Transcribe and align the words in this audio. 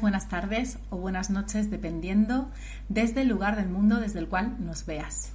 buenas 0.00 0.28
tardes 0.28 0.78
o 0.90 0.96
buenas 0.96 1.28
noches, 1.28 1.70
dependiendo 1.70 2.48
desde 2.88 3.22
el 3.22 3.28
lugar 3.28 3.56
del 3.56 3.68
mundo 3.68 4.00
desde 4.00 4.20
el 4.20 4.28
cual 4.28 4.56
nos 4.64 4.86
veas. 4.86 5.32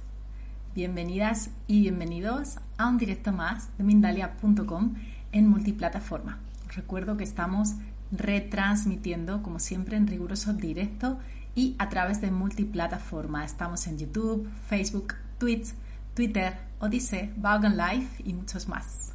Bienvenidas 0.74 1.50
y 1.66 1.82
bienvenidos 1.82 2.58
a 2.76 2.88
un 2.88 2.98
directo 2.98 3.32
más 3.32 3.68
de 3.78 3.84
Mindalia.com 3.84 4.94
en 5.32 5.48
multiplataforma. 5.48 6.38
Recuerdo 6.74 7.16
que 7.16 7.24
estamos 7.24 7.74
retransmitiendo, 8.10 9.42
como 9.42 9.58
siempre, 9.58 9.96
en 9.96 10.06
riguroso 10.06 10.52
directo 10.52 11.18
y 11.54 11.76
a 11.78 11.88
través 11.88 12.20
de 12.20 12.30
multiplataforma. 12.30 13.44
Estamos 13.44 13.86
en 13.86 13.98
YouTube, 13.98 14.48
Facebook, 14.68 15.14
Twitch, 15.38 15.74
Twitter, 16.14 16.54
Odyssey, 16.80 17.32
Vaughan 17.36 17.76
Live 17.76 18.08
y 18.24 18.32
muchos 18.34 18.68
más. 18.68 19.07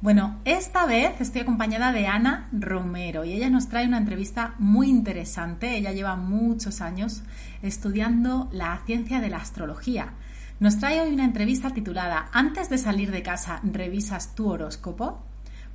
Bueno, 0.00 0.38
esta 0.44 0.86
vez 0.86 1.20
estoy 1.20 1.40
acompañada 1.40 1.90
de 1.90 2.06
Ana 2.06 2.48
Romero 2.52 3.24
y 3.24 3.32
ella 3.32 3.50
nos 3.50 3.68
trae 3.68 3.84
una 3.84 3.98
entrevista 3.98 4.54
muy 4.60 4.88
interesante. 4.88 5.76
Ella 5.76 5.90
lleva 5.90 6.14
muchos 6.14 6.80
años 6.80 7.24
estudiando 7.62 8.48
la 8.52 8.80
ciencia 8.86 9.20
de 9.20 9.28
la 9.28 9.38
astrología. 9.38 10.12
Nos 10.60 10.78
trae 10.78 11.00
hoy 11.00 11.12
una 11.12 11.24
entrevista 11.24 11.70
titulada 11.70 12.28
Antes 12.32 12.70
de 12.70 12.78
salir 12.78 13.10
de 13.10 13.24
casa, 13.24 13.60
¿revisas 13.64 14.36
tu 14.36 14.48
horóscopo? 14.48 15.24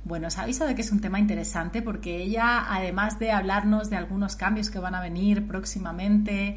Bueno, 0.04 0.28
os 0.28 0.38
aviso 0.38 0.64
de 0.64 0.74
que 0.74 0.80
es 0.80 0.90
un 0.90 1.00
tema 1.00 1.18
interesante 1.18 1.82
porque 1.82 2.22
ella, 2.22 2.64
además 2.74 3.18
de 3.18 3.30
hablarnos 3.30 3.90
de 3.90 3.96
algunos 3.96 4.36
cambios 4.36 4.70
que 4.70 4.78
van 4.78 4.94
a 4.94 5.02
venir 5.02 5.46
próximamente 5.46 6.56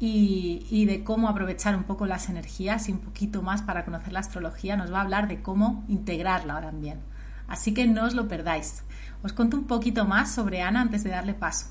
y, 0.00 0.84
de 0.86 1.02
cómo 1.02 1.28
aprovechar 1.28 1.76
un 1.76 1.84
poco 1.84 2.06
las 2.06 2.28
energías 2.28 2.88
y 2.88 2.92
un 2.92 2.98
poquito 2.98 3.42
más 3.42 3.62
para 3.62 3.84
conocer 3.84 4.12
la 4.12 4.20
astrología, 4.20 4.76
nos 4.76 4.92
va 4.92 4.98
a 4.98 5.02
hablar 5.02 5.28
de 5.28 5.42
cómo 5.42 5.84
integrarla 5.88 6.54
ahora 6.54 6.70
bien. 6.70 7.00
Así 7.48 7.74
que 7.74 7.86
no 7.86 8.04
os 8.04 8.14
lo 8.14 8.28
perdáis. 8.28 8.84
Os 9.22 9.32
cuento 9.32 9.56
un 9.56 9.64
poquito 9.64 10.04
más 10.04 10.32
sobre 10.32 10.62
Ana 10.62 10.82
antes 10.82 11.02
de 11.02 11.10
darle 11.10 11.34
paso. 11.34 11.66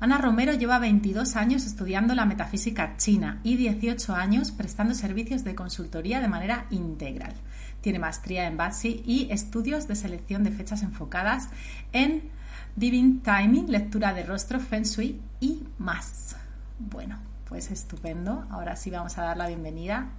Ana 0.00 0.18
Romero 0.18 0.52
lleva 0.52 0.78
22 0.78 1.36
años 1.36 1.66
estudiando 1.66 2.14
la 2.14 2.24
metafísica 2.24 2.96
china 2.96 3.40
y 3.42 3.56
18 3.56 4.14
años 4.14 4.52
prestando 4.52 4.94
servicios 4.94 5.42
de 5.42 5.56
consultoría 5.56 6.20
de 6.20 6.28
manera 6.28 6.66
integral. 6.70 7.34
Tiene 7.80 7.98
maestría 7.98 8.46
en 8.46 8.56
Batsi 8.56 9.02
y 9.04 9.28
estudios 9.30 9.88
de 9.88 9.96
selección 9.96 10.44
de 10.44 10.52
fechas 10.52 10.82
enfocadas 10.82 11.48
en 11.92 12.30
Divine 12.76 13.20
Timing, 13.24 13.70
lectura 13.70 14.14
de 14.14 14.24
rostro, 14.24 14.60
Feng 14.60 14.84
Shui 14.84 15.20
y 15.40 15.64
más. 15.78 16.36
Bueno, 16.78 17.18
pues 17.48 17.70
estupendo. 17.70 18.44
Ahora 18.50 18.76
sí 18.76 18.90
vamos 18.90 19.16
a 19.18 19.22
dar 19.22 19.36
la 19.36 19.48
bienvenida 19.48 20.10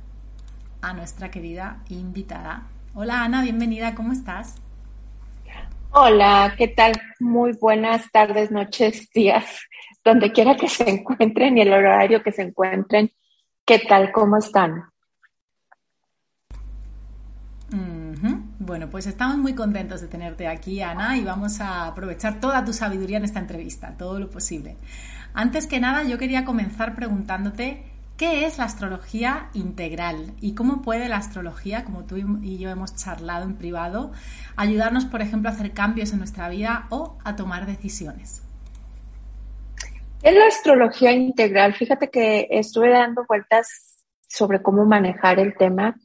a 0.81 0.93
nuestra 0.93 1.29
querida 1.29 1.83
invitada. 1.89 2.67
Hola 2.93 3.23
Ana, 3.23 3.43
bienvenida, 3.43 3.93
¿cómo 3.95 4.13
estás? 4.13 4.55
Hola, 5.91 6.53
¿qué 6.57 6.67
tal? 6.67 6.93
Muy 7.19 7.53
buenas 7.53 8.11
tardes, 8.11 8.51
noches, 8.51 9.09
días, 9.11 9.45
donde 10.03 10.31
quiera 10.31 10.55
que 10.55 10.67
se 10.67 10.89
encuentren 10.89 11.57
y 11.57 11.61
el 11.61 11.73
horario 11.73 12.21
que 12.23 12.31
se 12.31 12.43
encuentren. 12.43 13.11
¿Qué 13.65 13.79
tal? 13.79 14.11
¿Cómo 14.11 14.37
están? 14.37 14.83
Bueno, 18.69 18.87
pues 18.89 19.07
estamos 19.07 19.37
muy 19.37 19.55
contentos 19.55 19.99
de 19.99 20.07
tenerte 20.07 20.47
aquí, 20.47 20.81
Ana, 20.81 21.17
y 21.17 21.23
vamos 21.23 21.59
a 21.59 21.87
aprovechar 21.87 22.39
toda 22.39 22.63
tu 22.63 22.71
sabiduría 22.71 23.17
en 23.17 23.23
esta 23.23 23.39
entrevista, 23.39 23.95
todo 23.97 24.19
lo 24.19 24.29
posible. 24.29 24.77
Antes 25.33 25.67
que 25.67 25.79
nada, 25.79 26.03
yo 26.03 26.17
quería 26.17 26.45
comenzar 26.45 26.95
preguntándote 26.95 27.83
qué 28.17 28.45
es 28.45 28.57
la 28.57 28.65
astrología 28.65 29.49
integral 29.53 30.33
y 30.41 30.53
cómo 30.53 30.81
puede 30.81 31.07
la 31.07 31.17
astrología, 31.17 31.85
como 31.85 32.03
tú 32.03 32.17
y 32.41 32.57
yo 32.57 32.69
hemos 32.69 32.93
charlado 32.95 33.45
en 33.45 33.55
privado, 33.55 34.11
ayudarnos, 34.57 35.05
por 35.05 35.21
ejemplo, 35.21 35.49
a 35.49 35.53
hacer 35.53 35.71
cambios 35.71 36.11
en 36.11 36.19
nuestra 36.19 36.49
vida 36.49 36.87
o 36.89 37.17
a 37.23 37.37
tomar 37.37 37.65
decisiones. 37.65 38.43
En 40.21 40.37
la 40.37 40.47
astrología 40.47 41.13
integral, 41.13 41.73
fíjate 41.75 42.09
que 42.09 42.47
estuve 42.51 42.89
dando 42.89 43.23
vueltas 43.25 44.03
sobre 44.27 44.61
cómo 44.61 44.83
manejar 44.85 45.39
el 45.39 45.55
tema, 45.55 45.95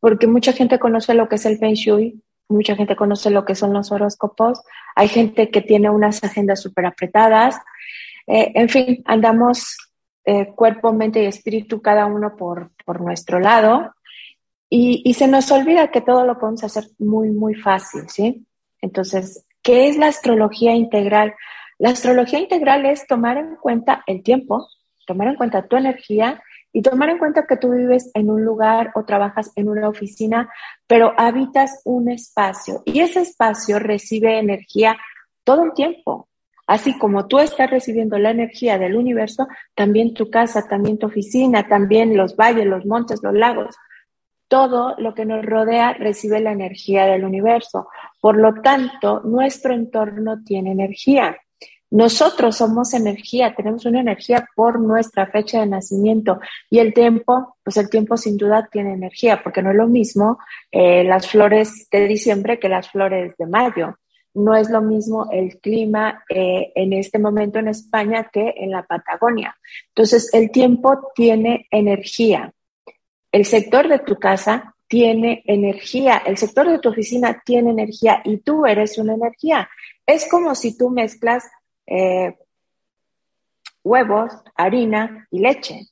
porque 0.00 0.26
mucha 0.26 0.52
gente 0.52 0.80
conoce 0.80 1.14
lo 1.14 1.28
que 1.28 1.36
es 1.36 1.46
el 1.46 1.58
Feng 1.58 1.74
Shui, 1.74 2.20
mucha 2.48 2.74
gente 2.74 2.96
conoce 2.96 3.30
lo 3.30 3.44
que 3.44 3.54
son 3.54 3.72
los 3.72 3.92
horóscopos, 3.92 4.60
hay 4.96 5.06
gente 5.06 5.50
que 5.50 5.60
tiene 5.60 5.88
unas 5.88 6.24
agendas 6.24 6.60
súper 6.60 6.86
apretadas, 6.86 7.60
eh, 8.26 8.52
en 8.54 8.68
fin, 8.68 9.02
andamos 9.06 9.76
eh, 10.24 10.52
cuerpo, 10.54 10.92
mente 10.92 11.22
y 11.22 11.26
espíritu 11.26 11.82
cada 11.82 12.06
uno 12.06 12.36
por, 12.36 12.70
por 12.84 13.00
nuestro 13.00 13.38
lado 13.38 13.94
y, 14.70 15.02
y, 15.04 15.14
se 15.14 15.28
nos 15.28 15.50
olvida 15.52 15.90
que 15.90 16.00
todo 16.00 16.24
lo 16.24 16.38
podemos 16.38 16.64
hacer 16.64 16.84
muy, 16.98 17.30
muy 17.30 17.54
fácil, 17.54 18.08
¿sí? 18.08 18.46
Entonces, 18.80 19.46
¿qué 19.62 19.88
es 19.88 19.96
la 19.96 20.06
astrología 20.06 20.74
integral? 20.74 21.34
La 21.78 21.90
astrología 21.90 22.38
integral 22.38 22.86
es 22.86 23.06
tomar 23.06 23.36
en 23.36 23.56
cuenta 23.56 24.02
el 24.06 24.22
tiempo, 24.22 24.66
tomar 25.06 25.28
en 25.28 25.36
cuenta 25.36 25.66
tu 25.66 25.76
energía 25.76 26.42
y 26.72 26.82
tomar 26.82 27.08
en 27.08 27.18
cuenta 27.18 27.46
que 27.46 27.56
tú 27.56 27.70
vives 27.70 28.10
en 28.14 28.30
un 28.30 28.44
lugar 28.44 28.92
o 28.94 29.04
trabajas 29.04 29.52
en 29.56 29.68
una 29.68 29.88
oficina, 29.88 30.50
pero 30.86 31.12
habitas 31.16 31.80
un 31.84 32.10
espacio 32.10 32.82
y 32.84 33.00
ese 33.00 33.20
espacio 33.20 33.78
recibe 33.78 34.38
energía 34.38 34.96
todo 35.44 35.64
el 35.64 35.72
tiempo. 35.72 36.28
Así 36.66 36.96
como 36.98 37.26
tú 37.26 37.38
estás 37.38 37.70
recibiendo 37.70 38.18
la 38.18 38.30
energía 38.30 38.78
del 38.78 38.96
universo, 38.96 39.46
también 39.74 40.14
tu 40.14 40.30
casa, 40.30 40.66
también 40.66 40.98
tu 40.98 41.06
oficina, 41.06 41.68
también 41.68 42.16
los 42.16 42.36
valles, 42.36 42.66
los 42.66 42.86
montes, 42.86 43.20
los 43.22 43.34
lagos, 43.34 43.76
todo 44.48 44.94
lo 44.98 45.14
que 45.14 45.24
nos 45.24 45.44
rodea 45.44 45.94
recibe 45.94 46.40
la 46.40 46.52
energía 46.52 47.06
del 47.06 47.24
universo. 47.24 47.88
Por 48.20 48.36
lo 48.36 48.54
tanto, 48.62 49.20
nuestro 49.24 49.74
entorno 49.74 50.42
tiene 50.44 50.72
energía. 50.72 51.36
Nosotros 51.90 52.56
somos 52.56 52.92
energía, 52.94 53.54
tenemos 53.54 53.84
una 53.84 54.00
energía 54.00 54.48
por 54.56 54.80
nuestra 54.80 55.26
fecha 55.26 55.60
de 55.60 55.66
nacimiento 55.66 56.40
y 56.68 56.78
el 56.78 56.92
tiempo, 56.92 57.56
pues 57.62 57.76
el 57.76 57.88
tiempo 57.88 58.16
sin 58.16 58.36
duda 58.36 58.68
tiene 58.70 58.94
energía, 58.94 59.42
porque 59.42 59.62
no 59.62 59.70
es 59.70 59.76
lo 59.76 59.86
mismo 59.86 60.38
eh, 60.72 61.04
las 61.04 61.28
flores 61.28 61.86
de 61.90 62.08
diciembre 62.08 62.58
que 62.58 62.68
las 62.68 62.90
flores 62.90 63.36
de 63.36 63.46
mayo 63.46 63.96
no 64.34 64.56
es 64.56 64.68
lo 64.68 64.82
mismo 64.82 65.28
el 65.30 65.58
clima 65.60 66.24
eh, 66.28 66.72
en 66.74 66.92
este 66.92 67.18
momento 67.18 67.58
en 67.58 67.68
España 67.68 68.30
que 68.32 68.54
en 68.56 68.70
la 68.70 68.82
Patagonia. 68.82 69.56
Entonces, 69.88 70.32
el 70.34 70.50
tiempo 70.50 71.12
tiene 71.14 71.68
energía. 71.70 72.52
El 73.30 73.44
sector 73.44 73.88
de 73.88 74.00
tu 74.00 74.16
casa 74.16 74.74
tiene 74.86 75.42
energía, 75.46 76.22
el 76.24 76.36
sector 76.36 76.68
de 76.68 76.78
tu 76.78 76.90
oficina 76.90 77.42
tiene 77.44 77.70
energía 77.70 78.20
y 78.24 78.38
tú 78.38 78.66
eres 78.66 78.98
una 78.98 79.14
energía. 79.14 79.68
Es 80.06 80.28
como 80.28 80.54
si 80.54 80.76
tú 80.76 80.90
mezclas 80.90 81.44
eh, 81.86 82.36
huevos, 83.82 84.32
harina 84.54 85.26
y 85.30 85.40
leche. 85.40 85.88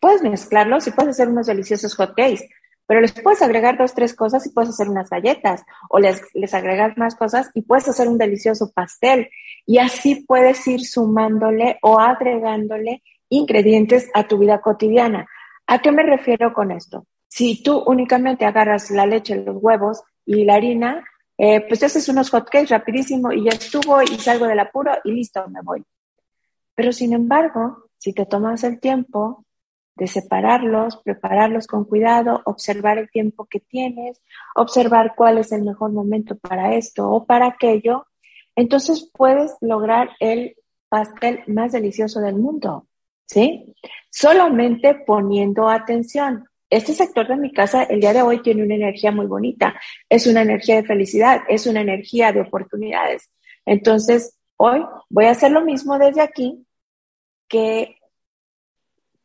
Puedes 0.00 0.22
mezclarlos 0.22 0.86
y 0.86 0.92
puedes 0.92 1.10
hacer 1.10 1.28
unos 1.28 1.46
deliciosos 1.46 1.94
hot 1.94 2.14
cakes, 2.16 2.48
pero 2.90 3.02
les 3.02 3.12
puedes 3.12 3.40
agregar 3.40 3.78
dos, 3.78 3.94
tres 3.94 4.16
cosas 4.16 4.44
y 4.44 4.50
puedes 4.50 4.70
hacer 4.70 4.88
unas 4.88 5.08
galletas, 5.08 5.62
o 5.90 6.00
les, 6.00 6.22
les 6.34 6.52
agregas 6.54 6.98
más 6.98 7.14
cosas 7.14 7.48
y 7.54 7.62
puedes 7.62 7.88
hacer 7.88 8.08
un 8.08 8.18
delicioso 8.18 8.72
pastel. 8.72 9.30
Y 9.64 9.78
así 9.78 10.24
puedes 10.26 10.66
ir 10.66 10.84
sumándole 10.84 11.78
o 11.82 12.00
agregándole 12.00 13.04
ingredientes 13.28 14.10
a 14.12 14.26
tu 14.26 14.38
vida 14.38 14.60
cotidiana. 14.60 15.28
¿A 15.68 15.78
qué 15.78 15.92
me 15.92 16.02
refiero 16.02 16.52
con 16.52 16.72
esto? 16.72 17.06
Si 17.28 17.62
tú 17.62 17.78
únicamente 17.86 18.44
agarras 18.44 18.90
la 18.90 19.06
leche, 19.06 19.36
los 19.36 19.58
huevos 19.60 20.02
y 20.26 20.42
la 20.44 20.56
harina, 20.56 21.04
eh, 21.38 21.64
pues 21.68 21.84
haces 21.84 22.08
unos 22.08 22.30
hotcakes 22.30 22.70
rapidísimo 22.70 23.30
y 23.30 23.44
ya 23.44 23.50
estuvo 23.50 24.02
y 24.02 24.18
salgo 24.18 24.48
del 24.48 24.58
apuro 24.58 24.94
y 25.04 25.12
listo, 25.12 25.46
me 25.48 25.60
voy. 25.62 25.84
Pero 26.74 26.90
sin 26.90 27.12
embargo, 27.12 27.84
si 27.98 28.12
te 28.12 28.26
tomas 28.26 28.64
el 28.64 28.80
tiempo 28.80 29.44
de 30.00 30.06
separarlos, 30.06 30.96
prepararlos 31.04 31.66
con 31.66 31.84
cuidado, 31.84 32.40
observar 32.46 32.96
el 32.96 33.10
tiempo 33.10 33.44
que 33.44 33.60
tienes, 33.60 34.22
observar 34.56 35.12
cuál 35.14 35.36
es 35.36 35.52
el 35.52 35.62
mejor 35.62 35.92
momento 35.92 36.38
para 36.38 36.74
esto 36.74 37.06
o 37.10 37.26
para 37.26 37.46
aquello, 37.48 38.06
entonces 38.56 39.10
puedes 39.12 39.52
lograr 39.60 40.08
el 40.18 40.56
pastel 40.88 41.40
más 41.48 41.72
delicioso 41.72 42.20
del 42.20 42.36
mundo, 42.36 42.86
¿sí? 43.26 43.74
Solamente 44.08 44.94
poniendo 44.94 45.68
atención. 45.68 46.46
Este 46.70 46.94
sector 46.94 47.28
de 47.28 47.36
mi 47.36 47.52
casa 47.52 47.82
el 47.82 48.00
día 48.00 48.14
de 48.14 48.22
hoy 48.22 48.40
tiene 48.40 48.62
una 48.64 48.76
energía 48.76 49.12
muy 49.12 49.26
bonita, 49.26 49.78
es 50.08 50.26
una 50.26 50.40
energía 50.40 50.76
de 50.76 50.84
felicidad, 50.84 51.42
es 51.46 51.66
una 51.66 51.82
energía 51.82 52.32
de 52.32 52.40
oportunidades. 52.40 53.30
Entonces, 53.66 54.38
hoy 54.56 54.80
voy 55.10 55.26
a 55.26 55.32
hacer 55.32 55.52
lo 55.52 55.62
mismo 55.62 55.98
desde 55.98 56.22
aquí 56.22 56.64
que 57.48 57.99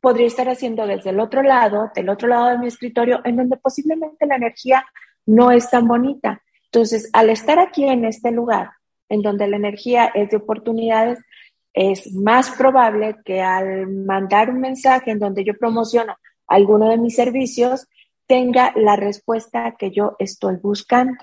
podría 0.05 0.27
estar 0.27 0.47
haciendo 0.47 0.85
desde 0.85 1.09
el 1.09 1.19
otro 1.19 1.41
lado, 1.41 1.89
del 1.95 2.09
otro 2.09 2.27
lado 2.27 2.49
de 2.49 2.59
mi 2.59 2.67
escritorio, 2.67 3.21
en 3.23 3.37
donde 3.37 3.57
posiblemente 3.57 4.27
la 4.27 4.35
energía 4.35 4.85
no 5.25 5.49
es 5.49 5.67
tan 5.71 5.87
bonita. 5.87 6.43
Entonces, 6.65 7.09
al 7.11 7.31
estar 7.31 7.57
aquí 7.57 7.85
en 7.85 8.05
este 8.05 8.29
lugar, 8.29 8.69
en 9.09 9.23
donde 9.23 9.47
la 9.47 9.55
energía 9.55 10.11
es 10.13 10.29
de 10.29 10.37
oportunidades, 10.37 11.17
es 11.73 12.13
más 12.13 12.51
probable 12.51 13.15
que 13.25 13.41
al 13.41 13.87
mandar 13.87 14.51
un 14.51 14.59
mensaje 14.59 15.09
en 15.09 15.17
donde 15.17 15.43
yo 15.43 15.55
promociono 15.57 16.15
alguno 16.45 16.91
de 16.91 16.99
mis 16.99 17.15
servicios, 17.15 17.87
tenga 18.27 18.73
la 18.75 18.95
respuesta 18.95 19.73
que 19.75 19.89
yo 19.89 20.15
estoy 20.19 20.57
buscando. 20.57 21.17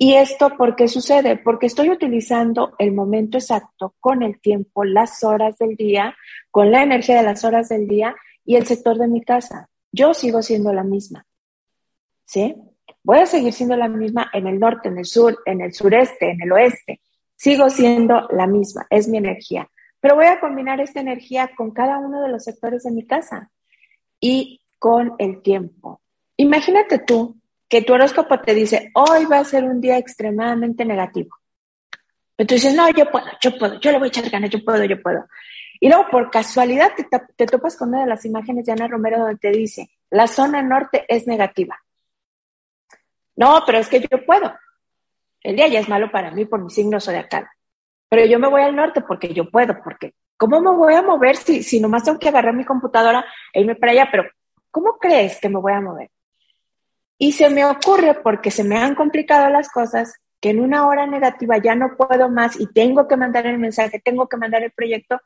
¿Y 0.00 0.14
esto 0.14 0.56
por 0.56 0.76
qué 0.76 0.86
sucede? 0.86 1.36
Porque 1.36 1.66
estoy 1.66 1.90
utilizando 1.90 2.76
el 2.78 2.92
momento 2.92 3.36
exacto 3.36 3.96
con 3.98 4.22
el 4.22 4.40
tiempo, 4.40 4.84
las 4.84 5.24
horas 5.24 5.58
del 5.58 5.74
día, 5.74 6.14
con 6.52 6.70
la 6.70 6.84
energía 6.84 7.16
de 7.16 7.24
las 7.24 7.44
horas 7.44 7.68
del 7.68 7.88
día 7.88 8.14
y 8.44 8.54
el 8.54 8.64
sector 8.64 8.96
de 8.96 9.08
mi 9.08 9.22
casa. 9.22 9.68
Yo 9.90 10.14
sigo 10.14 10.40
siendo 10.40 10.72
la 10.72 10.84
misma. 10.84 11.26
¿Sí? 12.24 12.54
Voy 13.02 13.18
a 13.18 13.26
seguir 13.26 13.52
siendo 13.52 13.74
la 13.76 13.88
misma 13.88 14.30
en 14.32 14.46
el 14.46 14.60
norte, 14.60 14.88
en 14.88 14.98
el 14.98 15.04
sur, 15.04 15.36
en 15.44 15.62
el 15.62 15.72
sureste, 15.72 16.30
en 16.30 16.42
el 16.42 16.52
oeste. 16.52 17.00
Sigo 17.34 17.68
siendo 17.68 18.28
la 18.30 18.46
misma, 18.46 18.86
es 18.90 19.08
mi 19.08 19.18
energía. 19.18 19.68
Pero 19.98 20.14
voy 20.14 20.26
a 20.26 20.38
combinar 20.38 20.80
esta 20.80 21.00
energía 21.00 21.50
con 21.56 21.72
cada 21.72 21.98
uno 21.98 22.22
de 22.22 22.28
los 22.28 22.44
sectores 22.44 22.84
de 22.84 22.92
mi 22.92 23.04
casa 23.04 23.50
y 24.20 24.60
con 24.78 25.14
el 25.18 25.42
tiempo. 25.42 26.00
Imagínate 26.36 27.00
tú 27.00 27.36
que 27.68 27.82
tu 27.82 27.92
horóscopo 27.92 28.40
te 28.40 28.54
dice, 28.54 28.90
hoy 28.94 29.26
va 29.26 29.38
a 29.38 29.44
ser 29.44 29.64
un 29.64 29.80
día 29.80 29.98
extremadamente 29.98 30.84
negativo. 30.84 31.36
Pero 32.34 32.46
tú 32.46 32.54
dices, 32.54 32.74
no, 32.74 32.88
yo 32.90 33.10
puedo, 33.10 33.26
yo 33.40 33.58
puedo, 33.58 33.80
yo 33.80 33.92
le 33.92 33.98
voy 33.98 34.06
a 34.06 34.08
echar 34.08 34.30
ganas, 34.30 34.50
yo 34.50 34.64
puedo, 34.64 34.84
yo 34.84 35.00
puedo. 35.02 35.26
Y 35.80 35.88
luego, 35.88 36.06
por 36.10 36.30
casualidad, 36.30 36.92
te, 37.36 37.46
topas 37.46 37.76
con 37.76 37.90
una 37.90 38.00
de 38.00 38.06
las 38.06 38.24
imágenes 38.24 38.66
de 38.66 38.72
Ana 38.72 38.88
Romero 38.88 39.18
donde 39.18 39.36
te 39.36 39.50
dice, 39.50 39.90
la 40.10 40.26
zona 40.26 40.62
norte 40.62 41.04
es 41.08 41.26
negativa. 41.26 41.78
No, 43.36 43.62
pero 43.64 43.78
es 43.78 43.88
que 43.88 44.00
yo 44.00 44.24
puedo. 44.24 44.52
El 45.42 45.56
día 45.56 45.68
ya 45.68 45.80
es 45.80 45.88
malo 45.88 46.10
para 46.10 46.32
mí 46.32 46.44
por 46.44 46.62
mi 46.62 46.70
signo 46.70 47.00
zodiacal. 47.00 47.46
Pero 48.08 48.24
yo 48.24 48.38
me 48.38 48.48
voy 48.48 48.62
al 48.62 48.74
norte 48.74 49.02
porque 49.02 49.32
yo 49.32 49.50
puedo, 49.50 49.80
porque 49.84 50.14
¿cómo 50.36 50.60
me 50.60 50.70
voy 50.70 50.94
a 50.94 51.02
mover 51.02 51.36
si, 51.36 51.62
si 51.62 51.80
nomás 51.80 52.04
tengo 52.04 52.18
que 52.18 52.28
agarrar 52.28 52.54
mi 52.54 52.64
computadora 52.64 53.24
e 53.52 53.60
irme 53.60 53.76
para 53.76 53.92
allá? 53.92 54.08
Pero, 54.10 54.24
¿cómo 54.70 54.98
crees 54.98 55.40
que 55.40 55.48
me 55.48 55.60
voy 55.60 55.72
a 55.72 55.80
mover? 55.80 56.10
Y 57.18 57.32
se 57.32 57.50
me 57.50 57.64
ocurre, 57.64 58.14
porque 58.22 58.50
se 58.50 58.64
me 58.64 58.76
han 58.76 58.94
complicado 58.94 59.50
las 59.50 59.68
cosas, 59.68 60.14
que 60.40 60.50
en 60.50 60.60
una 60.60 60.86
hora 60.86 61.06
negativa 61.06 61.58
ya 61.58 61.74
no 61.74 61.96
puedo 61.96 62.28
más 62.28 62.58
y 62.60 62.66
tengo 62.72 63.08
que 63.08 63.16
mandar 63.16 63.46
el 63.46 63.58
mensaje, 63.58 64.00
tengo 64.00 64.28
que 64.28 64.36
mandar 64.36 64.62
el 64.62 64.70
proyecto, 64.70 65.20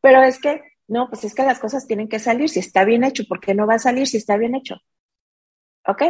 pero 0.00 0.22
es 0.22 0.38
que, 0.38 0.62
no, 0.88 1.08
pues 1.08 1.24
es 1.24 1.34
que 1.34 1.42
las 1.42 1.58
cosas 1.58 1.86
tienen 1.86 2.08
que 2.08 2.18
salir. 2.18 2.48
Si 2.48 2.60
está 2.60 2.84
bien 2.84 3.04
hecho, 3.04 3.24
¿por 3.28 3.40
qué 3.40 3.54
no 3.54 3.66
va 3.66 3.74
a 3.74 3.78
salir 3.78 4.06
si 4.06 4.16
está 4.16 4.36
bien 4.36 4.54
hecho? 4.54 4.76
¿Ok? 5.86 6.02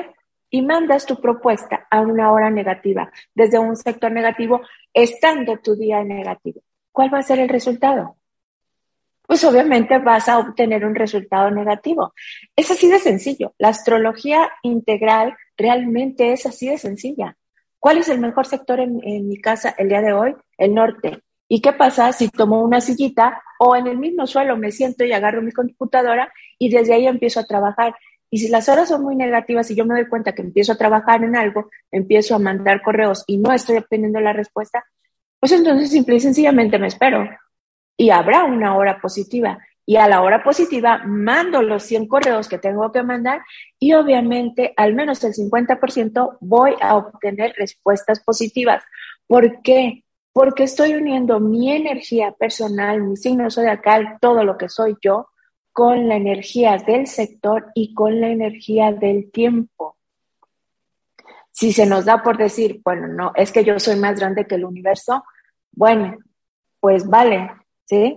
Y 0.51 0.63
mandas 0.63 1.05
tu 1.05 1.21
propuesta 1.21 1.87
a 1.91 2.01
una 2.01 2.33
hora 2.33 2.51
negativa, 2.51 3.11
desde 3.35 3.59
un 3.59 3.77
sector 3.77 4.13
negativo, 4.13 4.61
estando 4.93 5.59
tu 5.59 5.75
día 5.75 6.05
negativo. 6.05 6.61
¿Cuál 6.93 7.13
va 7.13 7.19
a 7.19 7.23
ser 7.23 7.41
el 7.41 7.49
resultado? 7.49 8.17
Pues 9.27 9.43
obviamente 9.45 9.99
vas 9.99 10.29
a 10.29 10.39
obtener 10.39 10.85
un 10.85 10.95
resultado 10.95 11.51
negativo. 11.51 12.13
Es 12.55 12.71
así 12.71 12.91
de 12.91 12.99
sencillo. 12.99 13.55
La 13.59 13.69
astrología 13.69 14.51
integral 14.63 15.37
realmente 15.57 16.33
es 16.33 16.47
así 16.47 16.69
de 16.69 16.79
sencilla. 16.79 17.37
¿Cuál 17.79 17.99
es 17.99 18.09
el 18.09 18.21
mejor 18.21 18.47
sector 18.47 18.81
en, 18.81 19.29
mi 19.29 19.41
casa 19.41 19.75
el 19.79 19.89
día 19.89 20.03
de 20.03 20.13
hoy? 20.13 20.35
El 20.59 20.75
norte. 20.75 21.21
¿Y 21.49 21.61
qué 21.61 21.73
pasa 21.73 22.13
si 22.13 22.29
tomo 22.29 22.63
una 22.63 22.81
sillita 22.81 23.43
o 23.59 23.77
en 23.77 23.87
el 23.87 23.99
mismo 23.99 24.27
suelo 24.27 24.57
me 24.57 24.73
siento 24.73 25.05
y 25.05 25.13
agarro 25.13 25.43
mi 25.43 25.53
computadora 25.53 26.33
y 26.59 26.71
desde 26.71 26.95
ahí 26.95 27.07
empiezo 27.07 27.41
a 27.41 27.45
trabajar? 27.45 27.95
Y 28.31 28.39
si 28.39 28.49
las 28.49 28.69
horas 28.69 28.89
son 28.89 29.03
muy 29.03 29.17
negativas 29.17 29.71
y 29.71 29.75
yo 29.75 29.85
me 29.85 29.95
doy 29.95 30.09
cuenta 30.09 30.35
que 30.35 30.43
empiezo 30.43 30.73
a 30.73 30.79
trabajar 30.79 31.23
en 31.23 31.37
algo, 31.37 31.71
empiezo 31.91 32.35
a 32.35 32.39
mandar 32.39 32.83
correos 32.83 33.23
y 33.27 33.37
no 33.37 33.53
estoy 33.53 33.77
obteniendo 33.77 34.19
la 34.21 34.33
respuesta, 34.33 34.85
pues 35.39 35.53
entonces 35.53 35.91
simple 35.91 36.17
y 36.17 36.21
sencillamente 36.21 36.79
me 36.79 36.89
espero 36.89 37.29
y 37.97 38.11
habrá 38.11 38.45
una 38.45 38.77
hora 38.77 39.01
positiva. 39.01 39.59
Y 39.87 39.97
a 39.97 40.09
la 40.09 40.23
hora 40.23 40.43
positiva 40.43 41.03
mando 41.05 41.63
los 41.63 41.83
100 41.83 42.09
correos 42.09 42.49
que 42.49 42.59
tengo 42.59 42.91
que 42.91 43.03
mandar 43.03 43.43
y 43.79 43.93
obviamente 43.93 44.73
al 44.77 44.95
menos 44.95 45.23
el 45.25 45.35
50% 45.35 46.39
voy 46.41 46.75
a 46.81 46.97
obtener 46.97 47.55
respuestas 47.57 48.21
positivas. 48.21 48.83
¿Por 49.27 49.61
qué? 49.63 50.05
Porque 50.33 50.65
estoy 50.65 50.95
uniendo 50.95 51.39
mi 51.39 51.71
energía 51.71 52.33
personal, 52.33 53.03
mi 53.03 53.17
signo 53.17 53.51
zodiacal, 53.51 54.19
todo 54.21 54.43
lo 54.43 54.57
que 54.57 54.69
soy 54.69 54.97
yo, 55.03 55.29
con 55.75 56.09
la 56.09 56.17
energía 56.17 56.79
del 56.79 57.07
sector 57.07 57.73
y 57.75 57.95
con 57.95 58.21
la 58.21 58.29
energía 58.29 58.93
del 58.93 59.31
tiempo. 59.33 59.97
Si 61.51 61.73
se 61.73 61.85
nos 61.85 62.05
da 62.05 62.23
por 62.23 62.37
decir, 62.37 62.81
bueno, 62.85 63.09
no, 63.09 63.33
es 63.35 63.53
que 63.53 63.65
yo 63.65 63.79
soy 63.79 63.97
más 63.97 64.19
grande 64.19 64.47
que 64.47 64.55
el 64.55 64.65
universo, 64.65 65.25
bueno, 65.73 66.17
pues 66.81 67.09
vale, 67.09 67.51
¿sí? 67.87 68.17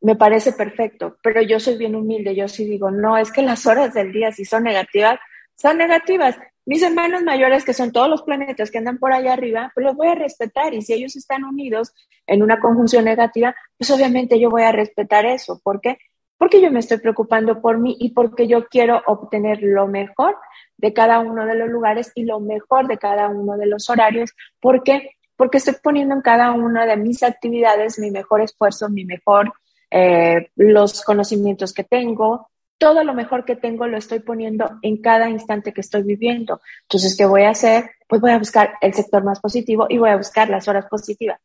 Me 0.00 0.16
parece 0.16 0.52
perfecto, 0.52 1.18
pero 1.22 1.42
yo 1.42 1.60
soy 1.60 1.76
bien 1.76 1.94
humilde, 1.94 2.34
yo 2.34 2.48
sí 2.48 2.64
digo, 2.64 2.90
no, 2.90 3.18
es 3.18 3.30
que 3.30 3.42
las 3.42 3.66
horas 3.66 3.92
del 3.92 4.12
día 4.12 4.32
si 4.32 4.44
son 4.44 4.64
negativas, 4.64 5.20
son 5.56 5.76
negativas. 5.76 6.36
Mis 6.64 6.82
hermanos 6.82 7.22
mayores, 7.22 7.64
que 7.64 7.74
son 7.74 7.92
todos 7.92 8.08
los 8.08 8.22
planetas 8.22 8.70
que 8.70 8.78
andan 8.78 8.98
por 8.98 9.12
allá 9.12 9.32
arriba, 9.32 9.70
pues 9.74 9.84
los 9.84 9.96
voy 9.96 10.08
a 10.08 10.14
respetar 10.14 10.72
y 10.72 10.82
si 10.82 10.92
ellos 10.92 11.16
están 11.16 11.44
unidos 11.44 11.92
en 12.26 12.42
una 12.42 12.60
conjunción 12.60 13.04
negativa, 13.04 13.54
pues 13.76 13.90
obviamente 13.90 14.38
yo 14.38 14.50
voy 14.50 14.62
a 14.62 14.72
respetar 14.72 15.26
eso. 15.26 15.60
¿Por 15.62 15.80
qué? 15.80 15.98
Porque 16.38 16.62
yo 16.62 16.70
me 16.70 16.78
estoy 16.78 16.98
preocupando 16.98 17.60
por 17.60 17.78
mí 17.78 17.96
y 17.98 18.10
porque 18.12 18.46
yo 18.46 18.68
quiero 18.68 19.02
obtener 19.06 19.58
lo 19.62 19.86
mejor 19.86 20.36
de 20.78 20.94
cada 20.94 21.18
uno 21.18 21.44
de 21.44 21.56
los 21.56 21.68
lugares 21.68 22.12
y 22.14 22.24
lo 22.24 22.40
mejor 22.40 22.88
de 22.88 22.96
cada 22.96 23.28
uno 23.28 23.58
de 23.58 23.66
los 23.66 23.90
horarios. 23.90 24.30
¿Por 24.60 24.82
qué? 24.82 25.16
Porque 25.40 25.56
estoy 25.56 25.76
poniendo 25.82 26.14
en 26.14 26.20
cada 26.20 26.52
una 26.52 26.84
de 26.84 26.98
mis 26.98 27.22
actividades 27.22 27.98
mi 27.98 28.10
mejor 28.10 28.42
esfuerzo, 28.42 28.90
mi 28.90 29.06
mejor, 29.06 29.54
eh, 29.90 30.50
los 30.54 31.02
conocimientos 31.02 31.72
que 31.72 31.82
tengo, 31.82 32.50
todo 32.76 33.04
lo 33.04 33.14
mejor 33.14 33.46
que 33.46 33.56
tengo 33.56 33.86
lo 33.86 33.96
estoy 33.96 34.20
poniendo 34.20 34.78
en 34.82 35.00
cada 35.00 35.30
instante 35.30 35.72
que 35.72 35.80
estoy 35.80 36.02
viviendo. 36.02 36.60
Entonces, 36.82 37.16
¿qué 37.16 37.24
voy 37.24 37.44
a 37.44 37.52
hacer? 37.52 37.90
Pues 38.06 38.20
voy 38.20 38.32
a 38.32 38.38
buscar 38.38 38.74
el 38.82 38.92
sector 38.92 39.24
más 39.24 39.40
positivo 39.40 39.86
y 39.88 39.96
voy 39.96 40.10
a 40.10 40.18
buscar 40.18 40.50
las 40.50 40.68
horas 40.68 40.84
positivas. 40.90 41.40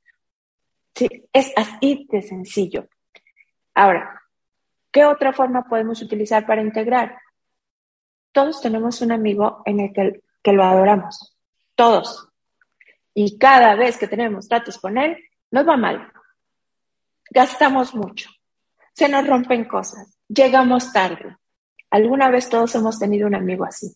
Sí, 0.93 1.07
es 1.31 1.53
así 1.55 2.05
de 2.11 2.21
sencillo. 2.21 2.89
Ahora, 3.73 4.21
¿qué 4.91 5.05
otra 5.05 5.31
forma 5.31 5.69
podemos 5.69 6.01
utilizar 6.01 6.45
para 6.45 6.61
integrar? 6.61 7.17
Todos 8.33 8.59
tenemos 8.59 9.01
un 9.01 9.13
amigo 9.13 9.61
en 9.63 9.79
el 9.79 9.93
que, 9.93 10.21
que 10.43 10.51
lo 10.51 10.65
adoramos. 10.65 11.33
Todos 11.75 12.27
y 13.15 13.39
cada 13.39 13.73
vez 13.75 13.97
que 13.97 14.07
tenemos 14.07 14.47
tratos 14.47 14.77
con 14.77 14.99
él, 14.99 15.17
nos 15.49 15.67
va 15.67 15.77
mal. 15.77 16.11
Gastamos 17.31 17.95
mucho, 17.95 18.29
se 18.93 19.09
nos 19.09 19.25
rompen 19.25 19.65
cosas, 19.65 20.19
llegamos 20.27 20.93
tarde. 20.93 21.37
Alguna 21.89 22.29
vez 22.29 22.49
todos 22.49 22.75
hemos 22.75 22.99
tenido 22.99 23.25
un 23.25 23.35
amigo 23.35 23.63
así. 23.65 23.95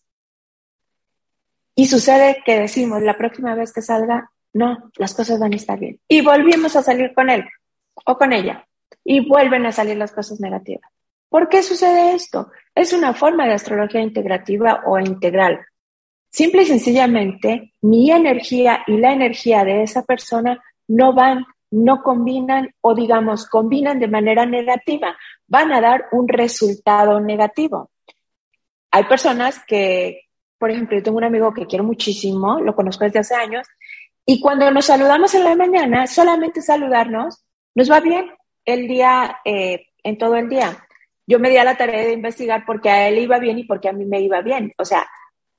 Y 1.75 1.85
sucede 1.85 2.41
que 2.45 2.59
decimos 2.59 3.01
la 3.01 3.17
próxima 3.17 3.55
vez 3.55 3.73
que 3.73 3.81
salga, 3.81 4.31
no, 4.53 4.89
las 4.97 5.13
cosas 5.13 5.39
van 5.39 5.53
a 5.53 5.57
estar 5.57 5.77
bien. 5.77 5.99
Y 6.07 6.21
volvimos 6.21 6.75
a 6.75 6.81
salir 6.83 7.13
con 7.13 7.29
él 7.29 7.45
o 8.05 8.17
con 8.17 8.33
ella. 8.33 8.65
Y 9.03 9.27
vuelven 9.27 9.65
a 9.65 9.71
salir 9.71 9.97
las 9.97 10.11
cosas 10.11 10.39
negativas. 10.39 10.89
¿Por 11.29 11.47
qué 11.47 11.61
sucede 11.61 12.15
esto? 12.15 12.51
Es 12.73 12.91
una 12.91 13.13
forma 13.13 13.45
de 13.45 13.53
astrología 13.53 14.01
integrativa 14.01 14.81
o 14.85 14.99
integral. 14.99 15.65
Simple 16.29 16.61
y 16.61 16.65
sencillamente, 16.65 17.73
mi 17.81 18.11
energía 18.11 18.83
y 18.85 18.97
la 18.97 19.13
energía 19.13 19.63
de 19.63 19.83
esa 19.83 20.03
persona 20.03 20.61
no 20.87 21.13
van, 21.13 21.45
no 21.71 22.03
combinan 22.03 22.69
o 22.81 22.93
digamos, 22.93 23.47
combinan 23.47 23.99
de 23.99 24.07
manera 24.07 24.45
negativa, 24.45 25.17
van 25.47 25.71
a 25.73 25.81
dar 25.81 26.05
un 26.11 26.27
resultado 26.27 27.19
negativo. 27.19 27.89
Hay 28.91 29.03
personas 29.05 29.63
que, 29.67 30.27
por 30.57 30.69
ejemplo, 30.71 30.97
yo 30.97 31.03
tengo 31.03 31.17
un 31.17 31.23
amigo 31.23 31.53
que 31.53 31.65
quiero 31.65 31.83
muchísimo, 31.83 32.59
lo 32.59 32.75
conozco 32.75 33.05
desde 33.05 33.19
hace 33.19 33.35
años, 33.35 33.67
y 34.25 34.39
cuando 34.39 34.69
nos 34.69 34.85
saludamos 34.85 35.33
en 35.33 35.43
la 35.43 35.55
mañana, 35.55 36.05
solamente 36.05 36.61
saludarnos, 36.61 37.43
nos 37.73 37.89
va 37.89 37.99
bien 37.99 38.31
el 38.65 38.87
día, 38.87 39.37
eh, 39.43 39.87
en 40.03 40.17
todo 40.17 40.35
el 40.35 40.49
día. 40.49 40.85
yo 41.25 41.39
me 41.39 41.49
di 41.49 41.57
a 41.57 41.63
la 41.63 41.77
tarea 41.77 42.05
de 42.05 42.13
investigar 42.13 42.63
porque 42.65 42.89
a 42.89 43.07
él 43.07 43.19
iba 43.19 43.37
bien 43.37 43.59
y 43.59 43.63
porque 43.63 43.87
a 43.87 43.93
mí 43.93 44.05
me 44.05 44.19
iba 44.21 44.41
bien. 44.41 44.73
O 44.79 44.85
sea, 44.85 45.07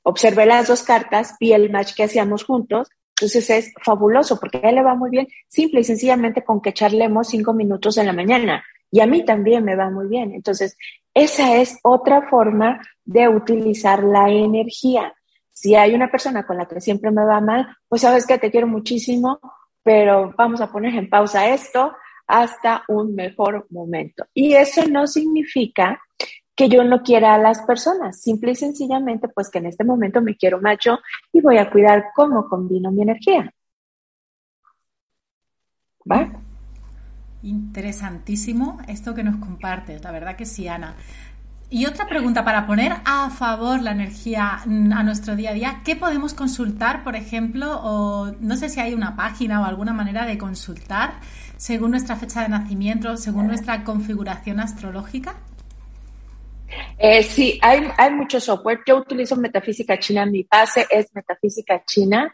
observé 0.02 0.46
las 0.46 0.68
dos 0.68 0.82
cartas, 0.82 1.36
vi 1.38 1.52
el 1.52 1.70
match 1.70 1.94
que 1.94 2.04
hacíamos 2.04 2.44
juntos, 2.44 2.88
entonces 3.20 3.50
es 3.50 3.74
fabuloso 3.82 4.40
porque 4.40 4.60
a 4.62 4.70
él 4.70 4.76
le 4.76 4.82
va 4.82 4.94
muy 4.94 5.10
bien, 5.10 5.28
simple 5.46 5.80
y 5.80 5.84
sencillamente 5.84 6.42
con 6.42 6.62
que 6.62 6.72
charlemos 6.72 7.28
cinco 7.28 7.52
minutos 7.52 7.98
en 7.98 8.06
la 8.06 8.12
mañana. 8.12 8.64
Y 8.90 9.00
a 9.00 9.06
mí 9.06 9.24
también 9.24 9.64
me 9.64 9.76
va 9.76 9.90
muy 9.90 10.08
bien. 10.08 10.32
Entonces, 10.32 10.76
esa 11.14 11.56
es 11.56 11.78
otra 11.82 12.28
forma 12.28 12.80
de 13.04 13.28
utilizar 13.28 14.02
la 14.02 14.30
energía. 14.30 15.14
Si 15.52 15.74
hay 15.74 15.94
una 15.94 16.10
persona 16.10 16.46
con 16.46 16.56
la 16.56 16.66
que 16.66 16.80
siempre 16.80 17.10
me 17.10 17.24
va 17.24 17.40
mal, 17.40 17.68
pues 17.88 18.02
sabes 18.02 18.26
que 18.26 18.38
te 18.38 18.50
quiero 18.50 18.66
muchísimo, 18.66 19.38
pero 19.82 20.32
vamos 20.36 20.60
a 20.60 20.72
poner 20.72 20.94
en 20.94 21.10
pausa 21.10 21.48
esto 21.50 21.92
hasta 22.26 22.84
un 22.88 23.14
mejor 23.14 23.66
momento. 23.70 24.24
Y 24.32 24.54
eso 24.54 24.86
no 24.88 25.06
significa 25.06 26.00
que 26.60 26.68
yo 26.68 26.84
no 26.84 27.02
quiera 27.02 27.34
a 27.34 27.38
las 27.38 27.62
personas, 27.62 28.20
simple 28.20 28.50
y 28.50 28.54
sencillamente, 28.54 29.28
pues 29.28 29.48
que 29.48 29.60
en 29.60 29.64
este 29.64 29.82
momento 29.82 30.20
me 30.20 30.36
quiero 30.36 30.60
macho 30.60 30.98
y 31.32 31.40
voy 31.40 31.56
a 31.56 31.70
cuidar 31.70 32.08
cómo 32.14 32.50
combino 32.50 32.92
mi 32.92 33.00
energía. 33.00 33.50
¿Va? 36.04 36.30
Interesantísimo 37.42 38.76
esto 38.88 39.14
que 39.14 39.24
nos 39.24 39.36
compartes, 39.36 40.04
la 40.04 40.12
verdad 40.12 40.36
que 40.36 40.44
sí, 40.44 40.68
Ana. 40.68 40.96
Y 41.70 41.86
otra 41.86 42.06
pregunta 42.06 42.44
para 42.44 42.66
poner 42.66 42.92
a 43.06 43.30
favor 43.30 43.80
la 43.80 43.92
energía 43.92 44.60
a 44.62 45.02
nuestro 45.02 45.36
día 45.36 45.52
a 45.52 45.54
día, 45.54 45.80
¿qué 45.82 45.96
podemos 45.96 46.34
consultar, 46.34 47.04
por 47.04 47.16
ejemplo? 47.16 47.80
O 47.82 48.32
no 48.38 48.56
sé 48.56 48.68
si 48.68 48.80
hay 48.80 48.92
una 48.92 49.16
página 49.16 49.62
o 49.62 49.64
alguna 49.64 49.94
manera 49.94 50.26
de 50.26 50.36
consultar 50.36 51.14
según 51.56 51.92
nuestra 51.92 52.16
fecha 52.16 52.42
de 52.42 52.50
nacimiento, 52.50 53.16
según 53.16 53.46
nuestra 53.46 53.82
configuración 53.82 54.60
astrológica. 54.60 55.36
Eh, 57.00 57.22
sí, 57.22 57.58
hay, 57.62 57.90
hay 57.96 58.10
mucho 58.12 58.38
software. 58.40 58.80
Yo 58.86 58.98
utilizo 58.98 59.36
metafísica 59.36 59.98
china, 59.98 60.26
mi 60.26 60.46
base 60.50 60.86
es 60.90 61.06
metafísica 61.14 61.82
china 61.84 62.32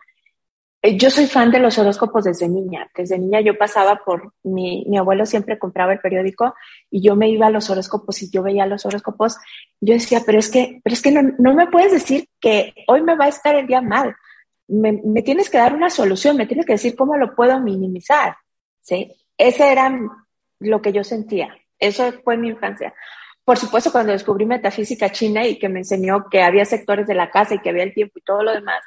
eh, 0.87 0.97
yo 0.97 1.11
soy 1.11 1.27
fan 1.27 1.51
de 1.51 1.59
los 1.59 1.79
horóscopos 1.79 2.25
desde 2.25 2.49
niña. 2.49 2.89
Desde 2.95 3.19
niña 3.19 3.41
yo 3.41 3.59
pasaba 3.59 4.03
por, 4.05 4.33
mi, 4.45 4.85
mi, 4.89 4.99
abuelo 4.99 5.27
siempre 5.27 5.59
compraba 5.59 5.93
el 5.93 5.99
periódico 5.99 6.55
y 6.91 7.03
yo 7.03 7.17
me 7.17 7.29
iba 7.29 7.47
a 7.47 7.51
los 7.51 7.69
horóscopos 7.71 8.23
y 8.23 8.31
yo 8.31 8.43
veía 8.43 8.67
los 8.67 8.87
horóscopos. 8.87 9.37
Yo 9.81 9.95
decía, 9.95 10.23
pero 10.25 10.39
es 10.39 10.49
que, 10.49 10.81
pero 10.85 10.95
es 10.95 11.03
que 11.03 11.11
no, 11.11 11.23
no 11.39 11.55
me 11.55 11.67
puedes 11.67 11.93
decir 11.93 12.29
que 12.41 12.73
hoy 12.87 13.03
me 13.03 13.17
va 13.17 13.25
a 13.25 13.31
estar 13.31 13.57
el 13.57 13.67
día 13.67 13.81
mal. 13.81 14.15
Me, 14.69 15.01
me, 15.05 15.23
tienes 15.23 15.51
que 15.51 15.59
dar 15.59 15.75
una 15.75 15.91
solución, 15.91 16.37
me 16.37 16.47
tienes 16.47 16.67
que 16.67 16.75
decir 16.75 16.95
cómo 16.95 17.17
lo 17.17 17.35
puedo 17.35 17.59
minimizar. 17.61 18.37
¿sí? 18.81 19.13
Ese 19.37 19.73
era 19.73 19.93
lo 20.61 20.83
que 20.83 20.93
yo 20.93 21.03
sentía. 21.03 21.57
Eso 21.79 22.13
fue 22.23 22.37
mi 22.37 22.49
infancia. 22.49 22.95
Por 23.47 23.57
supuesto, 23.59 23.93
cuando 23.93 24.11
descubrí 24.11 24.45
metafísica 24.45 25.13
china 25.13 25.47
y 25.47 25.57
que 25.57 25.69
me 25.69 25.79
enseñó 25.79 26.27
que 26.29 26.43
había 26.43 26.65
sectores 26.65 27.07
de 27.07 27.15
la 27.15 27.31
casa 27.31 27.55
y 27.55 27.61
que 27.61 27.71
había 27.71 27.85
el 27.85 27.95
tiempo 27.95 28.19
y 28.19 28.23
todo 28.23 28.43
lo 28.43 28.53
demás, 28.53 28.83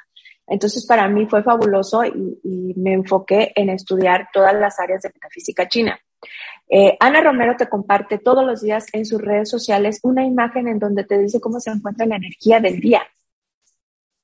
entonces, 0.46 0.84
para 0.84 1.08
mí 1.08 1.26
fue 1.26 1.42
fabuloso 1.42 2.04
y, 2.04 2.74
me 2.76 2.92
enfoqué 2.92 3.52
en 3.54 3.70
estudiar 3.70 4.28
todas 4.32 4.52
las 4.52 4.78
áreas 4.80 5.00
de 5.00 5.10
metafísica 5.14 5.66
china. 5.66 5.98
Eh, 6.68 6.94
Ana 7.00 7.22
Romero 7.22 7.56
te 7.56 7.68
comparte 7.68 8.18
todos 8.18 8.44
los 8.44 8.60
días 8.60 8.86
en 8.92 9.06
sus 9.06 9.22
redes 9.22 9.48
sociales 9.48 10.00
una 10.02 10.24
imagen 10.26 10.68
en 10.68 10.78
donde 10.78 11.04
te 11.04 11.18
dice 11.18 11.40
cómo 11.40 11.58
se 11.58 11.70
encuentra 11.70 12.04
la 12.04 12.16
energía 12.16 12.60
del 12.60 12.80
día. 12.80 13.02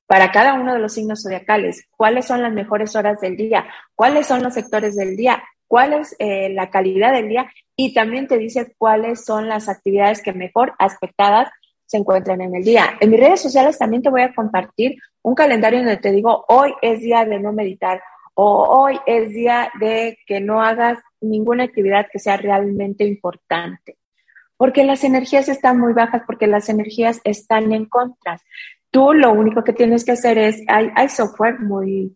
Para 0.05 0.31
cada 0.31 0.53
uno 0.53 0.73
de 0.73 0.79
los 0.79 0.93
signos 0.93 1.23
zodiacales, 1.23 1.87
cuáles 1.97 2.27
son 2.27 2.43
las 2.43 2.53
mejores 2.53 2.95
horas 2.95 3.19
del 3.21 3.37
día, 3.37 3.65
cuáles 3.95 4.27
son 4.27 4.43
los 4.43 4.53
sectores 4.53 4.95
del 4.95 5.15
día, 5.15 5.41
cuál 5.67 5.93
es 5.93 6.15
eh, 6.19 6.49
la 6.49 6.69
calidad 6.69 7.13
del 7.13 7.29
día 7.29 7.51
y 7.75 7.93
también 7.93 8.27
te 8.27 8.37
dice 8.37 8.73
cuáles 8.77 9.25
son 9.25 9.47
las 9.47 9.69
actividades 9.69 10.21
que 10.21 10.33
mejor 10.33 10.73
aspectadas 10.79 11.49
se 11.85 11.97
encuentran 11.97 12.41
en 12.41 12.55
el 12.55 12.63
día. 12.63 12.97
En 12.99 13.11
mis 13.11 13.19
redes 13.19 13.41
sociales 13.41 13.77
también 13.77 14.01
te 14.01 14.09
voy 14.09 14.21
a 14.21 14.33
compartir 14.33 14.97
un 15.21 15.35
calendario 15.35 15.79
donde 15.79 15.97
te 15.97 16.11
digo, 16.11 16.45
hoy 16.47 16.73
es 16.81 17.01
día 17.01 17.25
de 17.25 17.39
no 17.39 17.53
meditar 17.53 18.01
o 18.33 18.81
hoy 18.81 18.99
es 19.05 19.29
día 19.29 19.71
de 19.79 20.17
que 20.27 20.39
no 20.39 20.61
hagas 20.61 20.99
ninguna 21.21 21.63
actividad 21.63 22.07
que 22.11 22.19
sea 22.19 22.37
realmente 22.37 23.03
importante. 23.03 23.97
Porque 24.57 24.83
las 24.83 25.03
energías 25.03 25.49
están 25.49 25.79
muy 25.79 25.93
bajas, 25.93 26.23
porque 26.25 26.47
las 26.47 26.69
energías 26.69 27.21
están 27.23 27.71
en 27.71 27.85
contra. 27.85 28.39
Tú 28.91 29.13
lo 29.13 29.31
único 29.31 29.63
que 29.63 29.73
tienes 29.73 30.05
que 30.05 30.11
hacer 30.11 30.37
es, 30.37 30.61
hay, 30.67 30.89
hay 30.95 31.09
software 31.09 31.59
muy, 31.59 32.15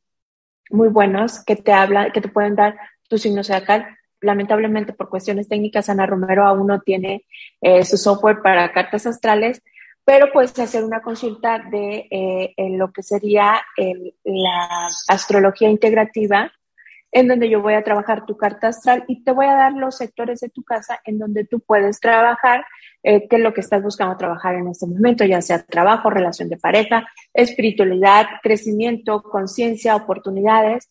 muy 0.69 0.89
buenos 0.89 1.43
que 1.43 1.55
te 1.55 1.73
hablan, 1.73 2.11
que 2.11 2.21
te 2.21 2.29
pueden 2.29 2.55
dar 2.55 2.77
tu 3.11 3.17
signo 3.17 3.43
zodiacal. 3.43 3.85
Lamentablemente, 4.21 4.93
por 4.93 5.09
cuestiones 5.09 5.49
técnicas, 5.49 5.89
Ana 5.89 6.05
Romero 6.05 6.47
aún 6.47 6.67
no 6.67 6.79
tiene 6.79 7.25
eh, 7.59 7.83
su 7.83 7.97
software 7.97 8.41
para 8.41 8.71
cartas 8.71 9.05
astrales, 9.05 9.61
pero 10.05 10.31
puedes 10.31 10.57
hacer 10.57 10.83
una 10.85 11.01
consulta 11.01 11.59
de 11.59 12.07
eh, 12.09 12.53
lo 12.77 12.93
que 12.93 13.03
sería 13.03 13.61
la 14.23 14.87
astrología 15.09 15.69
integrativa, 15.69 16.51
en 17.11 17.27
donde 17.27 17.49
yo 17.49 17.61
voy 17.61 17.73
a 17.73 17.83
trabajar 17.83 18.25
tu 18.25 18.37
carta 18.37 18.69
astral 18.69 19.03
y 19.07 19.23
te 19.23 19.31
voy 19.31 19.45
a 19.45 19.55
dar 19.55 19.73
los 19.73 19.97
sectores 19.97 20.39
de 20.39 20.49
tu 20.49 20.63
casa 20.63 21.01
en 21.03 21.19
donde 21.19 21.43
tú 21.43 21.59
puedes 21.59 21.99
trabajar, 21.99 22.65
eh, 23.03 23.27
qué 23.27 23.35
es 23.35 23.41
lo 23.41 23.53
que 23.53 23.61
estás 23.61 23.83
buscando 23.83 24.15
trabajar 24.15 24.55
en 24.55 24.69
este 24.69 24.87
momento, 24.87 25.25
ya 25.25 25.41
sea 25.41 25.63
trabajo, 25.63 26.09
relación 26.09 26.47
de 26.47 26.57
pareja, 26.57 27.05
espiritualidad, 27.33 28.27
crecimiento, 28.41 29.21
conciencia, 29.21 29.95
oportunidades. 29.95 30.89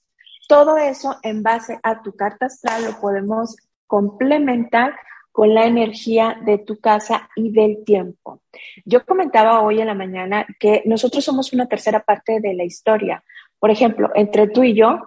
Todo 0.50 0.78
eso 0.78 1.16
en 1.22 1.44
base 1.44 1.78
a 1.80 2.02
tu 2.02 2.16
carta 2.16 2.46
astral 2.46 2.84
lo 2.84 3.00
podemos 3.00 3.54
complementar 3.86 4.96
con 5.30 5.54
la 5.54 5.64
energía 5.64 6.40
de 6.44 6.58
tu 6.58 6.80
casa 6.80 7.30
y 7.36 7.52
del 7.52 7.84
tiempo. 7.84 8.42
Yo 8.84 9.06
comentaba 9.06 9.62
hoy 9.62 9.80
en 9.80 9.86
la 9.86 9.94
mañana 9.94 10.44
que 10.58 10.82
nosotros 10.86 11.22
somos 11.22 11.52
una 11.52 11.68
tercera 11.68 12.00
parte 12.02 12.40
de 12.40 12.54
la 12.54 12.64
historia. 12.64 13.22
Por 13.60 13.70
ejemplo, 13.70 14.10
entre 14.16 14.48
tú 14.48 14.64
y 14.64 14.74
yo, 14.74 14.98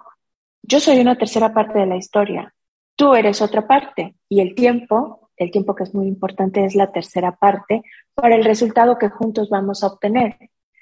yo 0.62 0.80
soy 0.80 0.98
una 0.98 1.18
tercera 1.18 1.52
parte 1.52 1.78
de 1.78 1.86
la 1.88 1.96
historia. 1.96 2.54
Tú 2.96 3.14
eres 3.14 3.42
otra 3.42 3.66
parte 3.66 4.14
y 4.30 4.40
el 4.40 4.54
tiempo, 4.54 5.28
el 5.36 5.50
tiempo 5.50 5.74
que 5.74 5.82
es 5.82 5.94
muy 5.94 6.06
importante, 6.06 6.64
es 6.64 6.74
la 6.74 6.90
tercera 6.90 7.32
parte 7.32 7.82
para 8.14 8.34
el 8.34 8.44
resultado 8.44 8.96
que 8.96 9.10
juntos 9.10 9.50
vamos 9.50 9.84
a 9.84 9.88
obtener. 9.88 10.38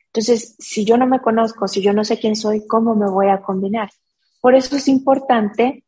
Entonces, 0.07 0.54
si 0.61 0.85
yo 0.85 0.97
no 0.97 1.09
me 1.09 1.19
conozco, 1.19 1.66
si 1.66 1.83
yo 1.83 1.92
no 1.92 2.04
sé 2.04 2.21
quién 2.21 2.37
soy, 2.37 2.64
¿cómo 2.64 2.95
me 2.95 3.11
voy 3.11 3.26
a 3.26 3.42
combinar? 3.42 3.90
Por 4.43 4.57
eso 4.57 4.77
es 4.77 4.89
importante 4.89 5.85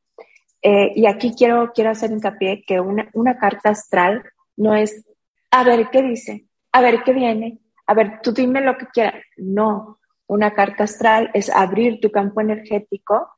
eh, 0.62 0.92
y 0.94 1.06
aquí 1.06 1.34
quiero, 1.36 1.72
quiero 1.74 1.90
hacer 1.90 2.12
hincapié 2.12 2.64
que 2.64 2.80
una, 2.80 3.10
una 3.12 3.36
carta 3.36 3.70
astral 3.70 4.22
no 4.56 4.74
es, 4.74 5.04
a 5.50 5.64
ver 5.64 5.90
qué 5.90 6.02
dice, 6.02 6.46
a 6.72 6.80
ver 6.80 7.02
qué 7.04 7.12
viene, 7.12 7.58
a 7.86 7.94
ver, 7.94 8.20
tú 8.22 8.32
dime 8.32 8.60
lo 8.60 8.78
que 8.78 8.86
quieras. 8.86 9.22
No, 9.36 9.98
una 10.28 10.52
carta 10.52 10.84
astral 10.84 11.30
es 11.34 11.50
abrir 11.50 12.00
tu 12.00 12.12
campo 12.12 12.40
energético 12.40 13.28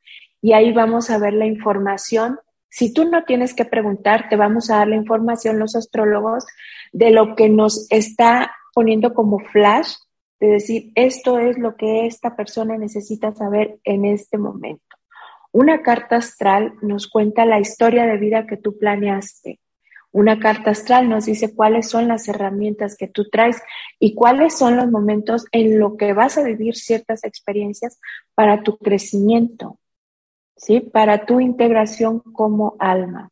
y 0.43 0.53
ahí 0.53 0.73
vamos 0.73 1.09
a 1.09 1.19
ver 1.19 1.33
la 1.33 1.47
información. 1.47 2.39
Si 2.69 2.93
tú 2.93 3.07
no 3.07 3.25
tienes 3.25 3.55
que 3.55 3.65
preguntar, 3.65 4.29
te 4.29 4.37
vamos 4.37 4.71
a 4.71 4.77
dar 4.77 4.89
la 4.89 4.97
información 4.97 5.59
los 5.59 5.75
astrólogos 5.77 6.45
de 6.93 7.11
lo 7.11 7.35
que 7.37 7.49
nos 7.49 7.87
está 7.91 8.55
poniendo 8.75 9.15
como 9.15 9.39
flash, 9.39 9.95
de 10.41 10.49
decir, 10.49 10.93
esto 10.95 11.39
es 11.39 11.57
lo 11.57 11.75
que 11.75 12.07
esta 12.07 12.37
persona 12.37 12.77
necesita 12.77 13.33
saber 13.35 13.79
en 13.85 14.05
este 14.05 14.37
momento. 14.37 14.96
Una 15.59 15.81
carta 15.81 16.17
astral 16.17 16.75
nos 16.83 17.09
cuenta 17.09 17.47
la 17.47 17.59
historia 17.59 18.05
de 18.05 18.19
vida 18.19 18.47
que 18.47 18.59
tú 18.59 18.77
planeaste. 18.77 19.59
Una 20.13 20.39
carta 20.39 20.73
astral 20.73 21.09
nos 21.09 21.25
dice 21.25 21.55
cuáles 21.55 21.89
son 21.89 22.09
las 22.09 22.29
herramientas 22.29 22.95
que 22.95 23.09
tú 23.09 23.31
traes 23.31 23.63
y 23.99 24.15
cuáles 24.15 24.55
son 24.59 24.77
los 24.77 24.91
momentos 24.91 25.47
en 25.53 25.79
los 25.79 25.97
que 25.97 26.13
vas 26.13 26.37
a 26.37 26.43
vivir 26.43 26.77
ciertas 26.77 27.25
experiencias 27.25 27.99
para 28.35 28.63
tu 28.63 28.77
crecimiento, 28.77 29.79
¿sí? 30.57 30.81
Para 30.81 31.25
tu 31.25 31.41
integración 31.41 32.21
como 32.21 32.77
alma. 32.79 33.31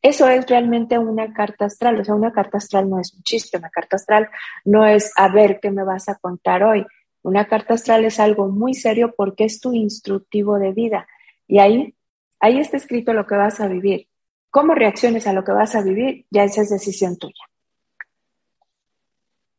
Eso 0.00 0.28
es 0.28 0.46
realmente 0.46 0.96
una 0.96 1.34
carta 1.34 1.64
astral. 1.64 1.98
O 1.98 2.04
sea, 2.04 2.14
una 2.14 2.30
carta 2.30 2.58
astral 2.58 2.88
no 2.88 3.00
es 3.00 3.12
un 3.12 3.24
chiste, 3.24 3.58
una 3.58 3.70
carta 3.70 3.96
astral 3.96 4.28
no 4.64 4.86
es 4.86 5.10
a 5.16 5.26
ver 5.26 5.58
qué 5.60 5.72
me 5.72 5.82
vas 5.82 6.08
a 6.08 6.14
contar 6.20 6.62
hoy. 6.62 6.86
Una 7.22 7.48
carta 7.48 7.74
astral 7.74 8.04
es 8.04 8.20
algo 8.20 8.46
muy 8.46 8.74
serio 8.74 9.12
porque 9.16 9.42
es 9.42 9.58
tu 9.58 9.72
instructivo 9.72 10.60
de 10.60 10.70
vida 10.70 11.08
y 11.48 11.58
ahí, 11.58 11.94
ahí 12.38 12.58
está 12.58 12.76
escrito 12.76 13.12
lo 13.12 13.26
que 13.26 13.34
vas 13.34 13.58
a 13.60 13.66
vivir. 13.66 14.06
Cómo 14.50 14.74
reacciones 14.74 15.26
a 15.26 15.32
lo 15.32 15.42
que 15.42 15.52
vas 15.52 15.74
a 15.74 15.82
vivir, 15.82 16.26
ya 16.30 16.44
esa 16.44 16.62
es 16.62 16.70
decisión 16.70 17.16
tuya. 17.16 17.44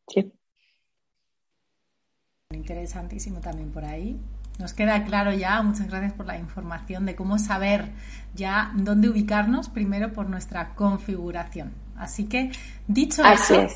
Sí. 0.08 0.31
Interesantísimo 2.51 3.41
también 3.41 3.72
por 3.72 3.84
ahí. 3.84 4.19
Nos 4.60 4.74
queda 4.74 5.03
claro 5.05 5.31
ya, 5.34 5.62
muchas 5.62 5.88
gracias 5.88 6.13
por 6.13 6.25
la 6.25 6.38
información 6.38 7.05
de 7.05 7.15
cómo 7.15 7.39
saber 7.39 7.86
ya 8.36 8.72
dónde 8.75 9.10
ubicarnos 9.10 9.69
primero 9.69 10.12
por 10.12 10.29
nuestra 10.29 10.75
configuración. 10.75 11.74
Así 11.96 12.25
que, 12.25 12.51
dicho 12.88 13.24
eso, 13.24 13.67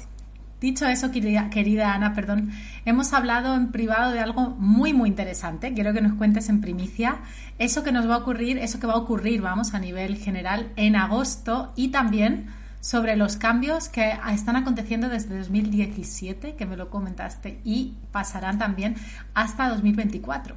Dicho 0.63 0.87
eso, 0.87 1.11
querida, 1.11 1.93
Ana, 1.93 2.13
perdón, 2.13 2.51
hemos 2.85 3.11
hablado 3.11 3.53
en 3.53 3.73
privado 3.73 4.13
de 4.13 4.21
algo 4.21 4.51
muy, 4.51 4.93
muy 4.93 5.09
interesante. 5.09 5.73
Quiero 5.73 5.91
que 5.91 5.99
nos 5.99 6.13
cuentes 6.13 6.47
en 6.47 6.61
primicia 6.61 7.17
eso 7.59 7.83
que 7.83 7.91
nos 7.91 8.09
va 8.09 8.15
a 8.15 8.17
ocurrir, 8.19 8.57
eso 8.57 8.79
que 8.79 8.87
va 8.87 8.93
a 8.93 8.97
ocurrir, 8.97 9.41
vamos, 9.41 9.73
a 9.73 9.79
nivel 9.79 10.15
general 10.15 10.71
en 10.77 10.95
agosto 10.95 11.73
y 11.75 11.89
también 11.89 12.47
sobre 12.79 13.17
los 13.17 13.35
cambios 13.35 13.89
que 13.89 14.13
están 14.31 14.55
aconteciendo 14.55 15.09
desde 15.09 15.37
2017, 15.37 16.55
que 16.55 16.65
me 16.65 16.77
lo 16.77 16.89
comentaste, 16.89 17.59
y 17.65 17.95
pasarán 18.13 18.57
también 18.57 18.95
hasta 19.33 19.67
2024. 19.67 20.55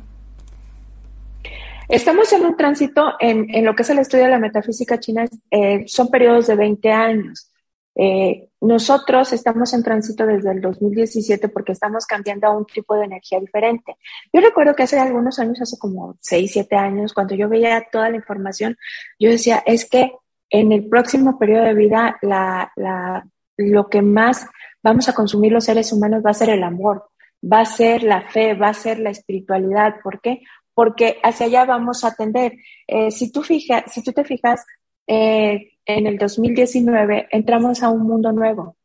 Estamos 1.89 2.33
en 2.33 2.47
un 2.47 2.57
tránsito 2.57 3.15
en, 3.19 3.65
lo 3.65 3.75
que 3.75 3.83
es 3.83 3.91
el 3.91 3.99
estudio 3.99 4.27
de 4.27 4.31
la 4.31 4.39
metafísica 4.39 5.01
china, 5.01 5.25
eh, 5.51 5.83
son 5.89 6.11
periodos 6.11 6.47
de 6.47 6.55
20 6.55 6.93
años. 6.93 7.51
Eh, 7.99 8.51
nosotros 8.61 9.33
estamos 9.33 9.73
en 9.73 9.83
tránsito 9.83 10.27
desde 10.27 10.51
el 10.53 10.61
2017 10.61 11.49
porque 11.49 11.73
estamos 11.73 12.05
cambiando 12.05 12.47
a 12.47 12.57
un 12.57 12.67
tipo 12.67 12.95
de 12.95 13.07
energía 13.07 13.41
diferente. 13.41 13.97
Yo 14.33 14.41
recuerdo 14.41 14.75
que 14.75 14.83
hace 14.83 14.99
algunos 14.99 15.39
años, 15.39 15.61
hace 15.61 15.79
como 15.79 16.17
6, 16.21 16.51
7 16.53 16.77
años, 16.77 17.15
cuando 17.15 17.35
yo 17.35 17.49
veía 17.49 17.87
toda 17.91 18.11
la 18.11 18.17
información, 18.17 18.77
yo 19.19 19.31
decía, 19.31 19.63
es 19.65 19.89
que 19.89 20.13
en 20.51 20.73
el 20.73 20.89
próximo 20.89 21.39
periodo 21.39 21.65
de 21.65 21.75
vida, 21.75 22.19
la, 22.23 22.71
la, 22.77 23.27
lo 23.57 23.89
que 23.89 24.03
más 24.03 24.47
vamos 24.83 25.09
a 25.09 25.15
consumir 25.15 25.53
los 25.53 25.65
seres 25.65 25.93
humanos 25.93 26.23
va 26.25 26.31
a 26.31 26.35
ser 26.35 26.51
el 26.51 26.63
amor, 26.63 27.09
va 27.43 27.61
a 27.61 27.67
ser 27.67 28.03
la 28.03 28.23
fe, 28.23 28.55
va 28.55 28.69
a 28.69 28.75
ser 28.75 28.99
la 28.99 29.11
espiritualidad. 29.11 29.97
¿Por 30.03 30.21
qué? 30.21 30.43
Porque 30.75 31.19
hacia 31.23 31.47
allá 31.47 31.65
vamos 31.65 32.05
a 32.05 32.09
atender. 32.09 32.53
Eh, 32.87 33.11
si, 33.11 33.33
tú 33.33 33.43
fijas, 33.43 33.85
si 33.93 34.03
tú 34.03 34.13
te 34.13 34.25
fijas, 34.25 34.65
eh, 35.07 35.76
en 35.87 36.07
el 36.07 36.19
2019 36.19 37.29
entramos 37.31 37.83
a 37.83 37.91
un 37.91 38.03
mundo 38.03 38.33
nuevo, 38.33 38.77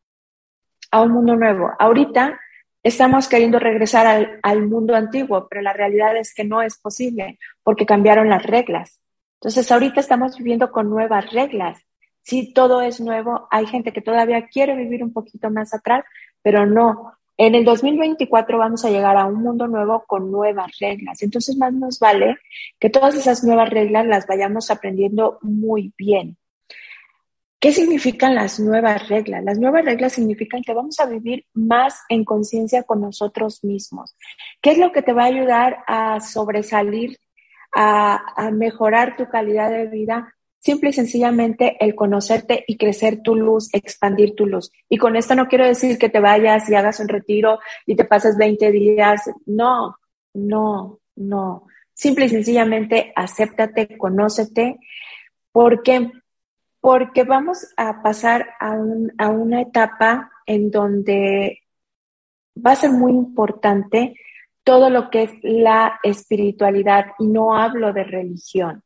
a 0.91 1.01
un 1.01 1.11
mundo 1.11 1.35
nuevo. 1.35 1.71
Ahorita 1.79 2.39
estamos 2.83 3.27
queriendo 3.27 3.59
regresar 3.59 4.39
al, 4.41 4.67
mundo 4.67 4.95
antiguo, 4.95 5.47
pero 5.49 5.61
la 5.61 5.73
realidad 5.73 6.15
es 6.15 6.33
que 6.33 6.43
no 6.43 6.61
es 6.61 6.77
posible 6.77 7.39
porque 7.63 7.87
cambiaron 7.87 8.29
las 8.29 8.43
reglas. 8.43 9.01
Entonces, 9.39 9.71
ahorita 9.71 9.99
estamos 9.99 10.37
viviendo 10.37 10.71
con 10.71 10.89
nuevas 10.89 11.31
reglas. 11.31 11.79
Si 12.21 12.53
todo 12.53 12.81
es 12.81 13.01
nuevo, 13.01 13.47
hay 13.49 13.65
gente 13.65 13.91
que 13.91 14.01
todavía 14.01 14.47
quiere 14.47 14.75
vivir 14.75 15.03
un 15.03 15.11
poquito 15.11 15.49
más 15.49 15.73
atrás, 15.73 16.05
pero 16.43 16.67
no. 16.67 17.13
En 17.35 17.55
el 17.55 17.65
2024 17.65 18.59
vamos 18.59 18.85
a 18.85 18.91
llegar 18.91 19.17
a 19.17 19.25
un 19.25 19.41
mundo 19.41 19.67
nuevo 19.67 20.03
con 20.05 20.31
nuevas 20.31 20.77
reglas. 20.79 21.23
Entonces, 21.23 21.57
más 21.57 21.73
nos 21.73 21.97
vale 21.97 22.37
que 22.79 22.91
todas 22.91 23.15
esas 23.15 23.43
nuevas 23.43 23.71
reglas 23.71 24.05
las 24.05 24.27
vayamos 24.27 24.69
aprendiendo 24.69 25.39
muy 25.41 25.91
bien. 25.97 26.37
¿Qué 27.61 27.71
significan 27.71 28.33
las 28.33 28.59
nuevas 28.59 29.07
reglas? 29.07 29.43
Las 29.43 29.59
nuevas 29.59 29.85
reglas 29.85 30.13
significan 30.13 30.63
que 30.63 30.73
vamos 30.73 30.99
a 30.99 31.05
vivir 31.05 31.45
más 31.53 32.01
en 32.09 32.25
conciencia 32.25 32.81
con 32.81 33.01
nosotros 33.01 33.63
mismos. 33.63 34.15
¿Qué 34.63 34.71
es 34.71 34.79
lo 34.79 34.91
que 34.91 35.03
te 35.03 35.13
va 35.13 35.25
a 35.25 35.27
ayudar 35.27 35.77
a 35.85 36.19
sobresalir, 36.21 37.19
a, 37.71 38.49
mejorar 38.51 39.15
tu 39.15 39.29
calidad 39.29 39.69
de 39.69 39.85
vida? 39.85 40.33
Simple 40.57 40.89
y 40.89 40.93
sencillamente 40.93 41.77
el 41.79 41.93
conocerte 41.93 42.65
y 42.67 42.77
crecer 42.77 43.21
tu 43.21 43.35
luz, 43.35 43.71
expandir 43.75 44.33
tu 44.33 44.47
luz. 44.47 44.71
Y 44.89 44.97
con 44.97 45.15
esto 45.15 45.35
no 45.35 45.47
quiero 45.47 45.67
decir 45.67 45.99
que 45.99 46.09
te 46.09 46.19
vayas 46.19 46.67
y 46.67 46.73
hagas 46.73 46.99
un 46.99 47.09
retiro 47.09 47.59
y 47.85 47.95
te 47.95 48.05
pases 48.05 48.37
20 48.37 48.71
días. 48.71 49.29
No, 49.45 49.97
no, 50.33 50.99
no. 51.15 51.67
Simple 51.93 52.25
y 52.25 52.29
sencillamente 52.29 53.13
acéptate, 53.15 53.99
conócete, 53.99 54.79
porque 55.51 56.09
porque 56.81 57.23
vamos 57.23 57.73
a 57.77 58.01
pasar 58.01 58.55
a, 58.59 58.71
un, 58.71 59.13
a 59.17 59.29
una 59.29 59.61
etapa 59.61 60.31
en 60.45 60.71
donde 60.71 61.61
va 62.57 62.71
a 62.71 62.75
ser 62.75 62.89
muy 62.89 63.13
importante 63.13 64.15
todo 64.63 64.89
lo 64.89 65.09
que 65.09 65.23
es 65.23 65.31
la 65.43 65.99
espiritualidad 66.03 67.05
y 67.19 67.27
no 67.27 67.55
hablo 67.55 67.93
de 67.93 68.03
religión. 68.03 68.83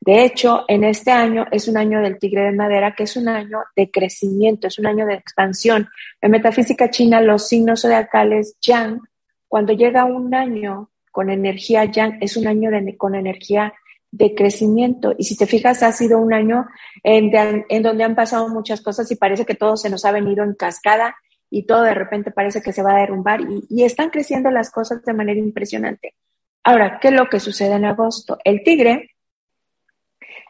De 0.00 0.24
hecho, 0.24 0.64
en 0.68 0.84
este 0.84 1.10
año 1.10 1.46
es 1.50 1.66
un 1.68 1.76
año 1.76 2.00
del 2.00 2.18
tigre 2.18 2.42
de 2.42 2.52
madera, 2.52 2.94
que 2.94 3.04
es 3.04 3.16
un 3.16 3.28
año 3.28 3.62
de 3.74 3.90
crecimiento, 3.90 4.68
es 4.68 4.78
un 4.78 4.86
año 4.86 5.06
de 5.06 5.14
expansión. 5.14 5.88
En 6.20 6.30
metafísica 6.30 6.90
china, 6.90 7.20
los 7.20 7.48
signos 7.48 7.82
zodiacales 7.82 8.56
yang, 8.60 9.00
cuando 9.48 9.72
llega 9.72 10.04
un 10.04 10.34
año 10.34 10.90
con 11.10 11.30
energía 11.30 11.84
yang, 11.86 12.18
es 12.20 12.36
un 12.36 12.46
año 12.46 12.70
con 12.96 13.14
energía 13.14 13.72
de 14.10 14.34
crecimiento. 14.34 15.14
Y 15.18 15.24
si 15.24 15.36
te 15.36 15.46
fijas, 15.46 15.82
ha 15.82 15.92
sido 15.92 16.18
un 16.18 16.32
año 16.32 16.66
en, 17.02 17.82
donde 17.82 18.04
han 18.04 18.14
pasado 18.14 18.48
muchas 18.48 18.80
cosas 18.80 19.10
y 19.10 19.16
parece 19.16 19.44
que 19.44 19.54
todo 19.54 19.76
se 19.76 19.90
nos 19.90 20.04
ha 20.04 20.12
venido 20.12 20.44
en 20.44 20.54
cascada 20.54 21.16
y 21.50 21.66
todo 21.66 21.82
de 21.82 21.94
repente 21.94 22.30
parece 22.30 22.60
que 22.60 22.72
se 22.72 22.82
va 22.82 22.96
a 22.96 23.00
derrumbar 23.00 23.40
y, 23.40 23.64
y 23.68 23.84
están 23.84 24.10
creciendo 24.10 24.50
las 24.50 24.70
cosas 24.70 25.04
de 25.04 25.12
manera 25.12 25.38
impresionante. 25.38 26.14
Ahora, 26.64 26.98
¿qué 27.00 27.08
es 27.08 27.14
lo 27.14 27.28
que 27.28 27.40
sucede 27.40 27.74
en 27.74 27.84
agosto? 27.84 28.38
El 28.42 28.64
tigre 28.64 29.10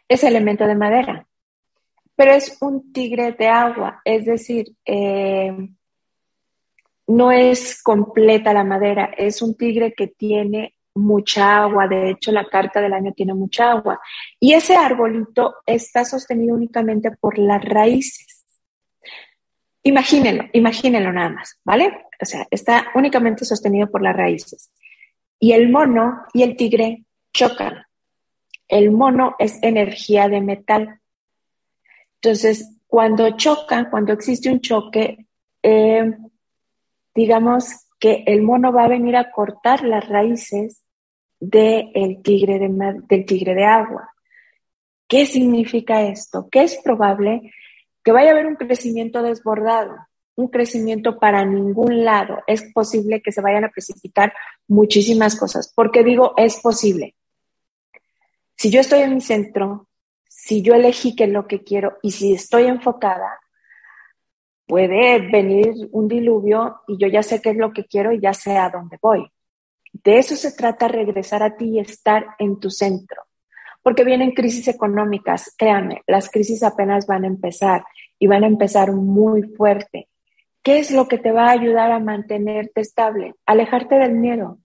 es 0.07 0.23
elemento 0.23 0.65
de 0.65 0.75
madera, 0.75 1.27
pero 2.15 2.31
es 2.31 2.57
un 2.61 2.91
tigre 2.91 3.33
de 3.33 3.47
agua, 3.47 4.01
es 4.03 4.25
decir, 4.25 4.65
eh, 4.85 5.55
no 7.07 7.31
es 7.31 7.81
completa 7.83 8.53
la 8.53 8.63
madera, 8.63 9.11
es 9.17 9.41
un 9.41 9.55
tigre 9.55 9.93
que 9.93 10.07
tiene 10.07 10.76
mucha 10.97 11.63
agua, 11.63 11.87
de 11.87 12.11
hecho 12.11 12.31
la 12.31 12.45
carta 12.45 12.81
del 12.81 12.93
año 12.93 13.13
tiene 13.13 13.33
mucha 13.33 13.71
agua. 13.71 13.99
Y 14.39 14.53
ese 14.53 14.75
arbolito 14.75 15.55
está 15.65 16.05
sostenido 16.05 16.55
únicamente 16.55 17.11
por 17.11 17.37
las 17.37 17.63
raíces. 17.63 18.45
Imagínenlo, 19.83 20.45
imagínenlo 20.53 21.13
nada 21.13 21.29
más, 21.29 21.59
¿vale? 21.63 22.05
O 22.21 22.25
sea, 22.25 22.45
está 22.51 22.87
únicamente 22.95 23.45
sostenido 23.45 23.89
por 23.89 24.01
las 24.01 24.15
raíces. 24.15 24.69
Y 25.39 25.53
el 25.53 25.69
mono 25.69 26.23
y 26.33 26.43
el 26.43 26.57
tigre 26.57 27.05
chocan. 27.33 27.85
El 28.67 28.91
mono 28.91 29.35
es 29.39 29.61
energía 29.63 30.27
de 30.27 30.41
metal. 30.41 30.99
Entonces, 32.15 32.77
cuando 32.87 33.37
chocan, 33.37 33.89
cuando 33.89 34.13
existe 34.13 34.51
un 34.51 34.59
choque, 34.59 35.27
eh, 35.63 36.11
digamos 37.13 37.87
que 37.99 38.23
el 38.25 38.41
mono 38.41 38.71
va 38.71 38.85
a 38.85 38.89
venir 38.89 39.15
a 39.15 39.31
cortar 39.31 39.83
las 39.83 40.07
raíces 40.07 40.83
del 41.39 42.21
tigre 42.23 42.59
de, 42.59 43.01
del 43.07 43.25
tigre 43.25 43.53
de 43.53 43.65
agua. 43.65 44.13
¿Qué 45.07 45.25
significa 45.25 46.03
esto? 46.03 46.49
Que 46.49 46.63
es 46.63 46.77
probable 46.83 47.53
que 48.03 48.11
vaya 48.11 48.29
a 48.29 48.33
haber 48.33 48.47
un 48.47 48.55
crecimiento 48.55 49.21
desbordado, 49.21 49.95
un 50.35 50.47
crecimiento 50.47 51.19
para 51.19 51.45
ningún 51.45 52.03
lado. 52.03 52.39
Es 52.47 52.63
posible 52.73 53.21
que 53.21 53.31
se 53.31 53.41
vayan 53.41 53.65
a 53.65 53.69
precipitar 53.69 54.33
muchísimas 54.67 55.35
cosas. 55.35 55.71
porque 55.75 56.03
digo 56.03 56.33
es 56.37 56.57
posible? 56.57 57.15
Si 58.55 58.71
yo 58.71 58.79
estoy 58.79 59.01
en 59.01 59.13
mi 59.13 59.21
centro, 59.21 59.87
si 60.27 60.61
yo 60.61 60.73
elegí 60.73 61.15
qué 61.15 61.25
es 61.25 61.29
lo 61.29 61.47
que 61.47 61.63
quiero 61.63 61.97
y 62.01 62.11
si 62.11 62.33
estoy 62.33 62.63
enfocada, 62.63 63.39
puede 64.65 65.19
venir 65.19 65.73
un 65.91 66.07
diluvio 66.07 66.81
y 66.87 66.97
yo 66.97 67.07
ya 67.07 67.23
sé 67.23 67.41
qué 67.41 67.51
es 67.51 67.57
lo 67.57 67.71
que 67.71 67.85
quiero 67.85 68.11
y 68.11 68.19
ya 68.19 68.33
sé 68.33 68.57
a 68.57 68.69
dónde 68.69 68.97
voy. 69.01 69.31
De 69.91 70.17
eso 70.17 70.35
se 70.35 70.51
trata 70.51 70.87
regresar 70.87 71.43
a 71.43 71.55
ti 71.55 71.75
y 71.75 71.79
estar 71.79 72.27
en 72.39 72.59
tu 72.59 72.69
centro. 72.69 73.23
Porque 73.81 74.03
vienen 74.03 74.31
crisis 74.31 74.67
económicas, 74.67 75.53
créanme, 75.57 76.01
las 76.07 76.29
crisis 76.29 76.63
apenas 76.63 77.07
van 77.07 77.23
a 77.23 77.27
empezar 77.27 77.83
y 78.19 78.27
van 78.27 78.43
a 78.43 78.47
empezar 78.47 78.91
muy 78.91 79.43
fuerte. 79.43 80.09
¿Qué 80.61 80.79
es 80.79 80.91
lo 80.91 81.07
que 81.07 81.17
te 81.17 81.31
va 81.31 81.47
a 81.47 81.51
ayudar 81.51 81.91
a 81.91 81.99
mantenerte 81.99 82.81
estable? 82.81 83.35
Alejarte 83.45 83.95
del 83.95 84.15
miedo. 84.15 84.57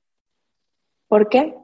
¿Por 1.06 1.28
qué? 1.28 1.54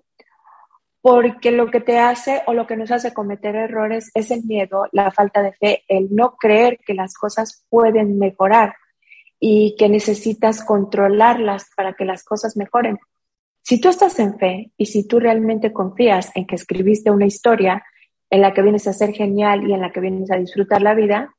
Porque 1.01 1.51
lo 1.51 1.71
que 1.71 1.81
te 1.81 1.99
hace 1.99 2.43
o 2.47 2.55
lo 2.55 2.67
que 2.67 2.77
nos 2.77 2.91
hace 2.91 3.15
cometer 3.15 3.57
errores 3.57 4.11
es 4.15 4.31
el 4.31 4.45
miedo, 4.45 4.87
la 4.93 5.11
falta 5.11 5.43
de 5.43 5.53
fe, 5.53 5.85
el 5.89 6.15
no 6.15 6.37
creer 6.37 6.79
que 6.87 6.95
las 6.95 7.15
cosas 7.15 7.65
pueden 7.69 8.19
mejorar 8.19 8.75
y 9.41 9.75
que 9.77 9.89
necesitas 9.89 10.65
controlarlas 10.65 11.71
para 11.77 11.95
que 11.95 12.05
las 12.05 12.25
cosas 12.25 12.57
mejoren. 12.57 12.99
Si 13.69 13.79
tú 13.79 13.91
estás 13.91 14.19
en 14.19 14.39
fe 14.39 14.73
y 14.79 14.87
si 14.87 15.07
tú 15.07 15.21
realmente 15.21 15.75
confías 15.75 16.33
en 16.35 16.47
que 16.47 16.55
escribiste 16.55 17.11
una 17.11 17.27
historia 17.27 17.85
en 18.31 18.41
la 18.41 18.55
que 18.55 18.63
vienes 18.63 18.87
a 18.87 18.95
ser 18.95 19.13
genial 19.13 19.69
y 19.69 19.75
en 19.75 19.83
la 19.83 19.93
que 19.93 20.01
vienes 20.01 20.31
a 20.31 20.39
disfrutar 20.39 20.81
la 20.81 20.95
vida, 20.95 21.35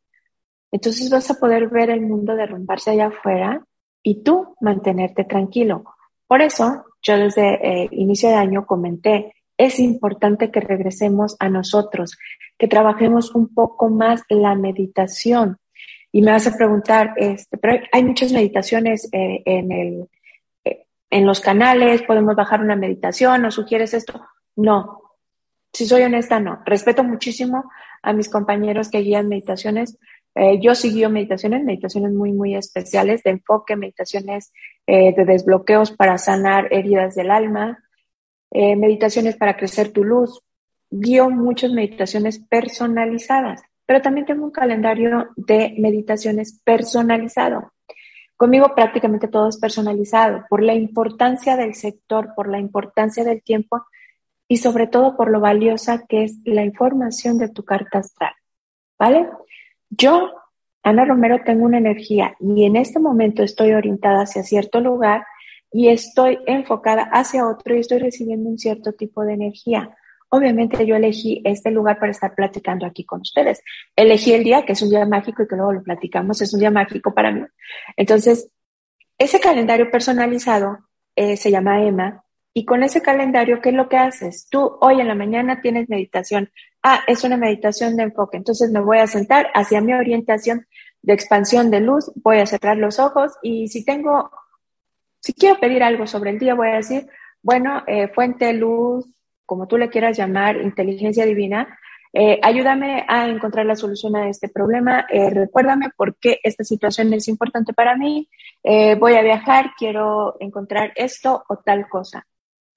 entonces 0.72 1.10
vas 1.10 1.32
a 1.32 1.40
poder 1.40 1.70
ver 1.70 1.90
el 1.90 2.02
mundo 2.02 2.36
derrumbarse 2.36 2.92
allá 2.92 3.08
afuera 3.08 3.66
y 4.04 4.22
tú 4.22 4.56
mantenerte 4.62 5.24
tranquilo. 5.24 5.86
Por 6.28 6.44
eso, 6.44 6.86
yo 7.02 7.18
desde 7.18 7.56
eh, 7.68 7.90
inicio 7.94 8.30
de 8.30 8.36
año 8.36 8.68
comenté, 8.68 9.34
es 9.58 9.80
importante 9.80 10.52
que 10.52 10.60
regresemos 10.60 11.36
a 11.40 11.50
nosotros, 11.50 12.16
que 12.60 12.68
trabajemos 12.68 13.34
un 13.34 13.52
poco 13.56 13.90
más 13.90 14.22
la 14.30 14.54
meditación. 14.54 15.58
Y 16.12 16.22
me 16.22 16.30
vas 16.30 16.46
a 16.46 16.56
preguntar, 16.56 17.16
este, 17.18 17.58
pero 17.58 17.82
hay 17.92 18.04
muchas 18.04 18.32
meditaciones 18.32 19.10
eh, 19.14 19.42
en 19.46 19.72
el 19.72 20.10
en 21.10 21.26
los 21.26 21.40
canales, 21.40 22.04
podemos 22.04 22.36
bajar 22.36 22.62
una 22.62 22.76
meditación, 22.76 23.42
¿nos 23.42 23.56
sugieres 23.56 23.94
esto? 23.94 24.22
No. 24.56 25.02
Si 25.74 25.86
soy 25.86 26.04
honesta, 26.04 26.40
no. 26.40 26.62
Respeto 26.66 27.04
muchísimo 27.04 27.70
a 28.02 28.14
mis 28.14 28.30
compañeros 28.30 28.90
que 28.90 29.00
guían 29.00 29.28
meditaciones. 29.28 29.98
Eh, 30.36 30.60
yo 30.62 30.76
sí 30.76 31.06
meditaciones, 31.08 31.64
meditaciones 31.64 32.12
muy, 32.14 32.32
muy 32.32 32.56
especiales 32.56 33.24
de 33.24 33.32
enfoque, 33.32 33.76
meditaciones 33.76 34.52
eh, 34.86 35.14
de 35.16 35.26
desbloqueos 35.26 35.92
para 35.92 36.18
sanar 36.18 36.68
heridas 36.72 37.16
del 37.16 37.32
alma, 37.32 37.84
eh, 38.52 38.76
meditaciones 38.76 39.36
para 39.36 39.58
crecer 39.58 39.92
tu 39.92 40.04
luz. 40.04 40.42
Guío 40.92 41.30
muchas 41.30 41.72
meditaciones 41.72 42.40
personalizadas. 42.40 43.62
pero 43.86 44.04
también 44.04 44.28
tengo 44.28 44.46
un 44.46 44.52
calendario 44.52 45.30
de 45.36 45.74
meditaciones 45.80 46.62
personalizado. 46.64 47.74
Conmigo 48.40 48.74
prácticamente 48.74 49.28
todo 49.28 49.50
es 49.50 49.58
personalizado 49.58 50.46
por 50.50 50.64
la 50.64 50.74
importancia 50.74 51.58
del 51.58 51.76
sector, 51.76 52.34
por 52.38 52.48
la 52.48 52.58
importancia 52.58 53.26
del 53.26 53.44
tiempo 53.44 53.84
y 54.48 54.56
sobre 54.56 54.88
todo 54.88 55.18
por 55.18 55.30
lo 55.30 55.42
valiosa 55.42 56.06
que 56.08 56.24
es 56.24 56.38
la 56.46 56.64
información 56.64 57.38
de 57.38 57.50
tu 57.50 57.66
carta 57.66 57.98
astral. 57.98 58.32
¿Vale? 58.98 59.28
Yo, 59.90 60.32
Ana 60.84 61.04
Romero, 61.04 61.42
tengo 61.44 61.66
una 61.66 61.80
energía 61.80 62.38
y 62.40 62.64
en 62.64 62.78
este 62.78 62.98
momento 62.98 63.44
estoy 63.44 63.74
orientada 63.74 64.22
hacia 64.22 64.44
cierto 64.44 64.80
lugar 64.80 65.26
y 65.70 65.90
estoy 65.90 66.40
enfocada 66.46 67.10
hacia 67.12 67.46
otro 67.46 67.76
y 67.76 67.82
estoy 67.82 68.00
recibiendo 68.00 68.50
un 68.50 68.58
cierto 68.58 68.94
tipo 68.94 69.26
de 69.26 69.34
energía. 69.34 69.98
Obviamente 70.30 70.86
yo 70.86 70.96
elegí 70.96 71.42
este 71.44 71.72
lugar 71.72 72.00
para 72.00 72.12
estar 72.12 72.36
platicando 72.36 72.86
aquí 72.86 73.04
con 73.04 73.22
ustedes. 73.22 73.62
Elegí 73.96 74.34
el 74.34 74.44
día, 74.44 74.64
que 74.66 74.74
es 74.74 74.82
un 74.82 74.90
día 74.90 75.06
mágico 75.06 75.44
y 75.44 75.48
que 75.48 75.56
luego 75.56 75.74
lo 75.74 75.84
platicamos, 75.84 76.42
es 76.42 76.54
un 76.54 76.60
día 76.60 76.72
mágico 76.72 77.14
para 77.14 77.32
mí. 77.32 77.42
Entonces, 77.98 78.52
ese 79.18 79.40
calendario 79.40 79.90
personalizado 79.90 80.78
eh, 81.16 81.36
se 81.36 81.52
llama 81.52 81.84
Emma 81.84 82.24
y 82.54 82.66
con 82.66 82.84
ese 82.84 83.02
calendario, 83.02 83.62
¿qué 83.62 83.70
es 83.70 83.76
lo 83.76 83.90
que 83.90 83.98
haces? 83.98 84.48
Tú 84.50 84.78
hoy 84.82 85.02
en 85.02 85.08
la 85.08 85.16
mañana 85.16 85.62
tienes 85.62 85.90
meditación. 85.90 86.52
Ah, 86.82 87.02
es 87.08 87.24
una 87.24 87.38
meditación 87.38 87.96
de 87.96 88.04
enfoque. 88.04 88.38
Entonces 88.38 88.72
me 88.72 88.80
voy 88.80 89.00
a 89.00 89.08
sentar 89.08 89.50
hacia 89.54 89.82
mi 89.82 89.94
orientación 89.94 90.68
de 91.02 91.14
expansión 91.14 91.72
de 91.72 91.80
luz, 91.80 92.12
voy 92.16 92.40
a 92.40 92.46
cerrar 92.46 92.78
los 92.78 93.00
ojos 93.00 93.34
y 93.42 93.68
si 93.70 93.86
tengo, 93.86 94.32
si 95.20 95.34
quiero 95.34 95.60
pedir 95.60 95.84
algo 95.84 96.08
sobre 96.08 96.32
el 96.32 96.40
día, 96.40 96.56
voy 96.56 96.70
a 96.70 96.76
decir, 96.76 97.08
bueno, 97.42 97.84
eh, 97.88 98.10
fuente, 98.10 98.52
luz, 98.54 99.06
como 99.50 99.66
tú 99.66 99.80
le 99.80 99.90
quieras 99.90 100.16
llamar, 100.16 100.62
inteligencia 100.62 101.26
divina, 101.26 101.80
eh, 102.14 102.40
ayúdame 102.44 103.04
a 103.08 103.28
encontrar 103.28 103.66
la 103.66 103.76
solución 103.76 104.16
a 104.16 104.30
este 104.30 104.48
problema, 104.48 105.08
eh, 105.10 105.32
recuérdame 105.32 105.88
por 105.98 106.18
qué 106.18 106.40
esta 106.44 106.64
situación 106.64 107.12
es 107.14 107.28
importante 107.28 107.74
para 107.74 107.98
mí, 107.98 108.30
eh, 108.62 108.94
voy 108.94 109.16
a 109.16 109.24
viajar, 109.24 109.72
quiero 109.76 110.38
encontrar 110.40 110.94
esto 110.96 111.44
o 111.50 111.58
tal 111.58 111.90
cosa. 111.90 112.28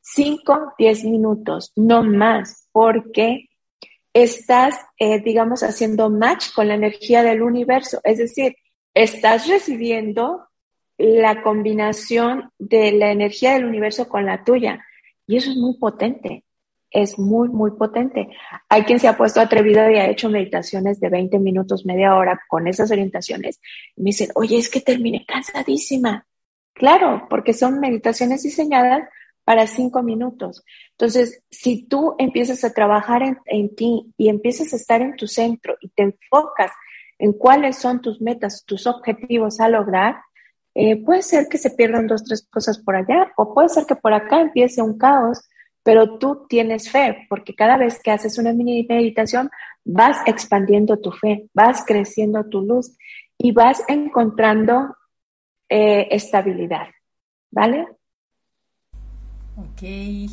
Cinco, 0.00 0.72
diez 0.78 1.04
minutos, 1.04 1.72
no 1.76 2.02
más, 2.02 2.70
porque 2.72 3.50
estás, 4.14 4.74
digamos, 5.24 5.62
haciendo 5.62 6.08
match 6.08 6.54
con 6.54 6.68
la 6.68 6.74
energía 6.74 7.22
del 7.22 7.42
universo, 7.42 8.00
es 8.02 8.16
decir, 8.16 8.56
estás 8.94 9.46
recibiendo 9.46 10.48
la 10.96 11.42
combinación 11.42 12.50
de 12.58 12.92
la 12.92 13.12
energía 13.12 13.52
del 13.52 13.66
universo 13.66 14.08
con 14.08 14.24
la 14.24 14.42
tuya. 14.42 14.84
Y 15.26 15.36
eso 15.36 15.50
es 15.50 15.56
muy 15.56 15.76
potente 15.78 16.44
es 16.92 17.18
muy, 17.18 17.48
muy 17.48 17.72
potente. 17.72 18.28
Hay 18.68 18.84
quien 18.84 18.98
se 18.98 19.08
ha 19.08 19.16
puesto 19.16 19.40
atrevido 19.40 19.90
y 19.90 19.96
ha 19.96 20.08
hecho 20.08 20.28
meditaciones 20.28 21.00
de 21.00 21.08
20 21.08 21.38
minutos, 21.38 21.86
media 21.86 22.14
hora 22.14 22.40
con 22.48 22.68
esas 22.68 22.90
orientaciones. 22.90 23.60
Me 23.96 24.06
dicen, 24.10 24.28
oye, 24.34 24.58
es 24.58 24.68
que 24.68 24.80
terminé 24.80 25.24
cansadísima. 25.26 26.26
Claro, 26.74 27.26
porque 27.28 27.52
son 27.52 27.80
meditaciones 27.80 28.42
diseñadas 28.42 29.08
para 29.44 29.66
cinco 29.66 30.02
minutos. 30.02 30.64
Entonces, 30.92 31.42
si 31.50 31.84
tú 31.86 32.14
empiezas 32.18 32.64
a 32.64 32.72
trabajar 32.72 33.22
en, 33.46 33.74
ti 33.74 34.12
y 34.16 34.28
empiezas 34.28 34.72
a 34.72 34.76
estar 34.76 35.02
en 35.02 35.16
tu 35.16 35.26
centro 35.26 35.76
y 35.80 35.88
te 35.88 36.04
enfocas 36.04 36.70
en 37.18 37.32
cuáles 37.32 37.76
son 37.76 38.00
tus 38.00 38.20
metas, 38.20 38.64
tus 38.64 38.86
objetivos 38.86 39.60
a 39.60 39.68
lograr, 39.68 40.16
eh, 40.74 40.96
puede 41.04 41.22
ser 41.22 41.48
que 41.48 41.58
se 41.58 41.70
pierdan 41.70 42.06
dos, 42.06 42.24
tres 42.24 42.46
cosas 42.50 42.78
por 42.78 42.96
allá 42.96 43.32
o 43.36 43.52
puede 43.52 43.68
ser 43.68 43.84
que 43.84 43.96
por 43.96 44.14
acá 44.14 44.40
empiece 44.40 44.80
un 44.80 44.96
caos 44.96 45.40
pero 45.82 46.18
tú 46.18 46.46
tienes 46.48 46.90
fe, 46.90 47.26
porque 47.28 47.54
cada 47.54 47.76
vez 47.76 48.00
que 48.02 48.10
haces 48.10 48.38
una 48.38 48.52
mini 48.52 48.86
meditación, 48.88 49.50
vas 49.84 50.18
expandiendo 50.26 50.98
tu 50.98 51.10
fe, 51.12 51.48
vas 51.54 51.84
creciendo 51.86 52.44
tu 52.44 52.62
luz 52.62 52.96
y 53.38 53.52
vas 53.52 53.82
encontrando 53.88 54.96
eh, 55.68 56.08
estabilidad, 56.10 56.88
¿vale? 57.50 57.86
Ok, 59.54 59.80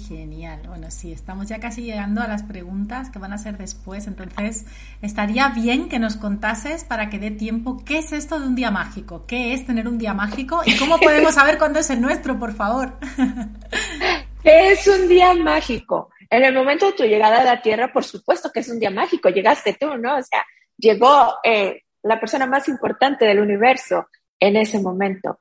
genial. 0.07 0.61
Bueno, 0.67 0.89
sí, 0.91 1.11
estamos 1.11 1.49
ya 1.49 1.59
casi 1.59 1.81
llegando 1.81 2.21
a 2.21 2.27
las 2.27 2.43
preguntas 2.43 3.09
que 3.09 3.19
van 3.19 3.33
a 3.33 3.37
ser 3.37 3.57
después, 3.57 4.07
entonces 4.07 4.65
estaría 5.01 5.49
bien 5.49 5.89
que 5.89 5.99
nos 5.99 6.15
contases 6.15 6.85
para 6.85 7.09
que 7.09 7.19
dé 7.19 7.29
tiempo 7.29 7.83
qué 7.83 7.97
es 7.97 8.13
esto 8.13 8.39
de 8.39 8.47
un 8.47 8.55
día 8.55 8.71
mágico, 8.71 9.25
qué 9.27 9.53
es 9.53 9.65
tener 9.65 9.89
un 9.89 9.97
día 9.97 10.13
mágico 10.13 10.61
y 10.65 10.77
cómo 10.77 10.99
podemos 10.99 11.33
saber 11.35 11.57
cuándo 11.57 11.79
es 11.79 11.89
el 11.89 11.99
nuestro, 11.99 12.39
por 12.39 12.53
favor. 12.53 12.97
Es 14.43 14.87
un 14.87 15.07
día 15.07 15.33
mágico. 15.33 16.11
En 16.29 16.43
el 16.43 16.53
momento 16.53 16.85
de 16.85 16.93
tu 16.93 17.03
llegada 17.03 17.41
a 17.41 17.43
la 17.43 17.61
Tierra, 17.61 17.91
por 17.91 18.03
supuesto 18.03 18.51
que 18.51 18.61
es 18.61 18.69
un 18.69 18.79
día 18.79 18.91
mágico. 18.91 19.29
Llegaste 19.29 19.75
tú, 19.79 19.97
¿no? 19.97 20.17
O 20.17 20.23
sea, 20.23 20.45
llegó 20.77 21.35
eh, 21.43 21.83
la 22.03 22.19
persona 22.19 22.45
más 22.45 22.67
importante 22.69 23.25
del 23.25 23.39
universo 23.39 24.07
en 24.39 24.55
ese 24.55 24.79
momento. 24.79 25.39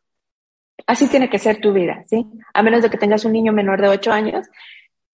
Así 0.87 1.07
tiene 1.09 1.29
que 1.29 1.39
ser 1.39 1.61
tu 1.61 1.73
vida, 1.73 2.03
¿sí? 2.09 2.27
A 2.55 2.63
menos 2.63 2.83
de 2.83 2.91
que 2.91 2.99
tengas 2.99 3.25
un 3.25 3.33
niño 3.33 3.53
menor 3.53 3.81
de 3.81 3.89
8 3.89 4.13
años, 4.13 4.47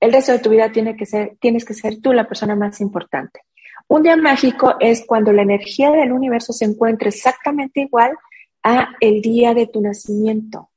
el 0.01 0.13
resto 0.13 0.33
de 0.33 0.39
tu 0.39 0.51
vida 0.51 0.71
tiene 0.71 0.97
que 0.97 1.07
ser, 1.07 1.37
tienes 1.41 1.65
que 1.65 1.75
ser 1.75 2.01
tú 2.01 2.13
la 2.13 2.29
persona 2.29 2.55
más 2.55 2.81
importante. 2.81 3.41
Un 3.89 4.03
día 4.03 4.17
mágico 4.17 4.77
es 4.81 5.05
cuando 5.07 5.33
la 5.33 5.43
energía 5.43 5.91
del 5.91 6.13
universo 6.13 6.53
se 6.53 6.65
encuentra 6.65 7.09
exactamente 7.09 7.81
igual 7.81 8.13
a 8.63 8.93
el 9.01 9.21
día 9.21 9.53
de 9.53 9.67
tu 9.67 9.81
nacimiento. 9.81 10.71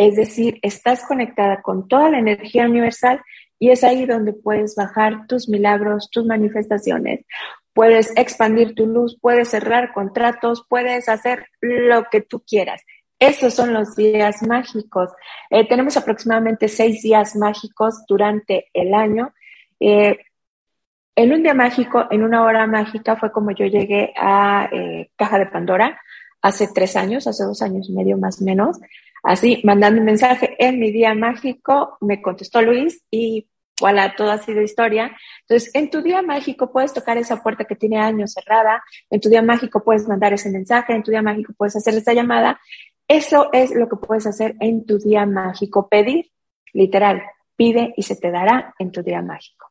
Es 0.00 0.16
decir, 0.16 0.58
estás 0.62 1.04
conectada 1.06 1.60
con 1.60 1.86
toda 1.86 2.08
la 2.08 2.18
energía 2.18 2.64
universal 2.64 3.20
y 3.58 3.68
es 3.68 3.84
ahí 3.84 4.06
donde 4.06 4.32
puedes 4.32 4.74
bajar 4.74 5.26
tus 5.26 5.46
milagros, 5.46 6.08
tus 6.10 6.24
manifestaciones. 6.24 7.26
Puedes 7.74 8.10
expandir 8.16 8.74
tu 8.74 8.86
luz, 8.86 9.18
puedes 9.20 9.50
cerrar 9.50 9.92
contratos, 9.92 10.64
puedes 10.70 11.10
hacer 11.10 11.48
lo 11.60 12.04
que 12.04 12.22
tú 12.22 12.42
quieras. 12.48 12.80
Esos 13.18 13.52
son 13.52 13.74
los 13.74 13.94
días 13.94 14.42
mágicos. 14.42 15.10
Eh, 15.50 15.68
tenemos 15.68 15.98
aproximadamente 15.98 16.68
seis 16.68 17.02
días 17.02 17.36
mágicos 17.36 18.02
durante 18.08 18.70
el 18.72 18.94
año. 18.94 19.34
Eh, 19.80 20.16
en 21.14 21.32
un 21.34 21.42
día 21.42 21.52
mágico, 21.52 22.06
en 22.10 22.22
una 22.22 22.42
hora 22.44 22.66
mágica, 22.66 23.16
fue 23.16 23.30
como 23.30 23.50
yo 23.50 23.66
llegué 23.66 24.14
a 24.16 24.66
eh, 24.72 25.10
Caja 25.16 25.38
de 25.38 25.44
Pandora 25.44 26.00
hace 26.42 26.68
tres 26.74 26.96
años, 26.96 27.26
hace 27.26 27.44
dos 27.44 27.62
años 27.62 27.88
y 27.88 27.92
medio 27.92 28.16
más 28.18 28.40
o 28.40 28.44
menos. 28.44 28.78
Así, 29.22 29.60
mandando 29.64 30.00
un 30.00 30.06
mensaje 30.06 30.56
en 30.58 30.78
mi 30.78 30.90
día 30.90 31.14
mágico, 31.14 31.98
me 32.00 32.22
contestó 32.22 32.62
Luis 32.62 33.04
y 33.10 33.48
voilà, 33.80 34.14
todo 34.14 34.30
ha 34.30 34.38
sido 34.38 34.60
historia. 34.60 35.16
Entonces, 35.42 35.70
en 35.74 35.90
tu 35.90 36.02
día 36.02 36.22
mágico 36.22 36.70
puedes 36.70 36.92
tocar 36.92 37.16
esa 37.18 37.42
puerta 37.42 37.64
que 37.64 37.76
tiene 37.76 37.98
años 37.98 38.32
cerrada, 38.32 38.82
en 39.08 39.20
tu 39.20 39.28
día 39.28 39.42
mágico 39.42 39.82
puedes 39.82 40.06
mandar 40.06 40.32
ese 40.32 40.50
mensaje, 40.50 40.94
en 40.94 41.02
tu 41.02 41.10
día 41.10 41.22
mágico 41.22 41.52
puedes 41.56 41.76
hacer 41.76 41.94
esa 41.94 42.12
llamada. 42.12 42.60
Eso 43.08 43.48
es 43.52 43.74
lo 43.74 43.88
que 43.88 43.96
puedes 43.96 44.26
hacer 44.26 44.54
en 44.60 44.86
tu 44.86 44.98
día 44.98 45.26
mágico. 45.26 45.88
Pedir, 45.88 46.30
literal, 46.72 47.22
pide 47.56 47.92
y 47.96 48.02
se 48.02 48.16
te 48.16 48.30
dará 48.30 48.74
en 48.78 48.92
tu 48.92 49.02
día 49.02 49.22
mágico. 49.22 49.69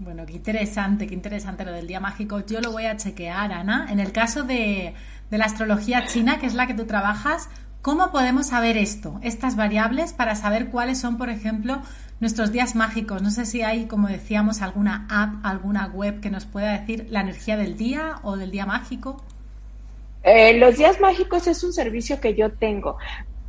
Bueno, 0.00 0.24
qué 0.24 0.32
interesante, 0.32 1.06
qué 1.06 1.12
interesante 1.12 1.62
lo 1.62 1.72
del 1.72 1.86
día 1.86 2.00
mágico. 2.00 2.40
Yo 2.46 2.62
lo 2.62 2.72
voy 2.72 2.86
a 2.86 2.96
chequear, 2.96 3.52
Ana. 3.52 3.86
En 3.90 4.00
el 4.00 4.12
caso 4.12 4.44
de, 4.44 4.94
la 5.30 5.44
astrología 5.44 6.06
china, 6.06 6.38
que 6.38 6.46
es 6.46 6.54
la 6.54 6.66
que 6.66 6.72
tú 6.72 6.86
trabajas, 6.86 7.50
¿cómo 7.82 8.10
podemos 8.10 8.46
saber 8.46 8.78
esto, 8.78 9.20
estas 9.22 9.56
variables, 9.56 10.14
para 10.14 10.36
saber 10.36 10.70
cuáles 10.70 10.98
son, 10.98 11.18
por 11.18 11.28
ejemplo, 11.28 11.82
nuestros 12.18 12.50
días 12.50 12.74
mágicos? 12.76 13.20
No 13.20 13.30
sé 13.30 13.44
si 13.44 13.60
hay, 13.60 13.84
como 13.84 14.08
decíamos, 14.08 14.62
alguna 14.62 15.06
app, 15.10 15.44
alguna 15.44 15.88
web 15.88 16.20
que 16.20 16.30
nos 16.30 16.46
pueda 16.46 16.78
decir 16.78 17.08
la 17.10 17.20
energía 17.20 17.58
del 17.58 17.76
día 17.76 18.20
o 18.22 18.38
del 18.38 18.50
día 18.50 18.64
mágico. 18.64 19.22
Eh, 20.22 20.56
los 20.56 20.78
días 20.78 20.98
mágicos 20.98 21.46
es 21.46 21.62
un 21.62 21.74
servicio 21.74 22.18
que 22.22 22.34
yo 22.34 22.50
tengo. 22.52 22.96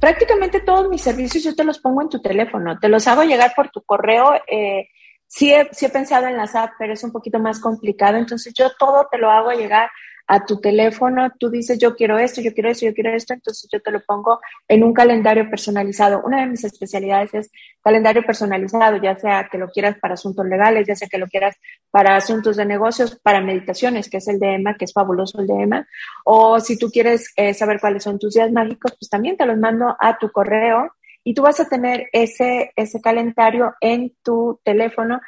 Prácticamente 0.02 0.60
todos 0.60 0.90
mis 0.90 1.02
servicios 1.02 1.46
yo 1.46 1.56
te 1.56 1.64
los 1.64 1.80
pongo 1.80 2.02
en 2.02 2.10
tu 2.10 2.22
teléfono, 2.22 2.78
te 2.78 2.90
los 2.90 3.08
hago 3.08 3.24
llegar 3.24 3.54
por 3.56 3.70
tu 3.70 3.82
correo. 3.84 4.34
Eh, 4.52 4.90
Sí 5.34 5.54
he, 5.54 5.70
sí 5.72 5.86
he 5.86 5.90
pensado 5.90 6.28
en 6.28 6.36
las 6.36 6.56
apps, 6.56 6.74
pero 6.78 6.92
es 6.92 7.04
un 7.06 7.12
poquito 7.14 7.40
más 7.40 7.62
complicado. 7.62 8.18
Entonces 8.18 8.54
yo 8.54 8.70
todo 8.78 9.08
te 9.10 9.18
lo 9.18 9.32
hago 9.32 9.54
llegar 9.54 9.90
a 10.28 10.46
tu 10.46 10.60
teléfono. 10.60 11.32
Tú 11.40 11.50
dices, 11.50 11.80
yo 11.80 11.96
quiero 11.96 12.20
esto, 12.20 12.42
yo 12.42 12.54
quiero 12.54 12.70
esto, 12.70 12.86
yo 12.86 12.94
quiero 12.94 13.16
esto. 13.16 13.34
Entonces 13.34 13.70
yo 13.72 13.82
te 13.82 13.92
lo 13.92 14.02
pongo 14.02 14.42
en 14.68 14.84
un 14.84 14.94
calendario 14.94 15.50
personalizado. 15.50 16.22
Una 16.26 16.42
de 16.42 16.48
mis 16.48 16.66
especialidades 16.66 17.34
es 17.34 17.52
calendario 17.82 18.24
personalizado, 18.24 18.98
ya 18.98 19.16
sea 19.16 19.48
que 19.50 19.58
lo 19.58 19.70
quieras 19.70 19.98
para 20.02 20.16
asuntos 20.16 20.46
legales, 20.46 20.86
ya 20.86 20.98
sea 20.98 21.08
que 21.08 21.18
lo 21.18 21.28
quieras 21.28 21.56
para 21.92 22.18
asuntos 22.18 22.58
de 22.58 22.66
negocios, 22.66 23.18
para 23.24 23.40
meditaciones, 23.40 24.10
que 24.10 24.18
es 24.18 24.28
el 24.28 24.38
de 24.38 24.56
Emma, 24.56 24.76
que 24.76 24.84
es 24.84 24.92
fabuloso 24.92 25.40
el 25.40 25.48
de 25.48 25.64
Emma. 25.64 25.88
O 26.26 26.60
si 26.60 26.78
tú 26.78 26.92
quieres 26.92 27.32
eh, 27.38 27.54
saber 27.54 27.80
cuáles 27.80 28.04
son 28.04 28.20
tus 28.20 28.34
días 28.34 28.52
mágicos, 28.52 28.98
pues 29.00 29.10
también 29.10 29.38
te 29.38 29.46
los 29.46 29.58
mando 29.58 29.96
a 29.98 30.18
tu 30.18 30.30
correo 30.30 30.92
y 31.24 31.34
tú 31.34 31.44
vas 31.44 31.60
a 31.60 31.70
tener 31.70 32.08
ese, 32.14 32.72
ese 32.76 33.02
calendario 33.02 33.76
en 33.82 34.14
tu 34.24 34.60
teléfono 34.64 35.20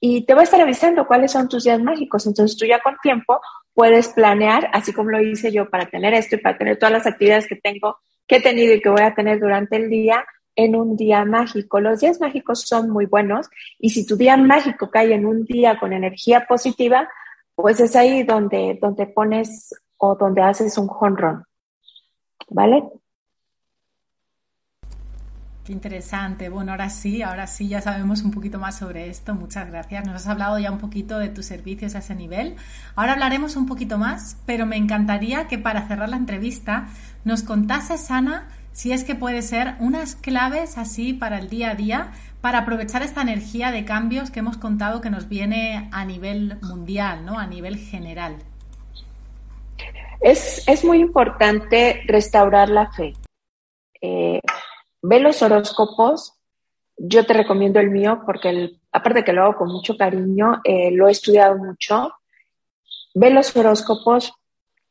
y 0.00 0.24
te 0.26 0.34
va 0.34 0.40
a 0.40 0.44
estar 0.44 0.60
avisando 0.60 1.06
cuáles 1.06 1.32
son 1.32 1.48
tus 1.48 1.64
días 1.64 1.80
mágicos. 1.80 2.26
Entonces 2.26 2.56
tú 2.56 2.66
ya 2.66 2.80
con 2.80 2.96
tiempo 3.02 3.40
puedes 3.74 4.08
planear, 4.08 4.70
así 4.72 4.92
como 4.92 5.10
lo 5.10 5.20
hice 5.20 5.50
yo 5.52 5.68
para 5.70 5.86
tener 5.86 6.14
esto 6.14 6.36
y 6.36 6.40
para 6.40 6.58
tener 6.58 6.78
todas 6.78 6.92
las 6.92 7.06
actividades 7.06 7.46
que 7.46 7.56
tengo, 7.56 7.98
que 8.26 8.36
he 8.36 8.40
tenido 8.40 8.74
y 8.74 8.80
que 8.80 8.90
voy 8.90 9.02
a 9.02 9.14
tener 9.14 9.40
durante 9.40 9.76
el 9.76 9.88
día, 9.88 10.24
en 10.58 10.74
un 10.74 10.96
día 10.96 11.24
mágico. 11.24 11.80
Los 11.80 12.00
días 12.00 12.20
mágicos 12.20 12.62
son 12.62 12.90
muy 12.90 13.06
buenos 13.06 13.48
y 13.78 13.90
si 13.90 14.04
tu 14.04 14.16
día 14.16 14.36
mágico 14.36 14.90
cae 14.90 15.14
en 15.14 15.24
un 15.24 15.44
día 15.44 15.78
con 15.78 15.92
energía 15.92 16.46
positiva, 16.46 17.08
pues 17.54 17.78
es 17.78 17.94
ahí 17.94 18.24
donde, 18.24 18.76
donde 18.80 19.06
pones 19.06 19.72
o 19.96 20.16
donde 20.16 20.42
haces 20.42 20.76
un 20.76 20.88
honrón. 20.90 21.44
¿Vale? 22.48 22.82
Qué 25.68 25.74
interesante. 25.74 26.48
Bueno, 26.48 26.72
ahora 26.72 26.88
sí, 26.88 27.20
ahora 27.20 27.46
sí 27.46 27.68
ya 27.68 27.82
sabemos 27.82 28.22
un 28.22 28.30
poquito 28.30 28.58
más 28.58 28.78
sobre 28.78 29.10
esto. 29.10 29.34
Muchas 29.34 29.68
gracias. 29.68 30.06
Nos 30.06 30.14
has 30.14 30.26
hablado 30.26 30.58
ya 30.58 30.72
un 30.72 30.78
poquito 30.78 31.18
de 31.18 31.28
tus 31.28 31.44
servicios 31.44 31.94
a 31.94 31.98
ese 31.98 32.14
nivel. 32.14 32.56
Ahora 32.96 33.12
hablaremos 33.12 33.54
un 33.54 33.66
poquito 33.66 33.98
más, 33.98 34.38
pero 34.46 34.64
me 34.64 34.78
encantaría 34.78 35.46
que 35.46 35.58
para 35.58 35.86
cerrar 35.86 36.08
la 36.08 36.16
entrevista 36.16 36.88
nos 37.24 37.42
contases, 37.42 38.10
Ana, 38.10 38.48
si 38.72 38.92
es 38.92 39.04
que 39.04 39.14
puede 39.14 39.42
ser 39.42 39.74
unas 39.78 40.16
claves 40.16 40.78
así 40.78 41.12
para 41.12 41.38
el 41.38 41.50
día 41.50 41.72
a 41.72 41.74
día, 41.74 42.12
para 42.40 42.60
aprovechar 42.60 43.02
esta 43.02 43.20
energía 43.20 43.70
de 43.70 43.84
cambios 43.84 44.30
que 44.30 44.38
hemos 44.38 44.56
contado 44.56 45.02
que 45.02 45.10
nos 45.10 45.28
viene 45.28 45.90
a 45.92 46.06
nivel 46.06 46.56
mundial, 46.62 47.26
¿no? 47.26 47.38
A 47.38 47.46
nivel 47.46 47.76
general. 47.76 48.36
Es, 50.22 50.66
es 50.66 50.82
muy 50.82 50.98
importante 51.00 52.00
restaurar 52.06 52.70
la 52.70 52.90
fe. 52.90 53.12
Eh, 54.00 54.40
ve 55.02 55.20
los 55.20 55.42
horóscopos. 55.42 56.34
Yo 56.96 57.24
te 57.24 57.32
recomiendo 57.32 57.78
el 57.80 57.90
mío 57.90 58.22
porque, 58.26 58.78
aparte 58.90 59.20
de 59.20 59.24
que 59.24 59.32
lo 59.32 59.44
hago 59.44 59.56
con 59.56 59.68
mucho 59.68 59.96
cariño, 59.96 60.60
eh, 60.64 60.90
lo 60.90 61.08
he 61.08 61.12
estudiado 61.12 61.56
mucho. 61.56 62.12
Ve 63.14 63.30
los 63.30 63.54
horóscopos 63.56 64.32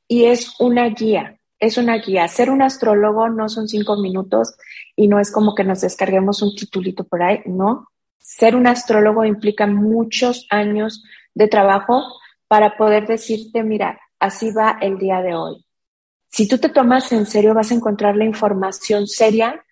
y 0.07 0.25
es 0.25 0.59
una 0.59 0.87
guía, 0.89 1.39
es 1.59 1.77
una 1.77 1.97
guía. 1.97 2.27
Ser 2.27 2.49
un 2.49 2.61
astrólogo 2.61 3.29
no 3.29 3.49
son 3.49 3.67
cinco 3.67 3.97
minutos 3.97 4.55
y 4.95 5.07
no 5.07 5.19
es 5.19 5.31
como 5.31 5.53
que 5.53 5.63
nos 5.63 5.81
descarguemos 5.81 6.41
un 6.41 6.55
titulito 6.55 7.03
por 7.03 7.21
ahí, 7.21 7.41
no. 7.45 7.89
Ser 8.19 8.55
un 8.55 8.67
astrólogo 8.67 9.25
implica 9.25 9.67
muchos 9.67 10.47
años 10.49 11.03
de 11.33 11.47
trabajo 11.47 12.03
para 12.47 12.77
poder 12.77 13.05
decirte, 13.05 13.63
mira, 13.63 13.99
así 14.19 14.51
va 14.51 14.77
el 14.81 14.97
día 14.97 15.21
de 15.21 15.35
hoy. 15.35 15.65
Si 16.29 16.47
tú 16.47 16.57
te 16.57 16.69
tomas 16.69 17.11
en 17.11 17.25
serio, 17.25 17.53
vas 17.53 17.71
a 17.71 17.75
encontrar 17.75 18.15
la 18.15 18.25
información 18.25 19.07
seria 19.07 19.63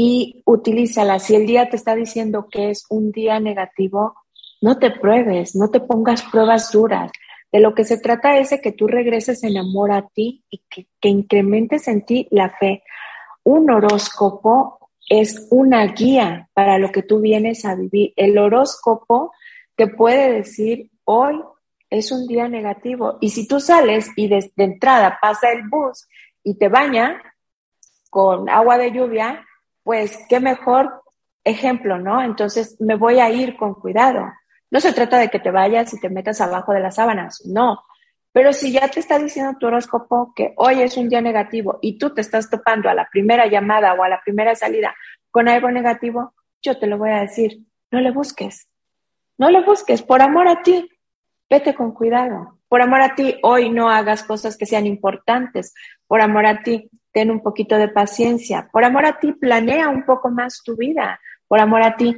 y 0.00 0.44
utilízala. 0.44 1.18
Si 1.18 1.34
el 1.34 1.44
día 1.44 1.68
te 1.68 1.74
está 1.74 1.96
diciendo 1.96 2.46
que 2.48 2.70
es 2.70 2.86
un 2.88 3.10
día 3.10 3.40
negativo, 3.40 4.14
no 4.60 4.78
te 4.78 4.92
pruebes, 4.92 5.56
no 5.56 5.70
te 5.70 5.80
pongas 5.80 6.22
pruebas 6.22 6.70
duras. 6.70 7.10
De 7.50 7.58
lo 7.58 7.74
que 7.74 7.82
se 7.82 7.98
trata 7.98 8.38
es 8.38 8.50
de 8.50 8.60
que 8.60 8.70
tú 8.70 8.86
regreses 8.86 9.42
en 9.42 9.58
amor 9.58 9.90
a 9.90 10.06
ti 10.06 10.44
y 10.50 10.62
que, 10.70 10.86
que 11.00 11.08
incrementes 11.08 11.88
en 11.88 12.06
ti 12.06 12.28
la 12.30 12.48
fe. 12.48 12.84
Un 13.42 13.72
horóscopo 13.72 14.88
es 15.08 15.48
una 15.50 15.84
guía 15.86 16.48
para 16.54 16.78
lo 16.78 16.92
que 16.92 17.02
tú 17.02 17.18
vienes 17.18 17.64
a 17.64 17.74
vivir. 17.74 18.12
El 18.14 18.38
horóscopo 18.38 19.32
te 19.74 19.88
puede 19.88 20.30
decir, 20.30 20.92
hoy 21.02 21.42
es 21.90 22.12
un 22.12 22.28
día 22.28 22.46
negativo. 22.46 23.18
Y 23.20 23.30
si 23.30 23.48
tú 23.48 23.58
sales 23.58 24.10
y 24.14 24.28
desde 24.28 24.52
de 24.54 24.62
entrada 24.62 25.18
pasa 25.20 25.50
el 25.50 25.68
bus 25.68 26.06
y 26.44 26.56
te 26.56 26.68
baña 26.68 27.20
con 28.10 28.48
agua 28.48 28.78
de 28.78 28.92
lluvia, 28.92 29.44
pues 29.88 30.18
qué 30.28 30.38
mejor 30.38 31.02
ejemplo, 31.44 31.98
¿no? 31.98 32.22
Entonces 32.22 32.78
me 32.78 32.94
voy 32.94 33.20
a 33.20 33.30
ir 33.30 33.56
con 33.56 33.72
cuidado. 33.72 34.30
No 34.70 34.80
se 34.80 34.92
trata 34.92 35.16
de 35.16 35.30
que 35.30 35.38
te 35.38 35.50
vayas 35.50 35.94
y 35.94 35.98
te 35.98 36.10
metas 36.10 36.42
abajo 36.42 36.74
de 36.74 36.80
las 36.80 36.96
sábanas, 36.96 37.40
no. 37.46 37.82
Pero 38.30 38.52
si 38.52 38.70
ya 38.70 38.86
te 38.88 39.00
está 39.00 39.18
diciendo 39.18 39.56
tu 39.58 39.66
horóscopo 39.66 40.34
que 40.36 40.52
hoy 40.58 40.82
es 40.82 40.98
un 40.98 41.08
día 41.08 41.22
negativo 41.22 41.78
y 41.80 41.96
tú 41.96 42.12
te 42.12 42.20
estás 42.20 42.50
topando 42.50 42.90
a 42.90 42.94
la 42.94 43.08
primera 43.10 43.46
llamada 43.46 43.94
o 43.94 44.02
a 44.02 44.10
la 44.10 44.20
primera 44.22 44.54
salida 44.54 44.94
con 45.30 45.48
algo 45.48 45.70
negativo, 45.70 46.34
yo 46.60 46.78
te 46.78 46.86
lo 46.86 46.98
voy 46.98 47.12
a 47.12 47.22
decir, 47.22 47.60
no 47.90 48.02
le 48.02 48.10
busques. 48.10 48.68
No 49.38 49.48
le 49.48 49.62
busques, 49.62 50.02
por 50.02 50.20
amor 50.20 50.48
a 50.48 50.60
ti, 50.60 50.86
vete 51.48 51.74
con 51.74 51.92
cuidado. 51.92 52.58
Por 52.68 52.82
amor 52.82 53.00
a 53.00 53.14
ti, 53.14 53.38
hoy 53.42 53.70
no 53.70 53.88
hagas 53.88 54.22
cosas 54.22 54.58
que 54.58 54.66
sean 54.66 54.84
importantes. 54.84 55.72
Por 56.06 56.20
amor 56.20 56.44
a 56.44 56.62
ti, 56.62 56.90
ten 57.18 57.32
un 57.32 57.42
poquito 57.42 57.76
de 57.76 57.88
paciencia. 57.88 58.68
Por 58.70 58.84
amor 58.84 59.04
a 59.04 59.18
ti, 59.18 59.32
planea 59.32 59.88
un 59.88 60.04
poco 60.04 60.30
más 60.30 60.62
tu 60.62 60.76
vida. 60.76 61.18
Por 61.48 61.58
amor 61.58 61.82
a 61.82 61.96
ti, 61.96 62.16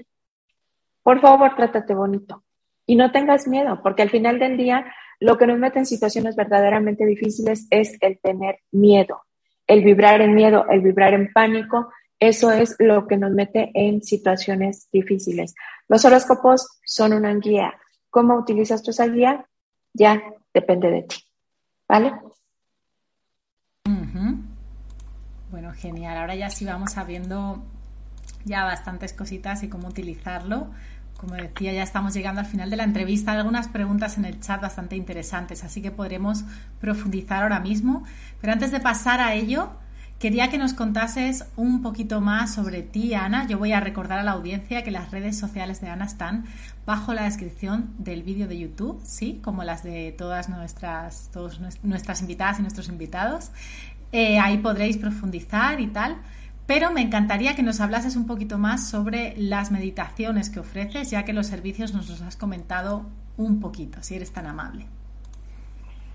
por 1.02 1.22
favor, 1.22 1.56
trátate 1.56 1.94
bonito. 1.94 2.44
Y 2.84 2.96
no 2.96 3.10
tengas 3.10 3.48
miedo, 3.48 3.80
porque 3.82 4.02
al 4.02 4.10
final 4.10 4.38
del 4.38 4.58
día, 4.58 4.92
lo 5.18 5.38
que 5.38 5.46
nos 5.46 5.58
mete 5.58 5.78
en 5.78 5.86
situaciones 5.86 6.36
verdaderamente 6.36 7.06
difíciles 7.06 7.66
es 7.70 7.96
el 8.02 8.18
tener 8.20 8.58
miedo, 8.72 9.22
el 9.66 9.82
vibrar 9.82 10.20
en 10.20 10.34
miedo, 10.34 10.66
el 10.68 10.82
vibrar 10.82 11.14
en 11.14 11.32
pánico. 11.32 11.90
Eso 12.18 12.52
es 12.52 12.76
lo 12.78 13.06
que 13.06 13.16
nos 13.16 13.30
mete 13.30 13.70
en 13.72 14.02
situaciones 14.02 14.86
difíciles. 14.92 15.54
Los 15.88 16.04
horóscopos 16.04 16.78
son 16.84 17.14
una 17.14 17.34
guía. 17.36 17.72
¿Cómo 18.10 18.36
utilizas 18.36 18.82
tu 18.82 18.90
esa 18.90 19.06
guía? 19.06 19.46
Ya 19.94 20.22
depende 20.52 20.90
de 20.90 21.02
ti. 21.04 21.16
¿Vale? 21.88 22.12
Bueno, 25.50 25.69
genial. 25.80 26.16
Ahora 26.18 26.34
ya 26.34 26.50
sí 26.50 26.64
vamos 26.64 26.92
sabiendo 26.92 27.64
ya 28.44 28.64
bastantes 28.64 29.12
cositas 29.12 29.62
y 29.62 29.68
cómo 29.68 29.88
utilizarlo. 29.88 30.70
Como 31.16 31.34
decía, 31.34 31.72
ya 31.72 31.82
estamos 31.82 32.14
llegando 32.14 32.40
al 32.40 32.46
final 32.46 32.70
de 32.70 32.76
la 32.76 32.84
entrevista. 32.84 33.32
Hay 33.32 33.38
algunas 33.38 33.68
preguntas 33.68 34.16
en 34.16 34.24
el 34.24 34.40
chat 34.40 34.60
bastante 34.60 34.96
interesantes, 34.96 35.64
así 35.64 35.82
que 35.82 35.90
podremos 35.90 36.44
profundizar 36.80 37.42
ahora 37.42 37.60
mismo. 37.60 38.04
Pero 38.40 38.54
antes 38.54 38.72
de 38.72 38.80
pasar 38.80 39.20
a 39.20 39.34
ello, 39.34 39.70
quería 40.18 40.48
que 40.48 40.56
nos 40.56 40.72
contases 40.72 41.44
un 41.56 41.82
poquito 41.82 42.22
más 42.22 42.54
sobre 42.54 42.82
ti, 42.82 43.12
Ana. 43.12 43.46
Yo 43.46 43.58
voy 43.58 43.72
a 43.72 43.80
recordar 43.80 44.18
a 44.18 44.22
la 44.22 44.30
audiencia 44.30 44.82
que 44.82 44.90
las 44.90 45.10
redes 45.10 45.38
sociales 45.38 45.82
de 45.82 45.88
Ana 45.88 46.06
están 46.06 46.46
bajo 46.86 47.12
la 47.12 47.24
descripción 47.24 47.94
del 47.98 48.22
vídeo 48.22 48.48
de 48.48 48.58
YouTube, 48.58 48.98
sí, 49.04 49.40
como 49.44 49.62
las 49.62 49.82
de 49.82 50.14
todas 50.16 50.48
nuestras, 50.48 51.28
todas 51.32 51.60
nuestras 51.82 52.22
invitadas 52.22 52.58
y 52.60 52.62
nuestros 52.62 52.88
invitados. 52.88 53.50
Eh, 54.12 54.38
ahí 54.38 54.58
podréis 54.58 54.96
profundizar 54.96 55.80
y 55.80 55.88
tal. 55.88 56.18
Pero 56.66 56.92
me 56.92 57.00
encantaría 57.00 57.56
que 57.56 57.64
nos 57.64 57.80
hablases 57.80 58.14
un 58.14 58.26
poquito 58.26 58.56
más 58.56 58.88
sobre 58.88 59.34
las 59.36 59.72
meditaciones 59.72 60.50
que 60.50 60.60
ofreces, 60.60 61.10
ya 61.10 61.24
que 61.24 61.32
los 61.32 61.48
servicios 61.48 61.92
nos 61.92 62.08
los 62.08 62.22
has 62.22 62.36
comentado 62.36 63.06
un 63.36 63.58
poquito, 63.58 64.02
si 64.02 64.14
eres 64.14 64.30
tan 64.32 64.46
amable. 64.46 64.86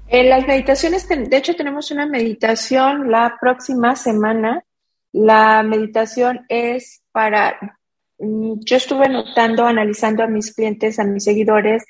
En 0.07 0.29
las 0.29 0.47
meditaciones, 0.47 1.07
de 1.09 1.35
hecho 1.35 1.55
tenemos 1.55 1.91
una 1.91 2.05
meditación 2.05 3.11
la 3.11 3.35
próxima 3.41 3.95
semana. 3.95 4.63
La 5.11 5.63
meditación 5.63 6.45
es 6.47 7.01
para, 7.11 7.79
mm, 8.19 8.59
yo 8.59 8.77
estuve 8.77 9.09
notando, 9.09 9.65
analizando 9.65 10.23
a 10.23 10.27
mis 10.27 10.53
clientes, 10.53 10.99
a 10.99 11.03
mis 11.03 11.23
seguidores, 11.23 11.83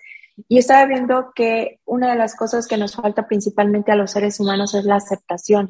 y 0.48 0.58
estaba 0.58 0.86
viendo 0.86 1.32
que 1.34 1.80
una 1.86 2.12
de 2.12 2.18
las 2.18 2.36
cosas 2.36 2.68
que 2.68 2.78
nos 2.78 2.96
falta 2.96 3.28
principalmente 3.28 3.92
a 3.92 3.96
los 3.96 4.12
seres 4.12 4.40
humanos 4.40 4.74
es 4.74 4.86
la 4.86 4.96
aceptación. 4.96 5.70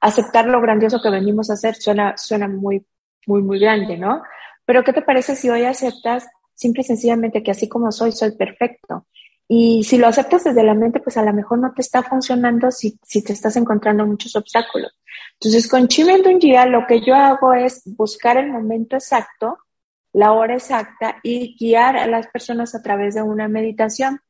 Aceptar 0.00 0.46
lo 0.46 0.60
grandioso 0.60 1.00
que 1.02 1.10
venimos 1.10 1.50
a 1.50 1.54
hacer 1.54 1.74
suena, 1.74 2.16
suena 2.16 2.48
muy, 2.48 2.86
muy, 3.26 3.42
muy 3.42 3.58
grande, 3.58 3.96
¿no? 3.96 4.22
Pero 4.64 4.84
¿qué 4.84 4.92
te 4.92 5.02
parece 5.02 5.34
si 5.36 5.50
hoy 5.50 5.64
aceptas 5.64 6.26
simple 6.54 6.82
y 6.82 6.84
sencillamente 6.84 7.42
que 7.42 7.50
así 7.50 7.68
como 7.68 7.90
soy, 7.90 8.12
soy 8.12 8.32
perfecto? 8.32 9.06
Y 9.46 9.84
si 9.84 9.98
lo 9.98 10.06
aceptas 10.06 10.44
desde 10.44 10.64
la 10.64 10.74
mente, 10.74 11.00
pues 11.00 11.16
a 11.16 11.22
lo 11.22 11.32
mejor 11.32 11.58
no 11.58 11.72
te 11.74 11.82
está 11.82 12.02
funcionando 12.02 12.70
si, 12.70 12.98
si 13.02 13.22
te 13.22 13.32
estás 13.34 13.56
encontrando 13.56 14.06
muchos 14.06 14.34
obstáculos. 14.36 14.92
Entonces, 15.34 15.68
con 15.68 15.82
un 15.82 16.38
día 16.38 16.64
lo 16.66 16.86
que 16.86 17.00
yo 17.04 17.14
hago 17.14 17.52
es 17.52 17.82
buscar 17.96 18.38
el 18.38 18.50
momento 18.50 18.96
exacto 18.96 19.58
la 20.14 20.32
hora 20.32 20.54
exacta 20.54 21.16
y 21.22 21.56
guiar 21.58 21.96
a 21.96 22.06
las 22.06 22.28
personas 22.28 22.74
a 22.74 22.82
través 22.82 23.14
de 23.14 23.22
una 23.22 23.48
meditación. 23.48 24.20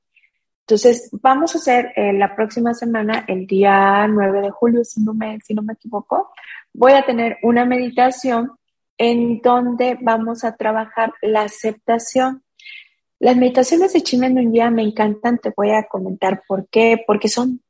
Entonces, 0.61 1.11
vamos 1.13 1.55
a 1.55 1.59
hacer 1.59 1.93
eh, 1.95 2.15
la 2.15 2.35
próxima 2.35 2.73
semana, 2.73 3.25
el 3.29 3.47
día 3.47 4.07
9 4.09 4.41
de 4.41 4.51
julio, 4.51 4.83
si 4.83 5.03
no, 5.03 5.13
me, 5.13 5.39
si 5.43 5.53
no 5.53 5.63
me 5.63 5.75
equivoco, 5.75 6.33
voy 6.73 6.93
a 6.93 7.05
tener 7.05 7.37
una 7.43 7.67
meditación 7.67 8.53
en 8.97 9.43
donde 9.43 9.99
vamos 10.01 10.43
a 10.43 10.57
trabajar 10.57 11.13
la 11.21 11.43
aceptación. 11.43 12.43
Las 13.19 13.37
meditaciones 13.37 13.93
de 13.93 14.01
Chimen 14.01 14.53
día 14.53 14.71
me 14.71 14.83
encantan, 14.83 15.37
te 15.37 15.53
voy 15.55 15.71
a 15.73 15.85
comentar 15.85 16.43
por 16.49 16.67
qué, 16.69 17.05
porque 17.07 17.29
son 17.29 17.61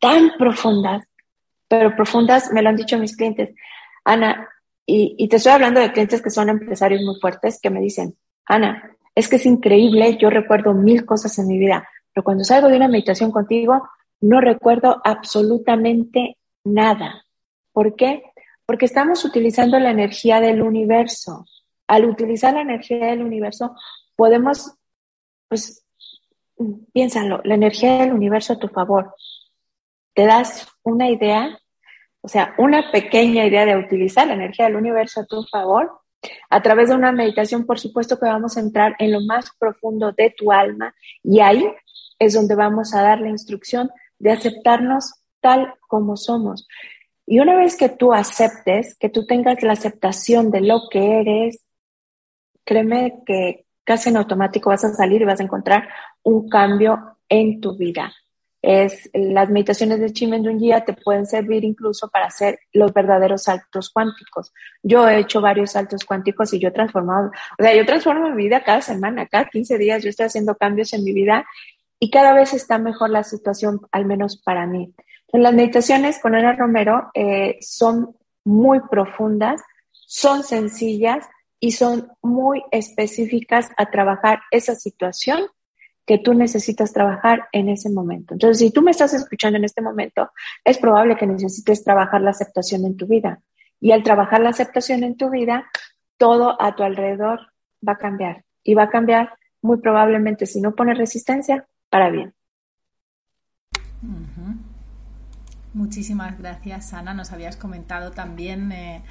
tan 0.00 0.32
profundas, 0.36 1.04
pero 1.68 1.94
profundas, 1.94 2.50
me 2.52 2.62
lo 2.62 2.70
han 2.70 2.76
dicho 2.76 2.98
mis 2.98 3.16
clientes. 3.16 3.54
Ana, 4.04 4.48
y, 4.92 5.28
te 5.28 5.36
estoy 5.36 5.52
hablando 5.52 5.78
de 5.80 5.92
clientes 5.92 6.20
que 6.20 6.30
son 6.30 6.48
empresarios 6.48 7.02
muy 7.02 7.14
fuertes 7.20 7.60
que 7.62 7.70
me 7.70 7.80
dicen, 7.80 8.16
Ana, 8.44 8.96
es 9.14 9.28
que 9.28 9.36
es 9.36 9.46
increíble, 9.46 10.18
yo 10.18 10.30
recuerdo 10.30 10.74
mil 10.74 11.06
cosas 11.06 11.38
en 11.38 11.46
mi 11.46 11.58
vida, 11.58 11.88
pero 12.12 12.24
cuando 12.24 12.42
salgo 12.42 12.68
de 12.68 12.76
una 12.76 12.88
meditación 12.88 13.30
contigo, 13.30 13.88
no 14.20 14.40
recuerdo 14.40 15.00
absolutamente 15.04 16.38
nada. 16.64 17.24
¿Por 17.72 17.94
qué? 17.94 18.24
Porque 18.66 18.86
estamos 18.86 19.24
utilizando 19.24 19.78
la 19.78 19.90
energía 19.90 20.40
del 20.40 20.60
universo. 20.60 21.46
Al 21.86 22.04
utilizar 22.04 22.54
la 22.54 22.62
energía 22.62 23.06
del 23.06 23.22
universo, 23.22 23.76
podemos, 24.16 24.74
pues, 25.48 25.84
piénsalo, 26.92 27.40
la 27.44 27.54
energía 27.54 27.98
del 27.98 28.12
universo 28.12 28.54
a 28.54 28.58
tu 28.58 28.66
favor. 28.66 29.14
Te 30.14 30.26
das 30.26 30.66
una 30.82 31.08
idea 31.08 31.59
o 32.22 32.28
sea, 32.28 32.54
una 32.58 32.90
pequeña 32.90 33.46
idea 33.46 33.64
de 33.64 33.76
utilizar 33.76 34.26
la 34.26 34.34
energía 34.34 34.66
del 34.66 34.76
universo 34.76 35.20
a 35.20 35.26
tu 35.26 35.42
favor 35.44 36.00
A 36.50 36.60
través 36.60 36.90
de 36.90 36.94
una 36.94 37.12
meditación, 37.12 37.64
por 37.64 37.78
supuesto 37.80 38.18
que 38.18 38.26
vamos 38.26 38.56
a 38.56 38.60
entrar 38.60 38.94
en 38.98 39.12
lo 39.12 39.22
más 39.22 39.50
profundo 39.58 40.12
de 40.12 40.30
tu 40.36 40.52
alma 40.52 40.94
y 41.22 41.40
ahí 41.40 41.64
es 42.18 42.34
donde 42.34 42.54
vamos 42.54 42.94
a 42.94 43.02
dar 43.02 43.20
la 43.20 43.30
instrucción 43.30 43.90
de 44.18 44.32
aceptarnos 44.32 45.14
tal 45.40 45.74
como 45.88 46.16
somos. 46.16 46.68
Y 47.26 47.40
una 47.40 47.56
vez 47.56 47.76
que 47.76 47.88
tú 47.88 48.12
aceptes, 48.12 48.96
que 48.98 49.08
tú 49.08 49.24
tengas 49.24 49.62
la 49.62 49.72
aceptación 49.72 50.50
de 50.50 50.60
lo 50.60 50.88
que 50.90 51.20
eres, 51.20 51.64
créeme 52.64 53.22
que 53.24 53.64
casi 53.84 54.10
en 54.10 54.18
automático 54.18 54.70
vas 54.70 54.84
a 54.84 54.92
salir 54.92 55.22
y 55.22 55.24
vas 55.24 55.40
a 55.40 55.44
encontrar 55.44 55.88
un 56.22 56.48
cambio 56.48 57.16
en 57.28 57.60
tu 57.60 57.76
vida. 57.76 58.12
Es, 58.62 59.08
las 59.14 59.48
meditaciones 59.48 60.00
de 60.00 60.12
Chimendungia 60.12 60.84
te 60.84 60.92
pueden 60.92 61.26
servir 61.26 61.64
incluso 61.64 62.08
para 62.10 62.26
hacer 62.26 62.58
los 62.72 62.92
verdaderos 62.92 63.44
saltos 63.44 63.90
cuánticos. 63.90 64.52
Yo 64.82 65.08
he 65.08 65.18
hecho 65.18 65.40
varios 65.40 65.72
saltos 65.72 66.04
cuánticos 66.04 66.52
y 66.52 66.58
yo 66.58 66.68
he 66.68 66.72
transformado, 66.72 67.30
o 67.58 67.62
sea, 67.62 67.74
yo 67.74 67.86
transformo 67.86 68.28
mi 68.30 68.44
vida 68.44 68.62
cada 68.62 68.82
semana, 68.82 69.26
cada 69.26 69.46
15 69.46 69.78
días 69.78 70.02
yo 70.02 70.10
estoy 70.10 70.26
haciendo 70.26 70.56
cambios 70.56 70.92
en 70.92 71.04
mi 71.04 71.12
vida 71.12 71.46
y 71.98 72.10
cada 72.10 72.34
vez 72.34 72.52
está 72.54 72.78
mejor 72.78 73.10
la 73.10 73.24
situación, 73.24 73.80
al 73.92 74.06
menos 74.06 74.36
para 74.36 74.66
mí. 74.66 74.94
Las 75.32 75.54
meditaciones 75.54 76.18
con 76.18 76.34
Ana 76.34 76.54
Romero 76.54 77.10
eh, 77.14 77.58
son 77.60 78.16
muy 78.44 78.80
profundas, 78.90 79.62
son 79.92 80.42
sencillas 80.42 81.28
y 81.60 81.72
son 81.72 82.10
muy 82.22 82.62
específicas 82.72 83.70
a 83.76 83.90
trabajar 83.90 84.40
esa 84.50 84.74
situación 84.74 85.46
que 86.06 86.18
tú 86.18 86.34
necesitas 86.34 86.92
trabajar 86.92 87.48
en 87.52 87.68
ese 87.68 87.90
momento. 87.90 88.34
Entonces, 88.34 88.58
si 88.58 88.72
tú 88.72 88.82
me 88.82 88.90
estás 88.90 89.14
escuchando 89.14 89.58
en 89.58 89.64
este 89.64 89.82
momento, 89.82 90.30
es 90.64 90.78
probable 90.78 91.16
que 91.16 91.26
necesites 91.26 91.84
trabajar 91.84 92.20
la 92.20 92.30
aceptación 92.30 92.84
en 92.84 92.96
tu 92.96 93.06
vida. 93.06 93.40
Y 93.80 93.92
al 93.92 94.02
trabajar 94.02 94.40
la 94.40 94.50
aceptación 94.50 95.04
en 95.04 95.16
tu 95.16 95.30
vida, 95.30 95.66
todo 96.18 96.60
a 96.60 96.74
tu 96.74 96.82
alrededor 96.82 97.40
va 97.86 97.92
a 97.92 97.98
cambiar. 97.98 98.44
Y 98.62 98.74
va 98.74 98.84
a 98.84 98.90
cambiar 98.90 99.34
muy 99.62 99.78
probablemente, 99.78 100.46
si 100.46 100.60
no 100.60 100.74
pones 100.74 100.98
resistencia, 100.98 101.66
para 101.88 102.10
bien. 102.10 102.34
Muchísimas 105.72 106.38
gracias, 106.38 106.92
Ana. 106.92 107.14
Nos 107.14 107.32
habías 107.32 107.56
comentado 107.56 108.10
también 108.10 108.72
eh, 108.72 109.02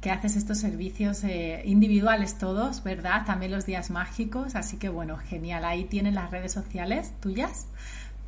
que 0.00 0.10
haces 0.10 0.36
estos 0.36 0.58
servicios 0.58 1.24
eh, 1.24 1.62
individuales 1.64 2.38
todos, 2.38 2.84
¿verdad? 2.84 3.24
También 3.26 3.50
los 3.50 3.66
días 3.66 3.90
mágicos. 3.90 4.54
Así 4.54 4.78
que 4.78 4.88
bueno, 4.88 5.16
genial. 5.16 5.64
Ahí 5.64 5.84
tienen 5.84 6.14
las 6.14 6.30
redes 6.30 6.52
sociales 6.52 7.12
tuyas 7.20 7.66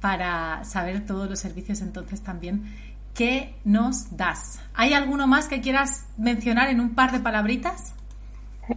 para 0.00 0.64
saber 0.64 1.06
todos 1.06 1.28
los 1.28 1.38
servicios 1.38 1.80
entonces 1.82 2.22
también 2.22 2.64
que 3.14 3.54
nos 3.64 4.16
das. 4.16 4.60
¿Hay 4.74 4.94
alguno 4.94 5.26
más 5.26 5.46
que 5.48 5.60
quieras 5.60 6.06
mencionar 6.16 6.70
en 6.70 6.80
un 6.80 6.94
par 6.94 7.12
de 7.12 7.20
palabritas? 7.20 7.94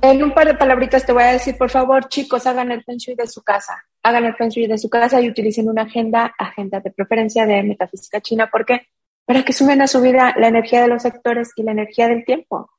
En 0.02 0.24
un 0.24 0.34
par 0.34 0.48
de 0.48 0.56
palabritas 0.56 1.06
te 1.06 1.14
voy 1.14 1.24
a 1.24 1.34
decir, 1.34 1.56
por 1.58 1.70
favor, 1.70 2.08
chicos, 2.10 2.48
hagan 2.48 2.72
el 2.72 2.84
feng 2.84 2.98
de 3.16 3.28
su 3.28 3.44
casa. 3.44 3.86
Hagan 4.02 4.26
el 4.26 4.36
feng 4.36 4.50
de 4.50 4.78
su 4.78 4.90
casa 4.90 5.22
y 5.22 5.30
utilicen 5.30 5.70
una 5.70 5.84
agenda, 5.84 6.34
agenda 6.38 6.80
de 6.80 6.92
preferencia 6.92 7.46
de 7.46 7.64
metafísica 7.64 8.20
china. 8.22 8.50
¿Por 8.52 8.66
qué? 8.66 8.88
para 9.26 9.44
que 9.44 9.54
sumen 9.54 9.82
a 9.82 9.88
su 9.88 10.02
vida 10.02 10.34
la 10.38 10.48
energía 10.48 10.82
de 10.82 10.88
los 10.88 11.02
sectores 11.02 11.52
y 11.56 11.64
la 11.64 11.72
energía 11.72 12.08
del 12.08 12.26
tiempo. 12.26 12.70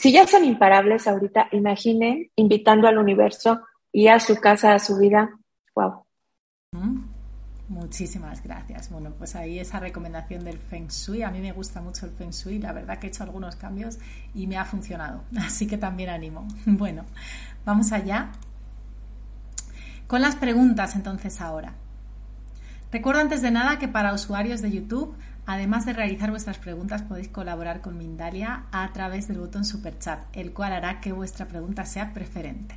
Si 0.00 0.12
ya 0.12 0.26
son 0.26 0.46
imparables 0.46 1.06
ahorita, 1.06 1.48
imaginen 1.52 2.30
invitando 2.34 2.88
al 2.88 2.96
universo 2.96 3.60
y 3.92 4.08
a 4.08 4.18
su 4.18 4.34
casa, 4.36 4.72
a 4.72 4.78
su 4.78 4.96
vida. 4.96 5.28
Wow. 5.74 6.06
Mm, 6.72 7.02
muchísimas 7.68 8.42
gracias. 8.42 8.90
Bueno, 8.90 9.12
pues 9.18 9.36
ahí 9.36 9.58
esa 9.58 9.78
recomendación 9.78 10.42
del 10.42 10.56
Feng 10.56 10.88
Shui. 10.88 11.22
A 11.22 11.30
mí 11.30 11.40
me 11.40 11.52
gusta 11.52 11.82
mucho 11.82 12.06
el 12.06 12.12
Feng 12.12 12.30
Shui. 12.30 12.58
La 12.60 12.72
verdad 12.72 12.98
que 12.98 13.08
he 13.08 13.10
hecho 13.10 13.24
algunos 13.24 13.56
cambios 13.56 13.98
y 14.34 14.46
me 14.46 14.56
ha 14.56 14.64
funcionado. 14.64 15.24
Así 15.38 15.66
que 15.66 15.76
también 15.76 16.08
animo. 16.08 16.48
Bueno, 16.64 17.04
vamos 17.66 17.92
allá 17.92 18.30
con 20.06 20.22
las 20.22 20.34
preguntas 20.34 20.96
entonces 20.96 21.42
ahora. 21.42 21.74
Recuerdo 22.90 23.20
antes 23.20 23.42
de 23.42 23.50
nada 23.50 23.78
que 23.78 23.86
para 23.86 24.14
usuarios 24.14 24.62
de 24.62 24.70
YouTube 24.70 25.14
Además 25.46 25.86
de 25.86 25.92
realizar 25.92 26.30
vuestras 26.30 26.58
preguntas, 26.58 27.02
podéis 27.02 27.28
colaborar 27.28 27.80
con 27.80 27.98
Mindalia 27.98 28.64
a 28.70 28.92
través 28.92 29.26
del 29.28 29.38
botón 29.38 29.64
Super 29.64 29.98
Chat, 29.98 30.20
el 30.32 30.52
cual 30.52 30.72
hará 30.72 31.00
que 31.00 31.12
vuestra 31.12 31.46
pregunta 31.46 31.84
sea 31.84 32.12
preferente. 32.12 32.76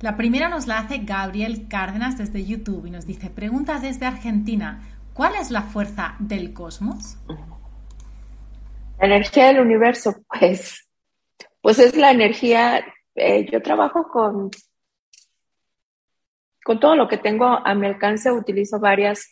La 0.00 0.16
primera 0.16 0.48
nos 0.48 0.66
la 0.66 0.78
hace 0.78 0.98
Gabriel 0.98 1.66
Cárdenas 1.68 2.16
desde 2.16 2.44
YouTube 2.44 2.86
y 2.86 2.90
nos 2.90 3.06
dice, 3.06 3.28
pregunta 3.28 3.78
desde 3.80 4.06
Argentina, 4.06 4.82
¿cuál 5.12 5.34
es 5.34 5.50
la 5.50 5.62
fuerza 5.62 6.16
del 6.18 6.52
cosmos? 6.54 7.18
La 8.98 9.06
energía 9.06 9.48
del 9.48 9.60
universo, 9.60 10.14
pues, 10.28 10.88
pues 11.60 11.78
es 11.78 11.96
la 11.96 12.10
energía, 12.10 12.82
eh, 13.14 13.46
yo 13.50 13.60
trabajo 13.60 14.08
con, 14.10 14.50
con 16.64 16.80
todo 16.80 16.96
lo 16.96 17.08
que 17.08 17.18
tengo 17.18 17.46
a 17.46 17.74
mi 17.74 17.86
alcance, 17.86 18.30
utilizo 18.32 18.80
varias 18.80 19.26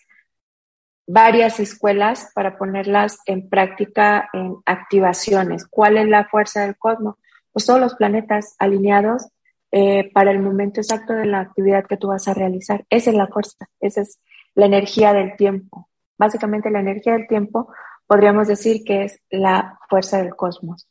varias 1.08 1.58
escuelas 1.58 2.30
para 2.34 2.58
ponerlas 2.58 3.18
en 3.24 3.48
práctica 3.48 4.28
en 4.34 4.56
activaciones. 4.66 5.66
¿Cuál 5.66 5.96
es 5.96 6.06
la 6.06 6.26
fuerza 6.26 6.60
del 6.60 6.76
cosmos? 6.76 7.16
Pues 7.50 7.64
todos 7.64 7.80
los 7.80 7.94
planetas 7.94 8.54
alineados 8.58 9.26
eh, 9.72 10.10
para 10.12 10.30
el 10.30 10.40
momento 10.40 10.80
exacto 10.80 11.14
de 11.14 11.24
la 11.24 11.40
actividad 11.40 11.86
que 11.86 11.96
tú 11.96 12.08
vas 12.08 12.28
a 12.28 12.34
realizar. 12.34 12.84
Esa 12.90 13.10
es 13.10 13.16
la 13.16 13.26
fuerza, 13.26 13.66
esa 13.80 14.02
es 14.02 14.20
la 14.54 14.66
energía 14.66 15.14
del 15.14 15.34
tiempo. 15.36 15.88
Básicamente 16.18 16.70
la 16.70 16.80
energía 16.80 17.14
del 17.14 17.26
tiempo 17.26 17.72
podríamos 18.06 18.46
decir 18.46 18.84
que 18.84 19.04
es 19.04 19.20
la 19.30 19.78
fuerza 19.88 20.18
del 20.18 20.36
cosmos. 20.36 20.86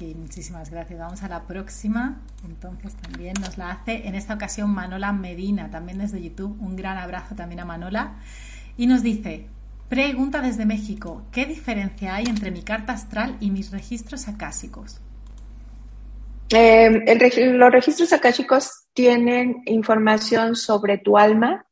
Ok, 0.00 0.14
muchísimas 0.14 0.70
gracias. 0.70 0.96
Vamos 0.96 1.24
a 1.24 1.28
la 1.28 1.42
próxima. 1.42 2.20
Entonces 2.44 2.94
también 2.94 3.34
nos 3.40 3.58
la 3.58 3.72
hace 3.72 4.06
en 4.06 4.14
esta 4.14 4.34
ocasión 4.34 4.70
Manola 4.70 5.12
Medina, 5.12 5.72
también 5.72 5.98
desde 5.98 6.22
YouTube. 6.22 6.56
Un 6.60 6.76
gran 6.76 6.98
abrazo 6.98 7.34
también 7.34 7.58
a 7.58 7.64
Manola. 7.64 8.14
Y 8.76 8.86
nos 8.86 9.02
dice, 9.02 9.48
pregunta 9.88 10.40
desde 10.40 10.66
México, 10.66 11.24
¿qué 11.32 11.46
diferencia 11.46 12.14
hay 12.14 12.26
entre 12.26 12.52
mi 12.52 12.62
carta 12.62 12.92
astral 12.92 13.36
y 13.40 13.50
mis 13.50 13.72
registros 13.72 14.28
acásicos? 14.28 15.00
Eh, 16.50 17.50
los 17.54 17.72
registros 17.72 18.12
akáshicos 18.12 18.86
tienen 18.92 19.62
información 19.66 20.54
sobre 20.54 20.98
tu 20.98 21.18
alma 21.18 21.66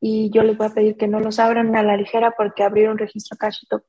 y 0.00 0.30
yo 0.30 0.42
les 0.42 0.56
voy 0.56 0.66
a 0.66 0.74
pedir 0.74 0.96
que 0.96 1.08
no 1.08 1.20
los 1.20 1.38
abran 1.38 1.74
a 1.76 1.82
la 1.82 1.96
ligera 1.96 2.32
porque 2.36 2.64
abrir 2.64 2.88
un 2.88 2.98
registro 2.98 3.38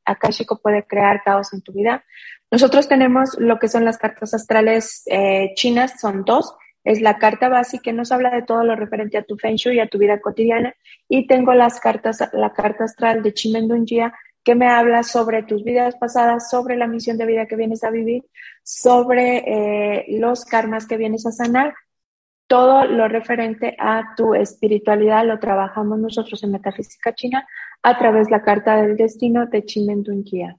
akáshico 0.05 0.59
puede 0.61 0.85
crear 0.85 1.21
caos 1.23 1.53
en 1.53 1.61
tu 1.61 1.73
vida. 1.73 2.03
Nosotros 2.51 2.87
tenemos 2.87 3.37
lo 3.39 3.59
que 3.59 3.67
son 3.67 3.83
las 3.83 3.97
cartas 3.97 4.33
astrales 4.33 5.03
eh, 5.07 5.51
chinas, 5.55 5.99
son 5.99 6.23
dos. 6.23 6.55
Es 6.83 7.01
la 7.01 7.17
carta 7.17 7.49
básica 7.49 7.83
que 7.83 7.93
nos 7.93 8.13
habla 8.13 8.29
de 8.29 8.43
todo 8.43 8.63
lo 8.63 8.75
referente 8.75 9.17
a 9.17 9.23
tu 9.23 9.37
feng 9.37 9.55
shui 9.55 9.75
y 9.75 9.79
a 9.79 9.87
tu 9.87 9.97
vida 9.97 10.21
cotidiana. 10.21 10.73
Y 11.09 11.27
tengo 11.27 11.53
las 11.53 11.81
cartas, 11.81 12.19
la 12.31 12.53
carta 12.53 12.85
astral 12.85 13.21
de 13.23 13.33
Chimendunjia 13.33 14.13
que 14.47 14.55
me 14.55 14.69
habla 14.69 15.03
sobre 15.03 15.43
tus 15.43 15.65
vidas 15.65 15.97
pasadas, 15.97 16.49
sobre 16.49 16.77
la 16.77 16.87
misión 16.87 17.17
de 17.17 17.25
vida 17.25 17.47
que 17.47 17.57
vienes 17.57 17.83
a 17.83 17.89
vivir, 17.89 18.23
sobre 18.63 19.39
eh, 19.39 20.05
los 20.19 20.45
karmas 20.45 20.87
que 20.87 20.95
vienes 20.95 21.25
a 21.25 21.33
sanar. 21.33 21.73
Todo 22.47 22.85
lo 22.85 23.09
referente 23.09 23.75
a 23.77 24.15
tu 24.15 24.33
espiritualidad 24.33 25.25
lo 25.25 25.37
trabajamos 25.37 25.99
nosotros 25.99 26.41
en 26.45 26.53
Metafísica 26.53 27.13
China 27.13 27.45
a 27.83 27.97
través 27.97 28.27
de 28.27 28.31
la 28.31 28.41
carta 28.41 28.81
del 28.81 28.95
destino 28.95 29.47
de 29.47 29.65
Chimendunjia. 29.65 30.57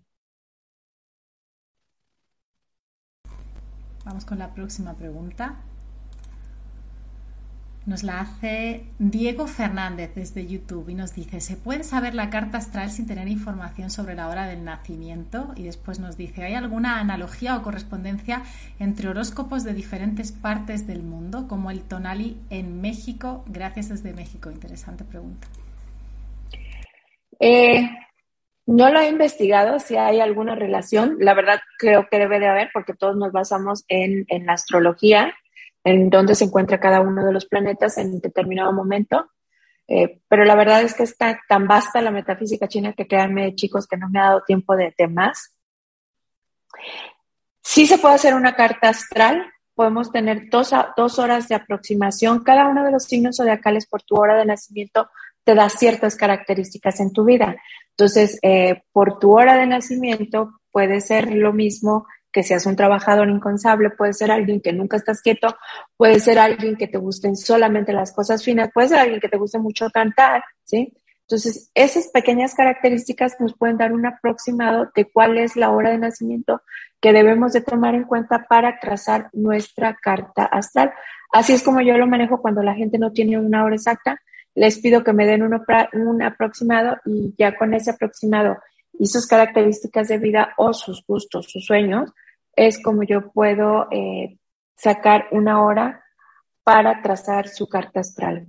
Vamos 4.08 4.24
con 4.24 4.38
la 4.38 4.54
próxima 4.54 4.94
pregunta. 4.94 5.56
Nos 7.84 8.02
la 8.04 8.20
hace 8.20 8.86
Diego 8.98 9.46
Fernández 9.46 10.14
desde 10.14 10.46
YouTube 10.46 10.88
y 10.88 10.94
nos 10.94 11.14
dice, 11.14 11.42
¿se 11.42 11.56
puede 11.58 11.84
saber 11.84 12.14
la 12.14 12.30
carta 12.30 12.56
astral 12.56 12.90
sin 12.90 13.06
tener 13.06 13.28
información 13.28 13.90
sobre 13.90 14.14
la 14.14 14.28
hora 14.28 14.46
del 14.46 14.64
nacimiento? 14.64 15.52
Y 15.56 15.64
después 15.64 15.98
nos 15.98 16.16
dice, 16.16 16.42
¿hay 16.42 16.54
alguna 16.54 17.00
analogía 17.00 17.54
o 17.58 17.62
correspondencia 17.62 18.44
entre 18.78 19.10
horóscopos 19.10 19.62
de 19.62 19.74
diferentes 19.74 20.32
partes 20.32 20.86
del 20.86 21.02
mundo, 21.02 21.46
como 21.46 21.70
el 21.70 21.82
Tonali 21.82 22.38
en 22.48 22.80
México? 22.80 23.44
Gracias 23.46 23.90
desde 23.90 24.14
México. 24.14 24.50
Interesante 24.50 25.04
pregunta. 25.04 25.46
Eh, 27.40 27.90
no 28.68 28.90
lo 28.90 29.00
he 29.00 29.08
investigado 29.08 29.78
si 29.78 29.96
hay 29.96 30.20
alguna 30.20 30.54
relación. 30.54 31.16
La 31.20 31.32
verdad 31.32 31.58
creo 31.78 32.06
que 32.10 32.18
debe 32.18 32.38
de 32.38 32.48
haber 32.48 32.68
porque 32.70 32.92
todos 32.92 33.16
nos 33.16 33.32
basamos 33.32 33.86
en, 33.88 34.26
la 34.44 34.52
astrología, 34.52 35.34
en 35.84 36.10
dónde 36.10 36.34
se 36.34 36.44
encuentra 36.44 36.78
cada 36.78 37.00
uno 37.00 37.24
de 37.24 37.32
los 37.32 37.46
planetas 37.46 37.96
en 37.96 38.20
determinado 38.20 38.70
momento. 38.74 39.30
Eh, 39.88 40.20
pero 40.28 40.44
la 40.44 40.54
verdad 40.54 40.82
es 40.82 40.92
que 40.92 41.04
está 41.04 41.40
tan 41.48 41.66
vasta 41.66 42.02
la 42.02 42.10
metafísica 42.10 42.68
china 42.68 42.92
que 42.92 43.06
créanme, 43.06 43.54
chicos, 43.54 43.86
que 43.86 43.96
no 43.96 44.10
me 44.10 44.20
ha 44.20 44.24
dado 44.24 44.42
tiempo 44.46 44.76
de, 44.76 44.92
más. 45.08 45.54
Sí 47.62 47.86
se 47.86 47.96
puede 47.96 48.16
hacer 48.16 48.34
una 48.34 48.54
carta 48.54 48.90
astral. 48.90 49.50
Podemos 49.74 50.12
tener 50.12 50.50
dos, 50.50 50.72
dos 50.94 51.18
horas 51.18 51.48
de 51.48 51.54
aproximación. 51.54 52.44
Cada 52.44 52.68
uno 52.68 52.84
de 52.84 52.92
los 52.92 53.04
signos 53.04 53.38
zodiacales 53.38 53.86
por 53.86 54.02
tu 54.02 54.16
hora 54.16 54.36
de 54.36 54.44
nacimiento 54.44 55.08
te 55.42 55.54
da 55.54 55.70
ciertas 55.70 56.16
características 56.16 57.00
en 57.00 57.14
tu 57.14 57.24
vida. 57.24 57.56
Entonces, 57.98 58.38
eh, 58.42 58.84
por 58.92 59.18
tu 59.18 59.36
hora 59.36 59.56
de 59.56 59.66
nacimiento 59.66 60.60
puede 60.70 61.00
ser 61.00 61.34
lo 61.34 61.52
mismo 61.52 62.06
que 62.30 62.44
seas 62.44 62.64
un 62.66 62.76
trabajador 62.76 63.28
incansable, 63.28 63.90
puede 63.90 64.12
ser 64.12 64.30
alguien 64.30 64.60
que 64.60 64.72
nunca 64.72 64.96
estás 64.96 65.20
quieto, 65.20 65.56
puede 65.96 66.20
ser 66.20 66.38
alguien 66.38 66.76
que 66.76 66.86
te 66.86 66.96
gusten 66.96 67.34
solamente 67.34 67.92
las 67.92 68.12
cosas 68.12 68.44
finas, 68.44 68.70
puede 68.72 68.90
ser 68.90 68.98
alguien 69.00 69.18
que 69.18 69.28
te 69.28 69.36
guste 69.36 69.58
mucho 69.58 69.90
cantar, 69.90 70.44
¿sí? 70.62 70.92
Entonces, 71.22 71.72
esas 71.74 72.06
pequeñas 72.08 72.54
características 72.54 73.34
nos 73.40 73.56
pueden 73.56 73.78
dar 73.78 73.92
un 73.92 74.06
aproximado 74.06 74.92
de 74.94 75.04
cuál 75.10 75.36
es 75.36 75.56
la 75.56 75.70
hora 75.70 75.90
de 75.90 75.98
nacimiento 75.98 76.62
que 77.00 77.12
debemos 77.12 77.52
de 77.52 77.62
tomar 77.62 77.96
en 77.96 78.04
cuenta 78.04 78.46
para 78.48 78.78
trazar 78.78 79.28
nuestra 79.32 79.96
carta 80.00 80.44
astral. 80.44 80.92
Así 81.32 81.52
es 81.52 81.64
como 81.64 81.80
yo 81.80 81.98
lo 81.98 82.06
manejo 82.06 82.40
cuando 82.40 82.62
la 82.62 82.74
gente 82.74 82.96
no 82.96 83.10
tiene 83.10 83.38
una 83.38 83.64
hora 83.64 83.74
exacta. 83.74 84.20
Les 84.58 84.80
pido 84.80 85.04
que 85.04 85.12
me 85.12 85.24
den 85.24 85.42
un, 85.44 85.54
un 85.92 86.22
aproximado 86.22 86.96
y 87.06 87.32
ya 87.38 87.56
con 87.56 87.74
ese 87.74 87.92
aproximado 87.92 88.58
y 88.98 89.06
sus 89.06 89.28
características 89.28 90.08
de 90.08 90.18
vida 90.18 90.54
o 90.56 90.72
sus 90.72 91.06
gustos, 91.06 91.46
sus 91.48 91.64
sueños, 91.64 92.10
es 92.56 92.82
como 92.82 93.04
yo 93.04 93.30
puedo 93.30 93.86
eh, 93.92 94.36
sacar 94.74 95.28
una 95.30 95.62
hora 95.62 96.02
para 96.64 97.00
trazar 97.02 97.46
su 97.46 97.68
carta 97.68 98.00
astral. 98.00 98.48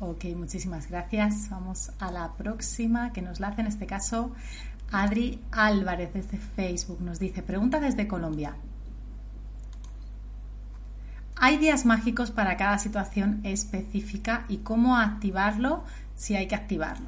Ok, 0.00 0.24
muchísimas 0.34 0.90
gracias. 0.90 1.50
Vamos 1.50 1.92
a 2.00 2.10
la 2.10 2.32
próxima 2.38 3.12
que 3.12 3.20
nos 3.20 3.38
la 3.38 3.48
hace 3.48 3.60
en 3.60 3.66
este 3.66 3.84
caso 3.84 4.32
Adri 4.90 5.40
Álvarez 5.52 6.14
desde 6.14 6.38
Facebook. 6.38 7.02
Nos 7.02 7.18
dice, 7.18 7.42
pregunta 7.42 7.80
desde 7.80 8.08
Colombia. 8.08 8.56
¿Hay 11.46 11.58
días 11.58 11.84
mágicos 11.84 12.30
para 12.30 12.56
cada 12.56 12.78
situación 12.78 13.42
específica 13.44 14.46
y 14.48 14.62
cómo 14.62 14.96
activarlo 14.96 15.84
si 16.14 16.34
hay 16.34 16.46
que 16.46 16.54
activarlo? 16.54 17.04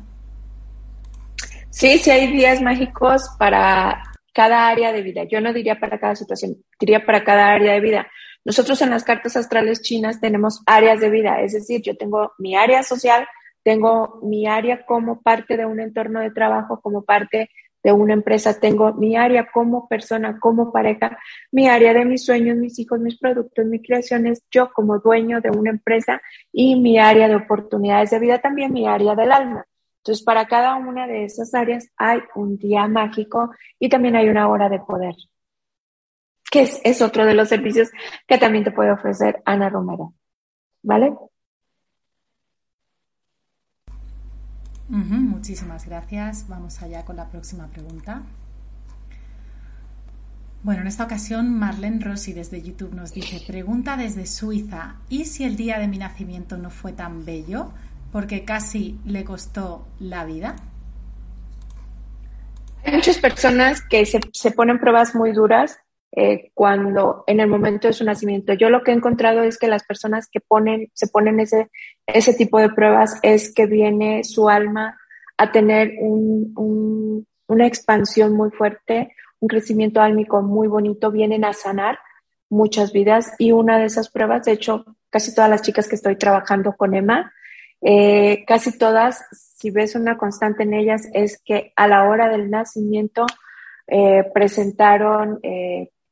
Sí, 1.70 1.96
sí 1.96 2.10
hay 2.10 2.30
días 2.30 2.60
mágicos 2.60 3.30
para 3.38 4.02
cada 4.34 4.68
área 4.68 4.92
de 4.92 5.00
vida. 5.00 5.24
Yo 5.24 5.40
no 5.40 5.54
diría 5.54 5.80
para 5.80 5.98
cada 5.98 6.14
situación, 6.16 6.58
diría 6.78 7.06
para 7.06 7.24
cada 7.24 7.54
área 7.54 7.72
de 7.72 7.80
vida. 7.80 8.08
Nosotros 8.44 8.82
en 8.82 8.90
las 8.90 9.04
cartas 9.04 9.38
astrales 9.38 9.80
chinas 9.80 10.20
tenemos 10.20 10.62
áreas 10.66 11.00
de 11.00 11.08
vida, 11.08 11.40
es 11.40 11.54
decir, 11.54 11.80
yo 11.80 11.96
tengo 11.96 12.34
mi 12.36 12.56
área 12.56 12.82
social, 12.82 13.26
tengo 13.62 14.20
mi 14.22 14.46
área 14.46 14.84
como 14.84 15.22
parte 15.22 15.56
de 15.56 15.64
un 15.64 15.80
entorno 15.80 16.20
de 16.20 16.30
trabajo, 16.30 16.82
como 16.82 17.06
parte 17.06 17.48
de 17.86 17.92
una 17.92 18.14
empresa, 18.14 18.58
tengo 18.58 18.92
mi 18.94 19.16
área 19.16 19.46
como 19.52 19.86
persona, 19.86 20.40
como 20.40 20.72
pareja, 20.72 21.16
mi 21.52 21.68
área 21.68 21.94
de 21.94 22.04
mis 22.04 22.24
sueños, 22.24 22.56
mis 22.56 22.76
hijos, 22.80 22.98
mis 22.98 23.16
productos, 23.16 23.64
mis 23.64 23.80
creaciones, 23.80 24.42
yo 24.50 24.72
como 24.72 24.98
dueño 24.98 25.40
de 25.40 25.50
una 25.50 25.70
empresa 25.70 26.20
y 26.50 26.80
mi 26.80 26.98
área 26.98 27.28
de 27.28 27.36
oportunidades 27.36 28.10
de 28.10 28.18
vida 28.18 28.40
también, 28.40 28.72
mi 28.72 28.88
área 28.88 29.14
del 29.14 29.30
alma. 29.30 29.64
Entonces, 29.98 30.24
para 30.24 30.48
cada 30.48 30.74
una 30.74 31.06
de 31.06 31.26
esas 31.26 31.54
áreas 31.54 31.88
hay 31.96 32.18
un 32.34 32.56
día 32.56 32.88
mágico 32.88 33.52
y 33.78 33.88
también 33.88 34.16
hay 34.16 34.28
una 34.28 34.48
hora 34.48 34.68
de 34.68 34.80
poder 34.80 35.14
que 36.50 36.62
es, 36.62 37.02
otro 37.02 37.24
de 37.24 37.34
los 37.34 37.48
servicios 37.48 37.90
que 38.26 38.38
también 38.38 38.64
te 38.64 38.72
puede 38.72 38.90
ofrecer 38.90 39.42
Ana 39.44 39.68
Romero. 39.68 40.14
¿Vale? 40.82 41.14
Muchísimas 44.88 45.86
gracias. 45.86 46.48
Vamos 46.48 46.82
allá 46.82 47.04
con 47.04 47.16
la 47.16 47.28
próxima 47.28 47.66
pregunta. 47.68 48.22
Bueno, 50.62 50.80
en 50.80 50.88
esta 50.88 51.04
ocasión 51.04 51.56
Marlene 51.58 52.04
Rossi 52.04 52.32
desde 52.32 52.60
YouTube 52.60 52.92
nos 52.92 53.12
dice, 53.12 53.40
pregunta 53.46 53.96
desde 53.96 54.26
Suiza, 54.26 54.96
¿y 55.08 55.26
si 55.26 55.44
el 55.44 55.56
día 55.56 55.78
de 55.78 55.86
mi 55.86 55.98
nacimiento 55.98 56.56
no 56.56 56.70
fue 56.70 56.92
tan 56.92 57.24
bello 57.24 57.70
porque 58.10 58.44
casi 58.44 58.98
le 59.04 59.22
costó 59.24 59.86
la 60.00 60.24
vida? 60.24 60.56
Hay 62.84 62.94
muchas 62.94 63.18
personas 63.18 63.80
que 63.82 64.04
se, 64.06 64.20
se 64.32 64.50
ponen 64.50 64.80
pruebas 64.80 65.14
muy 65.14 65.32
duras 65.32 65.78
eh, 66.18 66.50
cuando 66.54 67.24
en 67.26 67.40
el 67.40 67.46
momento 67.46 67.88
de 67.88 67.92
su 67.92 68.02
nacimiento. 68.02 68.54
Yo 68.54 68.70
lo 68.70 68.82
que 68.82 68.90
he 68.90 68.94
encontrado 68.94 69.42
es 69.42 69.58
que 69.58 69.68
las 69.68 69.84
personas 69.84 70.28
que 70.28 70.40
ponen, 70.40 70.90
se 70.94 71.08
ponen 71.08 71.40
ese, 71.40 71.70
ese 72.06 72.34
tipo 72.34 72.58
de 72.58 72.70
pruebas 72.70 73.18
es 73.22 73.52
que 73.52 73.66
viene 73.66 74.24
su 74.24 74.48
alma 74.48 74.98
a 75.36 75.50
tener 75.52 75.92
un, 76.00 77.26
una 77.46 77.66
expansión 77.66 78.34
muy 78.34 78.50
fuerte, 78.50 79.14
un 79.40 79.48
crecimiento 79.48 80.00
álmico 80.00 80.40
muy 80.42 80.68
bonito, 80.68 81.10
vienen 81.10 81.44
a 81.44 81.52
sanar 81.52 81.98
muchas 82.48 82.92
vidas 82.92 83.34
y 83.38 83.52
una 83.52 83.78
de 83.78 83.86
esas 83.86 84.08
pruebas, 84.08 84.44
de 84.44 84.52
hecho, 84.52 84.84
casi 85.10 85.34
todas 85.34 85.50
las 85.50 85.62
chicas 85.62 85.88
que 85.88 85.96
estoy 85.96 86.16
trabajando 86.16 86.74
con 86.76 86.94
Emma, 86.94 87.32
eh, 87.82 88.44
casi 88.46 88.78
todas, 88.78 89.26
si 89.32 89.70
ves 89.70 89.94
una 89.94 90.16
constante 90.16 90.62
en 90.62 90.74
ellas, 90.74 91.08
es 91.12 91.42
que 91.44 91.72
a 91.76 91.88
la 91.88 92.08
hora 92.08 92.28
del 92.28 92.50
nacimiento 92.50 93.26
eh, 93.86 94.24
presentaron 94.32 95.40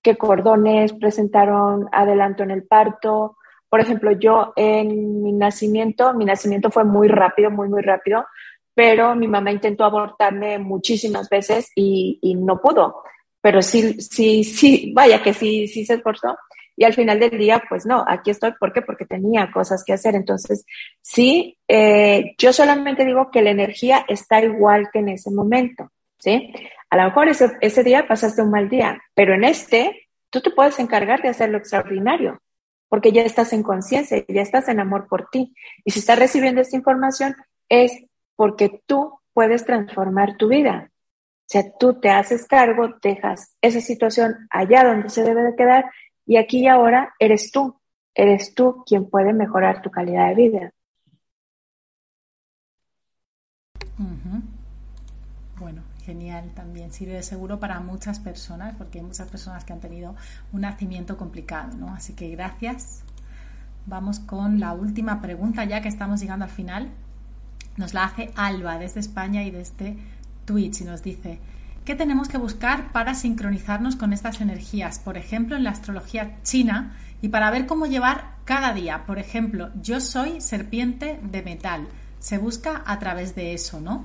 qué 0.05 0.17
cordones 0.19 0.93
presentaron 0.93 1.89
adelanto 1.91 2.43
en 2.43 2.51
el 2.51 2.65
parto. 2.65 3.39
Por 3.75 3.81
ejemplo, 3.81 4.13
yo 4.13 4.53
en 4.55 5.21
mi 5.21 5.33
nacimiento, 5.33 6.15
mi 6.15 6.25
nacimiento 6.25 6.71
fue 6.71 6.85
muy 6.85 7.09
rápido, 7.09 7.51
muy, 7.51 7.69
muy 7.69 7.83
rápido, 7.83 8.25
pero 8.73 9.17
mi 9.17 9.27
mamá 9.27 9.51
intentó 9.51 9.83
abortarme 9.83 10.61
muchísimas 10.61 11.29
veces 11.29 11.73
y, 11.75 12.37
no 12.37 12.61
pudo. 12.61 13.03
Pero 13.41 13.63
sí, 13.63 14.01
sí, 14.01 14.45
sí, 14.45 14.93
vaya 14.95 15.21
que 15.25 15.35
sí, 15.35 15.67
sí 15.67 15.85
se 15.85 15.95
esforzó. 15.95 16.39
Y 16.77 16.85
al 16.85 16.93
final 16.93 17.19
del 17.19 17.37
día, 17.37 17.65
pues 17.69 17.85
no, 17.85 18.05
aquí 18.07 18.31
estoy. 18.31 18.53
¿Por 18.61 18.73
qué? 18.73 18.81
Porque 18.81 19.07
tenía 19.07 19.51
cosas 19.51 19.83
que 19.85 19.95
hacer. 19.95 20.15
Entonces, 20.15 20.65
sí, 21.01 21.59
eh, 21.67 22.37
yo 22.39 22.53
solamente 22.53 23.05
digo 23.05 23.33
que 23.33 23.43
la 23.43 23.51
energía 23.51 24.05
está 24.07 24.41
igual 24.41 24.89
que 24.93 25.01
en 25.01 25.09
ese 25.09 25.33
momento, 25.33 25.91
¿sí? 26.21 26.55
A 26.91 26.97
lo 26.97 27.03
mejor 27.07 27.27
ese, 27.27 27.51
ese 27.61 27.83
día 27.83 28.07
pasaste 28.07 28.41
un 28.41 28.53
mal 28.53 28.69
día, 28.69 29.03
pero 29.15 29.35
en 29.35 29.43
este 29.43 30.07
tú 30.31 30.41
te 30.41 30.53
puedes 30.53 30.79
encargar 30.79 31.23
de 31.23 31.31
hacer 31.31 31.51
lo 31.51 31.59
extraordinario, 31.59 32.41
porque 32.95 33.11
ya 33.11 33.23
estás 33.23 33.53
en 33.53 33.65
conciencia, 33.65 34.25
ya 34.29 34.41
estás 34.41 34.69
en 34.69 34.79
amor 34.79 35.09
por 35.09 35.29
ti. 35.29 35.53
Y 35.85 35.91
si 35.91 35.99
estás 35.99 36.17
recibiendo 36.17 36.61
esta 36.61 36.77
información 36.77 37.35
es 37.69 38.05
porque 38.37 38.83
tú 38.87 39.19
puedes 39.33 39.65
transformar 39.65 40.37
tu 40.37 40.47
vida. 40.47 40.93
O 40.93 41.47
sea, 41.49 41.65
tú 41.77 41.99
te 41.99 42.11
haces 42.11 42.47
cargo, 42.47 42.95
dejas 43.03 43.57
esa 43.61 43.81
situación 43.81 44.47
allá 44.49 44.85
donde 44.85 45.11
se 45.11 45.25
debe 45.25 45.43
de 45.43 45.57
quedar 45.57 45.91
y 46.25 46.37
aquí 46.37 46.61
y 46.61 46.69
ahora 46.69 47.13
eres 47.19 47.51
tú, 47.51 47.81
eres 48.15 48.55
tú 48.55 48.85
quien 48.87 49.11
puede 49.11 49.33
mejorar 49.33 49.83
tu 49.83 49.91
calidad 49.91 50.29
de 50.29 50.35
vida. 50.37 50.73
Genial 56.05 56.53
también. 56.55 56.93
Sirve 56.93 57.15
de 57.15 57.23
seguro 57.23 57.59
para 57.59 57.81
muchas 57.81 58.19
personas, 58.21 58.75
porque 58.77 58.99
hay 58.99 59.05
muchas 59.05 59.29
personas 59.29 59.65
que 59.65 59.73
han 59.73 59.81
tenido 59.81 60.15
un 60.53 60.61
nacimiento 60.63 61.17
complicado, 61.17 61.77
¿no? 61.77 61.95
Así 61.95 62.13
que 62.13 62.31
gracias. 62.31 63.03
Vamos 63.87 64.19
con 64.21 64.61
la 64.61 64.73
última 64.73 65.21
pregunta, 65.21 65.65
ya 65.65 65.83
que 65.83 65.89
estamos 65.89 66.21
llegando 66.21 66.45
al 66.45 66.51
final. 66.51 66.91
Nos 67.77 67.93
la 67.93 68.05
hace 68.05 68.31
Alba 68.37 68.79
desde 68.79 69.01
España 69.01 69.43
y 69.43 69.51
desde 69.51 69.97
Twitch 70.45 70.83
y 70.83 70.85
nos 70.85 71.03
dice, 71.03 71.41
¿qué 71.85 71.95
tenemos 71.95 72.29
que 72.29 72.39
buscar 72.39 72.93
para 72.93 73.15
sincronizarnos 73.15 73.97
con 73.97 74.13
estas 74.13 74.41
energías? 74.41 74.99
Por 74.99 75.17
ejemplo, 75.17 75.57
en 75.57 75.65
la 75.65 75.71
astrología 75.71 76.39
china 76.43 76.97
y 77.21 77.29
para 77.29 77.51
ver 77.51 77.67
cómo 77.67 77.87
llevar 77.87 78.37
cada 78.45 78.73
día. 78.73 79.05
Por 79.07 79.19
ejemplo, 79.19 79.71
yo 79.83 80.01
soy 80.01 80.41
serpiente 80.41 81.19
de 81.23 81.43
metal. 81.43 81.89
Se 82.21 82.39
busca 82.39 82.83
a 82.87 82.99
través 82.99 83.35
de 83.35 83.55
eso, 83.55 83.81
¿no? 83.81 84.05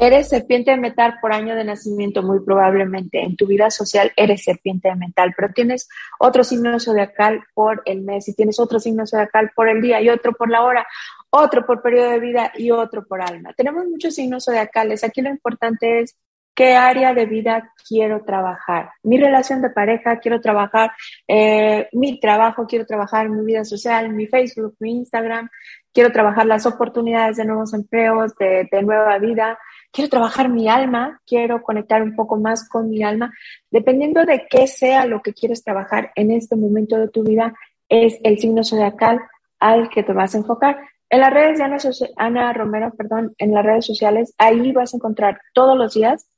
Eres 0.00 0.28
serpiente 0.28 0.70
de 0.70 0.76
metal 0.76 1.18
por 1.20 1.32
año 1.32 1.56
de 1.56 1.64
nacimiento, 1.64 2.22
muy 2.22 2.38
probablemente. 2.38 3.20
En 3.20 3.34
tu 3.34 3.48
vida 3.48 3.68
social 3.68 4.12
eres 4.14 4.44
serpiente 4.44 4.88
de 4.88 4.94
metal, 4.94 5.34
pero 5.36 5.52
tienes 5.52 5.88
otro 6.20 6.44
signo 6.44 6.78
zodiacal 6.78 7.42
por 7.52 7.82
el 7.84 8.02
mes 8.02 8.28
y 8.28 8.34
tienes 8.34 8.60
otro 8.60 8.78
signo 8.78 9.08
zodiacal 9.08 9.50
por 9.56 9.68
el 9.68 9.82
día 9.82 10.00
y 10.00 10.08
otro 10.08 10.34
por 10.34 10.50
la 10.50 10.62
hora, 10.62 10.86
otro 11.30 11.66
por 11.66 11.82
periodo 11.82 12.10
de 12.10 12.20
vida 12.20 12.52
y 12.56 12.70
otro 12.70 13.04
por 13.06 13.20
alma. 13.20 13.52
Tenemos 13.56 13.86
muchos 13.86 14.14
signos 14.14 14.44
zodiacales. 14.44 15.02
Aquí 15.02 15.20
lo 15.20 15.30
importante 15.30 16.02
es 16.02 16.16
qué 16.54 16.76
área 16.76 17.12
de 17.12 17.26
vida 17.26 17.72
quiero 17.88 18.22
trabajar. 18.22 18.90
Mi 19.02 19.18
relación 19.18 19.62
de 19.62 19.70
pareja, 19.70 20.20
quiero 20.20 20.40
trabajar 20.40 20.92
eh, 21.26 21.88
mi 21.92 22.20
trabajo, 22.20 22.66
quiero 22.68 22.86
trabajar 22.86 23.28
mi 23.28 23.44
vida 23.44 23.64
social, 23.64 24.10
mi 24.10 24.28
Facebook, 24.28 24.76
mi 24.78 24.92
Instagram, 24.92 25.48
quiero 25.92 26.12
trabajar 26.12 26.46
las 26.46 26.66
oportunidades 26.66 27.36
de 27.36 27.44
nuevos 27.44 27.74
empleos, 27.74 28.36
de, 28.36 28.68
de 28.70 28.82
nueva 28.82 29.18
vida 29.18 29.58
quiero 29.90 30.10
trabajar 30.10 30.48
mi 30.48 30.68
alma, 30.68 31.20
quiero 31.26 31.62
conectar 31.62 32.02
un 32.02 32.14
poco 32.14 32.36
más 32.36 32.68
con 32.68 32.90
mi 32.90 33.02
alma, 33.02 33.32
dependiendo 33.70 34.24
de 34.24 34.46
qué 34.48 34.66
sea 34.66 35.06
lo 35.06 35.22
que 35.22 35.32
quieres 35.32 35.64
trabajar 35.64 36.12
en 36.14 36.30
este 36.30 36.56
momento 36.56 36.96
de 36.96 37.08
tu 37.08 37.22
vida, 37.22 37.54
es 37.88 38.18
el 38.22 38.38
signo 38.38 38.64
zodiacal 38.64 39.20
al 39.58 39.88
que 39.88 40.02
te 40.02 40.12
vas 40.12 40.34
a 40.34 40.38
enfocar. 40.38 40.78
En 41.10 41.20
las 41.20 41.32
redes 41.32 41.58
de 41.58 42.10
Ana, 42.16 42.52
Romero, 42.52 42.92
perdón, 42.94 43.34
en 43.38 43.54
las 43.54 43.64
redes 43.64 43.86
sociales, 43.86 44.34
ahí 44.36 44.72
vas 44.72 44.92
a 44.92 44.98
encontrar 44.98 45.40
todos 45.54 45.76
los 45.76 45.94
días, 45.94 46.28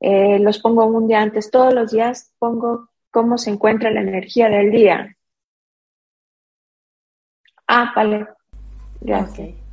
eh, 0.00 0.38
los 0.38 0.58
pongo 0.58 0.86
un 0.86 1.06
día 1.06 1.20
antes, 1.20 1.50
todos 1.50 1.74
los 1.74 1.90
días 1.90 2.32
pongo 2.38 2.88
cómo 3.10 3.38
se 3.38 3.50
encuentra 3.50 3.90
la 3.90 4.00
energía 4.00 4.48
del 4.48 4.70
día. 4.70 5.16
Ah, 7.66 7.92
vale. 7.94 8.26
Gracias. 9.00 9.63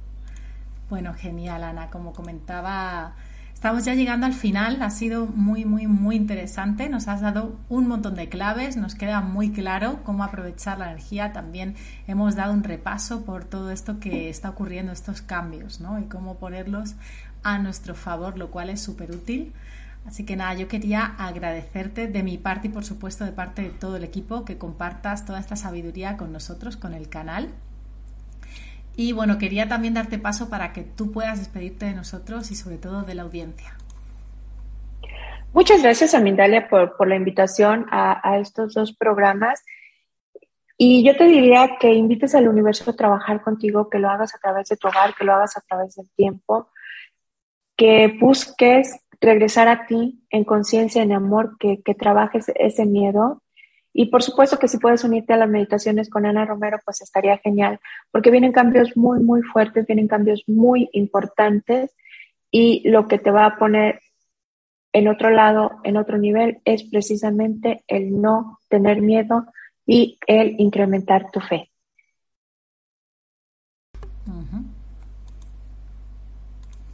Bueno, 0.92 1.14
genial, 1.14 1.64
Ana. 1.64 1.90
Como 1.90 2.12
comentaba, 2.12 3.16
estamos 3.54 3.86
ya 3.86 3.96
llegando 3.96 4.26
al 4.26 4.34
final. 4.34 4.82
Ha 4.82 4.90
sido 4.90 5.26
muy, 5.26 5.64
muy, 5.64 5.88
muy 5.88 6.18
interesante. 6.18 6.90
Nos 6.90 7.08
has 7.08 7.22
dado 7.22 7.58
un 7.70 7.88
montón 7.88 8.16
de 8.16 8.28
claves. 8.28 8.76
Nos 8.76 8.96
queda 8.96 9.22
muy 9.22 9.52
claro 9.52 10.02
cómo 10.04 10.26
aprovechar 10.26 10.80
la 10.80 10.92
energía. 10.92 11.32
También 11.32 11.76
hemos 12.08 12.36
dado 12.36 12.52
un 12.52 12.66
repaso 12.66 13.24
por 13.24 13.46
todo 13.46 13.72
esto 13.72 14.02
que 14.02 14.30
está 14.30 14.50
ocurriendo, 14.50 14.92
estos 14.92 15.22
cambios, 15.22 15.80
¿no? 15.80 15.98
Y 15.98 16.08
cómo 16.10 16.36
ponerlos 16.36 16.96
a 17.42 17.58
nuestro 17.58 17.96
favor, 17.96 18.38
lo 18.38 18.52
cual 18.52 18.70
es 18.70 18.82
súper 18.82 19.12
útil. 19.12 19.54
Así 20.06 20.26
que 20.26 20.36
nada, 20.36 20.56
yo 20.56 20.68
quería 20.68 21.06
agradecerte 21.06 22.10
de 22.10 22.22
mi 22.22 22.38
parte 22.38 22.68
y 22.68 22.72
por 22.72 22.84
supuesto 22.84 23.24
de 23.24 23.32
parte 23.32 23.62
de 23.62 23.70
todo 23.70 23.96
el 23.96 24.04
equipo 24.04 24.44
que 24.44 24.58
compartas 24.58 25.24
toda 25.26 25.40
esta 25.40 25.56
sabiduría 25.56 26.18
con 26.18 26.34
nosotros, 26.34 26.76
con 26.76 26.94
el 26.94 27.08
canal. 27.08 27.54
Y 28.96 29.14
bueno, 29.14 29.38
quería 29.38 29.68
también 29.68 29.94
darte 29.94 30.18
paso 30.18 30.50
para 30.50 30.74
que 30.74 30.84
tú 30.84 31.12
puedas 31.12 31.40
despedirte 31.40 31.86
de 31.86 31.94
nosotros 31.94 32.52
y 32.52 32.56
sobre 32.56 32.78
todo 32.78 33.04
de 33.04 33.16
la 33.16 33.24
audiencia. 33.24 33.76
Muchas 35.54 35.82
gracias 35.82 36.14
a 36.14 36.22
Mindalia 36.22 36.70
por, 36.70 36.96
por 36.96 37.08
la 37.08 37.16
invitación 37.16 37.86
a, 37.92 38.38
estos 38.40 38.74
dos 38.74 38.96
programas. 38.96 39.64
Y 40.78 41.04
yo 41.04 41.16
te 41.16 41.26
diría 41.26 41.78
que 41.80 41.94
invites 41.94 42.34
al 42.36 42.48
universo 42.48 42.90
a 42.90 42.96
trabajar 42.96 43.42
contigo, 43.42 43.90
que 43.90 44.00
lo 44.00 44.10
hagas 44.10 44.34
a 44.34 44.40
través 44.40 44.70
de 44.70 44.78
tu 44.78 44.88
hogar, 44.88 45.14
que 45.14 45.26
lo 45.26 45.34
hagas 45.34 45.58
a 45.58 45.62
través 45.62 45.96
del 45.96 46.10
tiempo, 46.16 46.70
que 47.76 48.18
busques 48.20 48.98
regresar 49.20 49.68
a 49.68 49.86
ti 49.86 50.26
en 50.30 50.44
conciencia, 50.44 51.04
en 51.04 51.12
amor, 51.12 51.58
que, 51.60 51.82
que 51.84 51.94
trabajes 51.94 52.52
ese 52.56 52.86
miedo 52.86 53.44
y 53.94 54.06
por 54.06 54.24
supuesto 54.24 54.58
que 54.58 54.68
si 54.68 54.78
puedes 54.78 55.04
unirte 55.04 55.34
a 55.34 55.38
las 55.38 55.50
meditaciones 55.50 56.10
con 56.10 56.26
Ana 56.26 56.46
Romero, 56.46 56.80
pues 56.86 57.02
estaría 57.02 57.38
genial, 57.38 57.80
porque 58.12 58.32
vienen 58.32 58.52
cambios 58.52 58.96
muy, 58.96 59.20
muy 59.20 59.42
fuertes, 59.42 59.86
vienen 59.86 60.08
cambios 60.08 60.44
muy 60.48 60.90
importantes 60.94 61.96
y 62.50 62.88
lo 62.90 63.08
que 63.08 63.18
te 63.18 63.32
va 63.32 63.46
a 63.46 63.58
poner 63.58 64.00
en 64.94 65.08
otro 65.08 65.30
lado, 65.30 65.80
en 65.84 65.98
otro 65.98 66.18
nivel, 66.18 66.60
es 66.66 66.84
precisamente 66.84 67.84
el 67.88 68.22
no 68.22 68.60
tener 68.68 69.02
miedo 69.02 69.46
y 69.86 70.20
el 70.28 70.60
incrementar 70.60 71.32
tu 71.32 71.40
fe. 71.40 71.72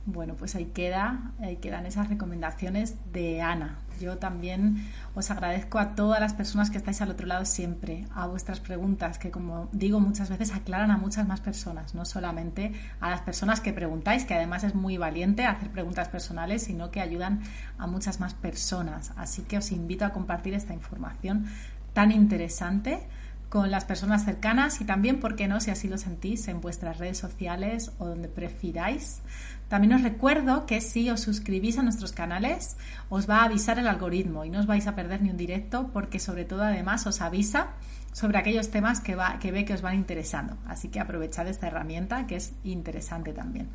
Bueno, 0.10 0.36
pues 0.36 0.56
ahí 0.56 0.66
queda, 0.68 1.34
ahí 1.42 1.58
quedan 1.58 1.86
esas 1.86 2.08
recomendaciones 2.08 2.96
de 3.12 3.42
Ana. 3.42 3.80
Yo 4.00 4.18
también 4.18 4.86
os 5.16 5.32
agradezco 5.32 5.80
a 5.80 5.96
todas 5.96 6.20
las 6.20 6.34
personas 6.34 6.70
que 6.70 6.78
estáis 6.78 7.02
al 7.02 7.10
otro 7.10 7.28
lado 7.28 7.46
siempre, 7.46 8.06
a 8.14 8.28
vuestras 8.28 8.60
preguntas, 8.60 9.18
que 9.18 9.32
como 9.32 9.70
digo 9.72 10.00
muchas 10.00 10.30
veces 10.30 10.54
aclaran 10.54 10.92
a 10.92 10.98
muchas 10.98 11.28
más 11.28 11.42
personas, 11.42 11.96
no 11.96 12.06
solamente 12.06 12.74
a 13.00 13.10
las 13.10 13.22
personas 13.22 13.62
que 13.62 13.74
preguntáis, 13.74 14.26
que 14.26 14.34
además 14.34 14.64
es 14.64 14.76
muy 14.76 14.98
valiente 14.98 15.46
hacer 15.46 15.70
preguntas 15.70 16.10
personales, 16.10 16.64
sino 16.64 16.92
que 16.92 17.02
ayudan 17.02 17.42
a 17.78 17.88
muchas 17.88 18.20
más 18.20 18.34
personas. 18.34 19.12
Así 19.18 19.42
que 19.44 19.58
os 19.58 19.72
invito 19.72 20.06
a 20.06 20.10
compartir 20.12 20.54
esta 20.54 20.74
información 20.74 21.46
tan 21.94 22.12
interesante 22.12 23.08
con 23.50 23.72
las 23.72 23.86
personas 23.86 24.26
cercanas 24.26 24.82
y 24.82 24.86
también, 24.86 25.20
¿por 25.20 25.36
qué 25.36 25.48
no?, 25.48 25.60
si 25.60 25.72
así 25.72 25.88
lo 25.88 25.98
sentís, 25.98 26.48
en 26.48 26.62
vuestras 26.62 26.98
redes 26.98 27.18
sociales 27.18 27.92
o 27.98 28.06
donde 28.06 28.28
prefiráis. 28.28 29.22
También 29.70 29.94
os 29.94 30.04
recuerdo 30.04 30.66
que 30.66 30.82
si 30.82 31.10
os 31.10 31.22
suscribís 31.22 31.78
a 31.78 31.84
nuestros 31.84 32.14
canales, 32.14 32.78
os 33.10 33.30
va 33.30 33.38
a 33.38 33.46
avisar 33.46 33.80
el 33.80 33.88
algoritmo 33.88 34.46
y 34.46 34.50
no 34.50 34.60
os 34.60 34.68
vais 34.68 34.88
a 34.88 34.96
perder 34.96 35.22
ni 35.22 35.30
un 35.30 35.38
directo 35.38 35.90
porque 35.94 36.20
sobre 36.20 36.46
todo 36.46 36.64
además 36.64 37.06
os 37.08 37.22
avisa 37.22 37.68
sobre 38.14 38.38
aquellos 38.38 38.70
temas 38.70 39.00
que, 39.00 39.16
va, 39.16 39.40
que 39.40 39.52
ve 39.52 39.66
que 39.66 39.74
os 39.74 39.82
van 39.82 39.96
interesando. 39.96 40.58
Así 40.66 40.90
que 40.90 41.00
aprovechad 41.00 41.48
esta 41.48 41.68
herramienta 41.68 42.28
que 42.28 42.38
es 42.38 42.54
interesante 42.64 43.34
también. 43.34 43.70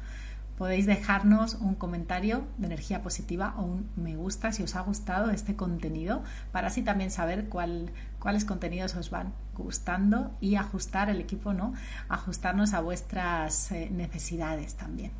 Podéis 0.57 0.87
dejarnos 0.87 1.55
un 1.55 1.75
comentario 1.75 2.45
de 2.59 2.67
energía 2.67 3.03
positiva 3.03 3.55
o 3.57 3.63
un 3.63 3.91
me 3.97 4.17
gusta 4.17 4.53
si 4.53 4.63
os 4.63 4.77
ha 4.77 4.81
gustado 4.83 5.31
este 5.31 5.57
contenido 5.57 6.23
para 6.53 6.69
así 6.69 6.83
también 6.83 7.11
saber 7.11 7.49
cuál, 7.49 7.91
cuáles 8.19 8.45
contenidos 8.45 8.95
os 8.95 9.11
van 9.11 9.33
gustando 9.55 10.31
y 10.41 10.57
ajustar 10.57 11.11
el 11.11 11.21
equipo, 11.21 11.53
¿no? 11.53 11.75
Ajustarnos 12.09 12.75
a 12.75 12.81
vuestras 12.81 13.73
eh, 13.73 13.89
necesidades 13.91 14.75
también. 14.75 15.13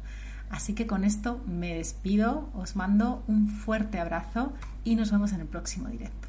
Así 0.51 0.75
que 0.75 0.87
con 0.87 1.03
esto 1.05 1.41
me 1.47 1.75
despido, 1.75 2.51
os 2.55 2.77
mando 2.77 3.25
un 3.27 3.49
fuerte 3.49 3.99
abrazo 3.99 4.53
y 4.85 4.97
nos 4.97 5.11
vemos 5.11 5.33
en 5.33 5.41
el 5.41 5.47
próximo 5.47 5.89
directo. 5.89 6.29